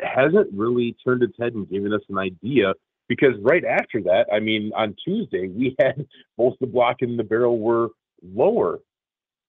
hasn't 0.01 0.49
really 0.53 0.97
turned 1.05 1.23
its 1.23 1.35
head 1.39 1.55
and 1.55 1.69
given 1.71 1.93
us 1.93 2.01
an 2.09 2.19
idea 2.19 2.75
because 3.09 3.35
right 3.41 3.65
after 3.65 4.03
that, 4.03 4.27
I 4.33 4.41
mean, 4.41 4.73
on 4.75 4.97
Tuesday 5.05 5.47
we 5.47 5.77
had 5.81 6.07
both 6.37 6.55
the 6.61 6.67
block 6.67 6.97
and 7.03 7.17
the 7.19 7.23
barrel 7.23 7.59
were 7.61 7.91
lower 8.23 8.81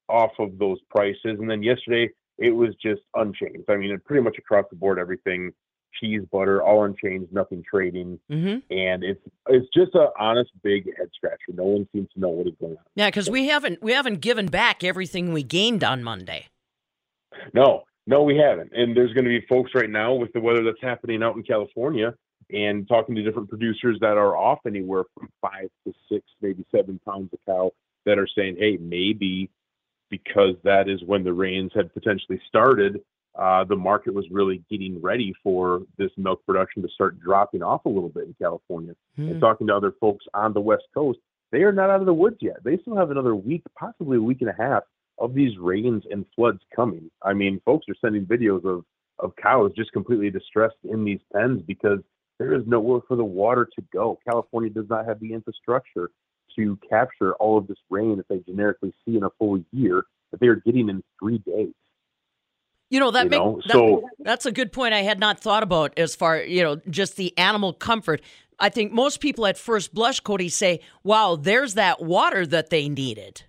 off 0.10 0.32
of 0.38 0.60
those 0.60 0.78
prices, 0.90 1.40
and 1.40 1.50
then 1.50 1.64
yesterday 1.64 2.10
it 2.38 2.52
was 2.52 2.76
just 2.84 3.02
unchanged. 3.16 3.70
I 3.70 3.78
mean, 3.78 4.00
pretty 4.06 4.22
much 4.24 4.38
across 4.38 4.66
the 4.70 4.76
board, 4.76 5.00
everything 5.00 5.52
cheese, 6.00 6.22
butter, 6.32 6.62
all 6.64 6.84
unchanged, 6.86 7.32
nothing 7.32 7.64
trading, 7.70 8.20
Mm-hmm. 8.32 8.74
and 8.74 9.04
it's 9.04 9.22
it's 9.50 9.68
just 9.74 9.94
a 9.96 10.10
honest 10.20 10.52
big 10.64 10.86
head 10.98 11.10
scratcher. 11.16 11.54
No 11.54 11.64
one 11.66 11.88
seems 11.94 12.08
to 12.14 12.20
know 12.20 12.30
what 12.30 12.48
is 12.48 12.54
going 12.60 12.74
on. 12.74 12.84
Yeah, 12.96 13.08
because 13.08 13.30
we 13.30 13.48
haven't 13.48 13.82
we 13.82 13.92
haven't 13.94 14.22
given 14.22 14.48
back 14.48 14.84
everything 14.84 15.34
we 15.34 15.44
gained 15.44 15.84
on 15.84 16.04
Monday. 16.04 16.48
No, 17.54 17.84
no, 18.08 18.24
we 18.24 18.38
haven't. 18.38 18.72
And 18.74 18.96
there's 18.96 19.14
going 19.14 19.26
to 19.26 19.30
be 19.30 19.46
folks 19.48 19.72
right 19.76 19.90
now 19.90 20.14
with 20.14 20.34
the 20.34 20.40
weather 20.42 20.64
that's 20.64 20.82
happening 20.82 21.24
out 21.24 21.36
in 21.36 21.44
California 21.44 22.14
and 22.52 22.88
talking 22.88 23.16
to 23.16 23.24
different 23.24 23.50
producers 23.50 23.98
that 24.02 24.18
are 24.18 24.36
off 24.36 24.60
anywhere 24.68 25.04
from 25.18 25.30
five 25.42 25.70
to 25.86 25.94
six, 26.10 26.26
maybe 26.42 26.66
seven 26.76 27.00
pounds 27.08 27.30
a 27.34 27.38
cow 27.50 27.72
that 28.06 28.20
are 28.20 28.28
saying, 28.36 28.58
hey, 28.60 28.78
maybe 28.82 29.50
because 30.10 30.56
that 30.64 30.90
is 30.90 31.02
when 31.06 31.24
the 31.24 31.32
rains 31.32 31.72
had 31.74 31.94
potentially 31.94 32.42
started, 32.48 33.00
uh, 33.38 33.64
the 33.64 33.76
market 33.76 34.14
was 34.14 34.26
really 34.30 34.64
getting 34.70 35.02
ready 35.02 35.34
for 35.44 35.82
this 35.98 36.12
milk 36.18 36.46
production 36.46 36.82
to 36.82 36.90
start 36.90 37.20
dropping 37.20 37.64
off 37.64 37.86
a 37.86 37.90
little 37.90 38.10
bit 38.10 38.26
in 38.26 38.36
California. 38.42 38.94
And 39.32 39.42
talking 39.42 39.68
to 39.68 39.76
other 39.76 39.94
folks 40.00 40.26
on 40.34 40.54
the 40.54 40.62
West 40.62 40.84
Coast, 40.94 41.20
they 41.52 41.64
are 41.64 41.72
not 41.72 41.90
out 41.90 42.00
of 42.00 42.06
the 42.06 42.14
woods 42.14 42.38
yet. 42.42 42.64
They 42.64 42.78
still 42.78 42.96
have 42.96 43.12
another 43.12 43.36
week, 43.36 43.64
possibly 43.78 44.18
a 44.18 44.22
week 44.22 44.42
and 44.42 44.50
a 44.50 44.56
half 44.58 44.84
of 45.18 45.34
these 45.34 45.58
rains 45.58 46.04
and 46.10 46.26
floods 46.36 46.60
coming. 46.76 47.10
I 47.22 47.34
mean, 47.34 47.62
folks 47.64 47.86
are 47.90 47.96
sending 48.02 48.26
videos 48.26 48.66
of, 48.66 48.84
of 49.20 49.36
cows 49.42 49.72
just 49.76 49.92
completely 49.92 50.30
distressed 50.30 50.78
in 50.84 51.06
these 51.06 51.20
pens 51.34 51.62
because 51.66 52.00
there 52.40 52.54
is 52.54 52.64
nowhere 52.66 53.02
for 53.08 53.16
the 53.16 53.24
water 53.24 53.68
to 53.76 53.86
go. 53.94 54.18
California 54.28 54.70
does 54.70 54.90
not 54.90 55.06
have 55.06 55.20
the 55.20 55.34
infrastructure 55.34 56.10
to 56.56 56.78
capture 56.90 57.34
all 57.36 57.58
of 57.58 57.68
this 57.68 57.78
rain 57.90 58.18
that 58.18 58.28
they 58.28 58.40
generically 58.40 58.94
see 59.06 59.16
in 59.16 59.24
a 59.24 59.30
full 59.38 59.64
year 59.72 60.04
that 60.32 60.40
they 60.40 60.48
are 60.48 60.56
getting 60.56 60.90
in 60.90 61.04
three 61.20 61.38
days. 61.40 61.74
You 62.92 63.00
know 63.00 63.10
that 63.12 63.24
You 63.24 63.30
make, 63.30 63.40
know, 63.40 63.62
that- 63.66 63.72
so- 63.72 64.10
that's 64.20 64.46
a 64.46 64.52
good 64.52 64.72
point. 64.72 64.94
I 64.94 65.00
had 65.02 65.20
not 65.20 65.40
thought 65.40 65.64
about 65.64 65.98
as 65.98 66.14
far 66.14 66.38
you 66.44 66.62
know 66.62 66.76
just 66.90 67.16
the 67.16 67.36
animal 67.38 67.74
comfort. 67.74 68.22
I 68.60 68.70
think 68.70 68.92
most 68.92 69.22
people 69.22 69.48
at 69.48 69.58
first 69.58 69.94
blush, 69.94 70.20
Cody, 70.20 70.50
say, 70.50 70.82
"Wow, 71.04 71.36
there's 71.38 71.74
that 71.76 72.02
water 72.02 72.46
that 72.46 72.70
they 72.70 72.90
needed." 72.90 73.44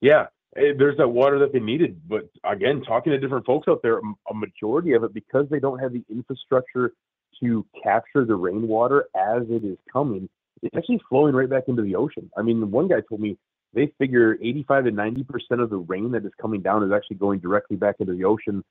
Yeah, 0.00 0.28
eh, 0.56 0.72
there's 0.76 0.96
that 0.96 1.08
water 1.08 1.38
that 1.40 1.52
they 1.52 1.60
needed. 1.60 2.00
But 2.08 2.30
again, 2.42 2.82
talking 2.82 3.12
to 3.12 3.18
different 3.18 3.44
folks 3.44 3.68
out 3.68 3.82
there, 3.82 3.98
a 4.30 4.34
majority 4.34 4.94
of 4.94 5.04
it, 5.04 5.12
because 5.12 5.48
they 5.50 5.60
don't 5.60 5.78
have 5.78 5.92
the 5.92 6.02
infrastructure 6.08 6.94
to 7.40 7.66
capture 7.82 8.24
the 8.24 8.34
rainwater 8.34 9.08
as 9.14 9.42
it 9.50 9.62
is 9.64 9.76
coming, 9.92 10.28
it's 10.62 10.74
actually 10.74 11.00
flowing 11.08 11.34
right 11.34 11.48
back 11.48 11.64
into 11.68 11.82
the 11.82 11.94
ocean. 11.96 12.30
I 12.36 12.42
mean, 12.42 12.70
one 12.70 12.88
guy 12.88 13.00
told 13.06 13.20
me 13.20 13.36
they 13.72 13.92
figure 13.98 14.36
85 14.42 14.84
to 14.84 14.90
90 14.90 15.24
percent 15.24 15.60
of 15.60 15.70
the 15.70 15.78
rain 15.78 16.10
that 16.12 16.24
is 16.24 16.32
coming 16.40 16.60
down 16.60 16.82
is 16.82 16.92
actually 16.92 17.16
going 17.16 17.40
directly 17.40 17.76
back 17.76 17.96
into 18.00 18.14
the 18.14 18.24
ocean 18.24 18.64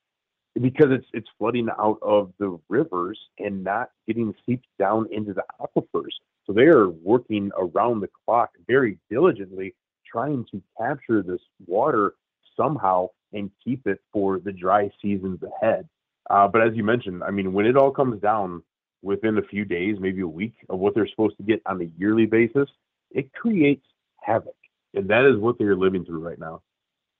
because 0.62 0.88
it's 0.91 1.08
it's 1.14 1.28
flooding 1.38 1.70
out 1.80 2.00
of 2.02 2.32
the 2.39 2.60
rivers 2.70 3.20
and 3.38 3.64
not 3.64 3.89
getting 4.08 4.34
seeped 4.45 4.68
down 4.78 5.08
into 5.12 5.34
the 5.34 5.43
aquifers. 5.62 6.14
So 6.45 6.54
they 6.54 6.66
are 6.66 6.89
working 6.89 7.52
around 7.58 8.02
the 8.02 8.10
clock 8.26 8.52
very 8.68 8.97
diligently 9.10 9.76
trying 10.12 10.45
to 10.52 10.62
capture 10.78 11.22
this 11.22 11.41
water 11.68 12.16
somehow 12.58 13.10
and 13.34 13.52
keep 13.64 13.86
it 13.86 14.02
for 14.12 14.39
the 14.39 14.52
dry 14.52 14.89
seasons 15.02 15.39
ahead. 15.43 15.88
Uh, 16.30 16.47
but 16.47 16.62
as 16.62 16.76
you 16.76 16.84
mentioned, 16.84 17.24
I 17.24 17.32
mean, 17.32 17.54
when 17.54 17.66
it 17.66 17.78
all 17.78 17.91
comes 17.91 18.20
down 18.22 18.64
within 19.02 19.38
a 19.38 19.41
few 19.43 19.66
days, 19.66 19.97
maybe 20.00 20.22
a 20.22 20.28
week 20.28 20.56
of 20.70 20.80
what 20.80 20.95
they're 20.95 21.08
supposed 21.08 21.38
to 21.38 21.43
get 21.43 21.62
on 21.66 21.82
a 21.82 21.89
yearly 21.97 22.26
basis, 22.26 22.70
it 23.12 23.32
creates 23.34 23.86
havoc. 24.22 24.56
And 24.94 25.10
that 25.10 25.26
is 25.26 25.40
what 25.40 25.58
they're 25.60 25.76
living 25.76 26.06
through 26.06 26.20
right 26.20 26.40
now. 26.40 26.62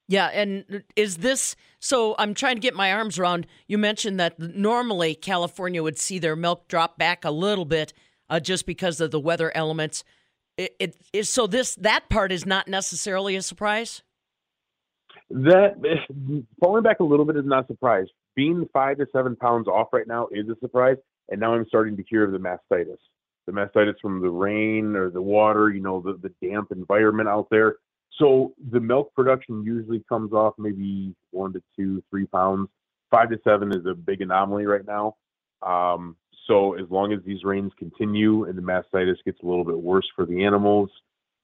Yeah, 0.10 0.26
and 0.28 0.84
is 0.96 1.18
this 1.18 1.56
so? 1.80 2.16
I'm 2.18 2.34
trying 2.34 2.56
to 2.56 2.60
get 2.60 2.74
my 2.74 2.92
arms 2.92 3.20
around. 3.20 3.46
You 3.68 3.78
mentioned 3.78 4.20
that 4.20 4.40
normally 4.40 5.14
California 5.14 5.84
would 5.84 6.00
see 6.00 6.18
their 6.18 6.36
milk 6.36 6.68
drop 6.68 6.98
back 6.98 7.24
a 7.24 7.30
little 7.30 7.64
bit 7.64 7.94
uh, 8.28 8.40
just 8.40 8.66
because 8.66 9.00
of 9.00 9.12
the 9.12 9.20
weather 9.20 9.52
elements. 9.54 10.04
It, 10.58 10.76
it 10.80 10.98
is 11.14 11.30
so 11.30 11.46
this 11.46 11.76
that 11.76 12.10
part 12.10 12.32
is 12.32 12.44
not 12.44 12.68
necessarily 12.68 13.36
a 13.36 13.44
surprise. 13.44 14.02
That 15.30 15.76
falling 16.60 16.82
back 16.82 17.02
a 17.02 17.04
little 17.04 17.26
bit 17.26 17.38
is 17.38 17.46
not 17.46 17.66
a 17.66 17.68
surprise. 17.68 18.08
Being 18.36 18.68
five 18.74 18.98
to 18.98 19.06
seven 19.14 19.36
pounds 19.36 19.68
off 19.68 19.90
right 19.94 20.08
now 20.08 20.28
is 20.32 20.50
a 20.50 20.58
surprise, 20.60 20.98
and 21.30 21.40
now 21.40 21.54
I'm 21.54 21.68
starting 21.68 21.96
to 21.98 22.04
hear 22.10 22.24
of 22.24 22.32
the 22.32 22.40
mastitis. 22.40 22.98
The 23.50 23.56
mastitis 23.56 24.00
from 24.00 24.22
the 24.22 24.30
rain 24.30 24.96
or 24.96 25.10
the 25.10 25.22
water, 25.22 25.72
you 25.72 25.82
know, 25.82 26.02
the, 26.02 26.20
the 26.22 26.48
damp 26.48 26.72
environment 26.72 27.28
out 27.28 27.48
there. 27.50 27.78
So 28.20 28.54
the 28.72 28.80
milk 28.80 29.12
production 29.16 29.64
usually 29.64 30.04
comes 30.08 30.34
off 30.34 30.54
maybe 30.60 31.16
one 31.32 31.54
to 31.54 31.64
two, 31.76 32.04
three 32.12 32.28
pounds. 32.28 32.70
Five 33.10 33.32
to 33.32 33.40
seven 33.44 33.72
is 33.72 33.88
a 33.88 33.96
big 33.96 34.22
anomaly 34.22 34.68
right 34.68 34.86
now. 34.86 35.16
Um, 35.64 36.16
so 36.46 36.74
as 36.74 36.86
long 36.92 37.12
as 37.12 37.22
these 37.26 37.44
rains 37.44 37.72
continue 37.80 38.44
and 38.44 38.56
the 38.56 38.62
mastitis 38.62 39.18
gets 39.26 39.40
a 39.42 39.48
little 39.48 39.66
bit 39.66 39.80
worse 39.80 40.08
for 40.16 40.28
the 40.28 40.44
animals, 40.46 40.92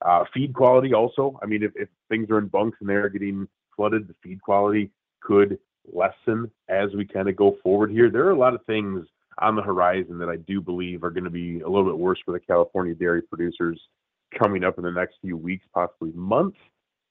uh, 0.05 0.25
feed 0.31 0.53
quality 0.53 0.93
also. 0.93 1.39
I 1.41 1.47
mean, 1.47 1.63
if, 1.63 1.71
if 1.75 1.89
things 2.07 2.29
are 2.29 2.37
in 2.37 2.49
bunks 2.49 2.77
and 2.81 2.89
they're 2.89 3.09
getting 3.09 3.47
flooded, 3.75 4.07
the 4.07 4.15
feed 4.21 4.41
quality 4.43 4.91
could 5.21 5.57
lessen 5.91 6.51
as 6.69 6.93
we 6.93 7.05
kind 7.05 7.29
of 7.29 7.35
go 7.35 7.57
forward 7.63 7.89
here. 7.89 8.11
There 8.11 8.25
are 8.27 8.31
a 8.31 8.37
lot 8.37 8.53
of 8.53 8.63
things 8.65 9.07
on 9.39 9.55
the 9.55 9.61
horizon 9.61 10.17
that 10.19 10.29
I 10.29 10.37
do 10.37 10.61
believe 10.61 11.03
are 11.03 11.11
going 11.11 11.25
to 11.25 11.29
be 11.29 11.59
a 11.61 11.67
little 11.67 11.85
bit 11.85 11.97
worse 11.97 12.19
for 12.23 12.31
the 12.31 12.39
California 12.39 12.95
dairy 12.95 13.21
producers 13.21 13.79
coming 14.37 14.63
up 14.63 14.77
in 14.77 14.83
the 14.83 14.91
next 14.91 15.15
few 15.21 15.37
weeks, 15.37 15.65
possibly 15.73 16.11
months, 16.13 16.57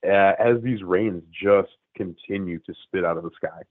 uh, 0.06 0.32
as 0.38 0.62
these 0.62 0.82
rains 0.82 1.22
just 1.32 1.70
continue 1.96 2.58
to 2.60 2.74
spit 2.84 3.04
out 3.04 3.16
of 3.16 3.24
the 3.24 3.30
sky. 3.36 3.62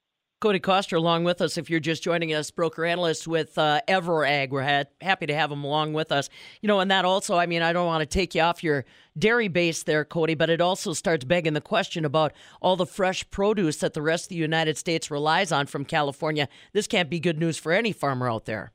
Cody 0.43 0.59
Coster 0.59 0.97
along 0.97 1.23
with 1.23 1.39
us. 1.39 1.57
If 1.57 1.69
you're 1.69 1.79
just 1.79 2.03
joining 2.03 2.33
us, 2.33 2.51
broker 2.51 2.83
analyst 2.83 3.29
with 3.29 3.57
uh, 3.57 3.79
Everag, 3.87 4.49
we're 4.49 4.61
ha- 4.61 4.89
happy 4.99 5.25
to 5.25 5.33
have 5.33 5.49
him 5.49 5.63
along 5.63 5.93
with 5.93 6.11
us. 6.11 6.27
You 6.59 6.67
know, 6.67 6.81
and 6.81 6.91
that 6.91 7.05
also, 7.05 7.37
I 7.37 7.45
mean, 7.45 7.61
I 7.61 7.71
don't 7.71 7.85
want 7.85 8.01
to 8.01 8.05
take 8.05 8.35
you 8.35 8.41
off 8.41 8.61
your 8.61 8.83
dairy 9.17 9.47
base 9.47 9.83
there, 9.83 10.03
Cody, 10.03 10.35
but 10.35 10.49
it 10.49 10.59
also 10.59 10.91
starts 10.91 11.23
begging 11.23 11.53
the 11.53 11.61
question 11.61 12.03
about 12.03 12.33
all 12.59 12.75
the 12.75 12.85
fresh 12.85 13.23
produce 13.31 13.77
that 13.77 13.93
the 13.93 14.01
rest 14.01 14.25
of 14.25 14.29
the 14.31 14.35
United 14.35 14.77
States 14.77 15.09
relies 15.09 15.53
on 15.53 15.65
from 15.65 15.85
California. 15.85 16.49
This 16.73 16.87
can't 16.87 17.09
be 17.09 17.21
good 17.21 17.39
news 17.39 17.57
for 17.57 17.71
any 17.71 17.93
farmer 17.93 18.29
out 18.29 18.43
there. 18.43 18.73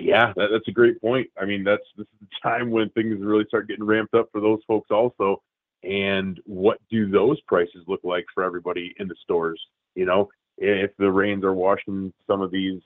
Yeah, 0.00 0.32
that, 0.36 0.48
that's 0.50 0.66
a 0.66 0.72
great 0.72 0.98
point. 1.02 1.28
I 1.38 1.44
mean, 1.44 1.62
that's 1.62 1.84
this 1.98 2.06
is 2.06 2.20
the 2.20 2.28
time 2.48 2.70
when 2.70 2.88
things 2.88 3.18
really 3.20 3.44
start 3.48 3.68
getting 3.68 3.84
ramped 3.84 4.14
up 4.14 4.30
for 4.32 4.40
those 4.40 4.60
folks 4.66 4.90
also. 4.90 5.42
And 5.82 6.40
what 6.46 6.78
do 6.90 7.10
those 7.10 7.38
prices 7.42 7.84
look 7.86 8.00
like 8.02 8.24
for 8.32 8.42
everybody 8.42 8.94
in 8.98 9.08
the 9.08 9.16
stores? 9.22 9.60
You 9.94 10.06
know, 10.06 10.28
if 10.58 10.90
the 10.98 11.10
rains 11.10 11.44
are 11.44 11.52
washing 11.52 12.12
some 12.26 12.40
of 12.40 12.50
these 12.50 12.80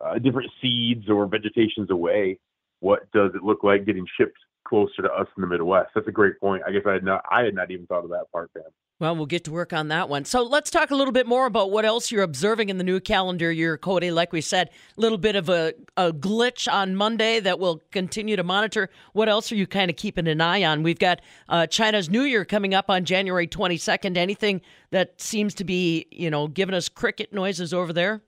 uh, 0.00 0.18
different 0.18 0.50
seeds 0.60 1.08
or 1.08 1.26
vegetations 1.26 1.90
away, 1.90 2.38
what 2.80 3.10
does 3.12 3.30
it 3.34 3.44
look 3.44 3.62
like 3.62 3.86
getting 3.86 4.06
shipped 4.16 4.38
closer 4.66 5.02
to 5.02 5.12
us 5.12 5.26
in 5.36 5.42
the 5.42 5.46
Midwest? 5.46 5.90
That's 5.94 6.08
a 6.08 6.12
great 6.12 6.38
point. 6.40 6.62
I 6.66 6.72
guess 6.72 6.82
I 6.86 6.92
had 6.92 7.04
not 7.04 7.24
I 7.30 7.42
had 7.42 7.54
not 7.54 7.70
even 7.70 7.86
thought 7.86 8.04
of 8.04 8.10
that 8.10 8.30
part, 8.32 8.52
Pam. 8.54 8.64
Well, 9.02 9.16
we'll 9.16 9.26
get 9.26 9.42
to 9.46 9.50
work 9.50 9.72
on 9.72 9.88
that 9.88 10.08
one. 10.08 10.24
So 10.24 10.44
let's 10.44 10.70
talk 10.70 10.92
a 10.92 10.94
little 10.94 11.10
bit 11.10 11.26
more 11.26 11.46
about 11.46 11.72
what 11.72 11.84
else 11.84 12.12
you're 12.12 12.22
observing 12.22 12.68
in 12.68 12.78
the 12.78 12.84
new 12.84 13.00
calendar 13.00 13.50
year, 13.50 13.76
Cody. 13.76 14.12
Like 14.12 14.32
we 14.32 14.40
said, 14.40 14.70
a 14.96 15.00
little 15.00 15.18
bit 15.18 15.34
of 15.34 15.48
a, 15.48 15.74
a 15.96 16.12
glitch 16.12 16.72
on 16.72 16.94
Monday 16.94 17.40
that 17.40 17.58
we'll 17.58 17.82
continue 17.90 18.36
to 18.36 18.44
monitor. 18.44 18.90
What 19.12 19.28
else 19.28 19.50
are 19.50 19.56
you 19.56 19.66
kind 19.66 19.90
of 19.90 19.96
keeping 19.96 20.28
an 20.28 20.40
eye 20.40 20.62
on? 20.62 20.84
We've 20.84 21.00
got 21.00 21.20
uh, 21.48 21.66
China's 21.66 22.10
New 22.10 22.22
Year 22.22 22.44
coming 22.44 22.74
up 22.74 22.88
on 22.88 23.04
January 23.04 23.48
22nd. 23.48 24.16
Anything 24.16 24.60
that 24.92 25.20
seems 25.20 25.52
to 25.54 25.64
be, 25.64 26.06
you 26.12 26.30
know, 26.30 26.46
giving 26.46 26.76
us 26.76 26.88
cricket 26.88 27.32
noises 27.32 27.74
over 27.74 27.92
there? 27.92 28.22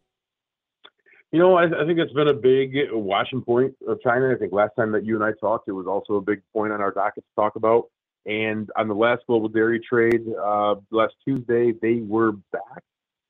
You 1.31 1.39
know, 1.39 1.55
I, 1.55 1.67
I 1.67 1.87
think 1.87 2.01
it's 2.01 2.13
been 2.15 2.27
a 2.27 2.35
big 2.35 2.75
watching 2.91 3.43
point 3.43 3.77
of 3.87 4.01
China. 4.03 4.33
I 4.35 4.37
think 4.37 4.53
last 4.53 4.73
time 4.77 4.91
that 4.91 5.05
you 5.05 5.15
and 5.15 5.23
I 5.23 5.35
talked, 5.41 5.69
it 5.69 5.73
was 5.73 5.87
also 5.87 6.15
a 6.15 6.21
big 6.21 6.43
point 6.53 6.73
on 6.73 6.81
our 6.81 6.91
docket 6.91 7.23
to 7.23 7.41
talk 7.41 7.55
about. 7.55 7.91
And 8.27 8.71
on 8.77 8.89
the 8.89 8.95
last 8.95 9.23
global 9.27 9.49
dairy 9.49 9.81
trade 9.81 10.23
uh, 10.43 10.77
last 10.91 11.15
Tuesday, 11.27 11.73
they 11.73 12.01
were 12.01 12.33
back 12.53 12.83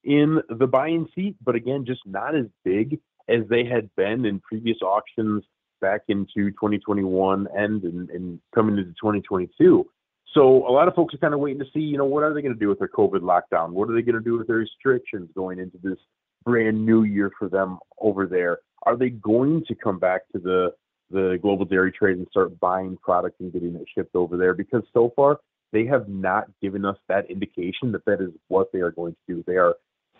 in 0.05 0.40
the 0.49 0.66
buying 0.66 1.09
seat, 1.14 1.36
but 1.45 1.55
again, 1.55 1.84
just 1.86 2.03
not 2.07 2.36
as 2.36 2.47
big 2.64 3.01
as 3.28 3.40
they 3.49 3.64
had 3.64 3.90
been 3.97 4.24
in 4.24 4.38
previous 4.40 4.78
auctions 4.82 5.42
back 5.80 6.03
into 6.09 6.51
2021 6.51 7.49
and 7.55 7.82
and, 7.82 8.11
and 8.11 8.40
coming 8.55 8.78
into 8.78 8.92
2022. 8.92 9.86
So 10.32 10.68
a 10.68 10.72
lot 10.72 10.88
of 10.88 10.95
folks 10.95 11.14
are 11.14 11.18
kind 11.18 11.34
of 11.34 11.40
waiting 11.40 11.61
to 11.61 11.70
see, 11.72 11.80
you 11.80 11.97
know, 11.97 12.05
what 12.05 12.22
are 12.22 12.34
they 12.34 12.42
going 12.42 12.55
to 12.55 12.59
do 12.59 12.68
with 12.68 12.80
their 12.80 12.88
COVID 12.88 13.20
lockdown? 13.20 13.70
What 13.70 13.88
are 13.88 13.95
they 13.95 14.03
going 14.03 14.16
to 14.16 14.20
do 14.20 14.36
with 14.36 14.49
their 14.49 14.57
restrictions 14.57 15.30
going 15.34 15.59
into 15.59 15.78
this 15.82 15.99
brand 16.45 16.84
new 16.84 17.05
year 17.05 17.30
for 17.38 17.49
them 17.49 17.78
over 18.01 18.26
there? 18.26 18.59
Are 18.84 18.97
they 18.97 19.11
going 19.11 19.64
to 19.66 19.74
come 19.74 19.99
back 19.99 20.22
to 20.32 20.38
the 20.38 20.72
the 21.11 21.38
global 21.40 21.64
dairy 21.64 21.92
trade 21.92 22.16
and 22.16 22.26
start 22.30 22.59
buying 22.61 22.96
product 23.02 23.40
and 23.40 23.52
getting 23.52 23.74
it 23.74 23.86
shipped 23.94 24.14
over 24.14 24.36
there? 24.36 24.55
Because 24.55 24.82
so 24.92 25.12
far 25.14 25.40
they 25.72 25.84
have 25.86 26.09
not 26.09 26.46
given 26.62 26.84
us 26.84 26.96
that 27.09 27.30
indication 27.30 27.92
that 27.92 28.05
that 28.05 28.20
is 28.20 28.30
what 28.48 28.72
they 28.72 28.80
are 28.80 28.92
going 28.92 29.12
to 29.12 29.34
do. 29.34 29.44
They 29.46 29.57
are 29.57 29.74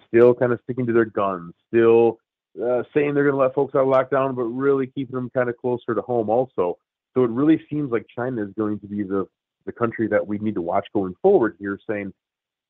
still 0.09 0.35
kind 0.35 0.53
of 0.53 0.61
sticking 0.65 0.87
to 0.87 0.93
their 0.93 1.05
guns, 1.05 1.55
still 1.69 2.19
uh, 2.63 2.83
saying 2.93 3.15
they're 3.15 3.25
going 3.25 3.35
to 3.35 3.41
let 3.41 3.55
folks 3.55 3.75
out 3.75 3.83
of 3.83 3.89
lockdown, 3.89 4.35
but 4.37 4.45
really 4.45 4.87
keeping 4.87 5.15
them 5.15 5.31
kind 5.31 5.49
of 5.49 5.57
closer 5.57 5.95
to 5.95 6.03
home 6.03 6.29
also. 6.29 6.79
So 7.15 7.25
it 7.25 7.31
really 7.31 7.61
seems 7.71 7.91
like 7.93 8.07
China 8.15 8.43
is 8.43 8.51
going 8.57 8.81
to 8.81 8.87
be 8.87 9.03
the 9.03 9.27
the 9.67 9.73
country 9.73 10.07
that 10.09 10.27
we 10.27 10.39
need 10.39 10.55
to 10.57 10.61
watch 10.61 10.87
going 10.93 11.15
forward 11.23 11.57
here, 11.59 11.79
saying 11.89 12.13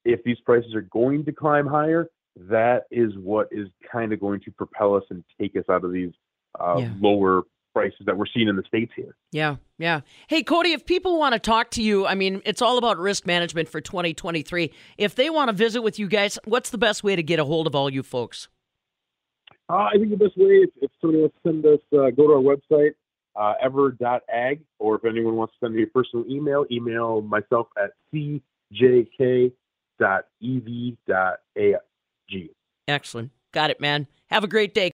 if 0.05 0.23
these 0.23 0.39
prices 0.45 0.75
are 0.75 0.83
going 0.83 1.25
to 1.25 1.33
climb 1.33 1.67
higher, 1.67 2.09
that 2.37 2.85
is 2.91 3.13
what 3.17 3.49
is 3.51 3.69
kind 3.91 4.13
of 4.13 4.21
going 4.21 4.41
to 4.41 4.51
propel 4.53 4.95
us 4.95 5.03
and 5.11 5.25
take 5.41 5.57
us 5.57 5.65
out 5.69 5.85
of 5.85 5.93
these 5.93 6.13
uh, 6.61 6.77
Yeah. 6.81 6.93
lower 7.01 7.43
prices 7.75 8.07
that 8.07 8.17
we're 8.17 8.27
seeing 8.33 8.49
in 8.49 8.57
the 8.57 8.63
states 8.63 8.93
here. 8.97 9.17
Yeah, 9.33 9.57
yeah. 9.79 10.01
Hey, 10.29 10.43
Cody, 10.43 10.73
if 10.73 10.87
people 10.87 11.19
want 11.19 11.35
to 11.35 11.39
talk 11.39 11.71
to 11.73 11.83
you, 11.83 12.07
I 12.07 12.15
mean, 12.15 12.41
it's 12.47 12.63
all 12.63 12.79
about 12.79 12.99
risk 12.99 13.27
management 13.27 13.69
for 13.69 13.81
2023. 13.81 14.73
If 14.97 15.17
they 15.17 15.29
want 15.29 15.49
to 15.49 15.53
visit 15.53 15.83
with 15.83 15.99
you 15.99 16.09
guys, 16.09 16.39
what's 16.45 16.71
the 16.71 16.79
best 16.79 17.05
way 17.05 17.17
to 17.17 17.23
get 17.23 17.39
a 17.39 17.45
hold 17.45 17.67
of 17.67 17.75
all 17.75 17.91
you 17.91 18.03
folks? 18.03 18.49
Uh, 19.69 19.89
I 19.93 19.93
think 19.99 20.11
the 20.11 20.17
best 20.17 20.37
way 20.37 20.47
is 20.47 20.69
if 20.81 20.91
somebody 21.01 21.21
wants 21.21 21.37
to 21.43 21.49
send 21.51 21.67
us, 21.67 21.81
uh, 21.93 22.11
go 22.11 22.29
to 22.29 22.35
our 22.35 22.43
website, 22.43 22.93
uh, 23.37 23.55
ever.ag, 23.63 24.61
or 24.79 24.97
if 24.97 25.05
anyone 25.05 25.37
wants 25.37 25.55
to 25.55 25.67
send 25.67 25.75
me 25.75 25.83
a 25.83 25.87
personal 25.87 26.25
email, 26.29 26.65
email 26.71 27.23
myself 27.23 27.67
at 27.77 27.91
cjk.ev.ag. 28.15 29.51
Excellent. 32.87 33.31
Got 33.53 33.71
it, 33.71 33.81
man. 33.81 34.07
Have 34.29 34.45
a 34.45 34.49
great 34.49 34.75
day. 34.75 34.83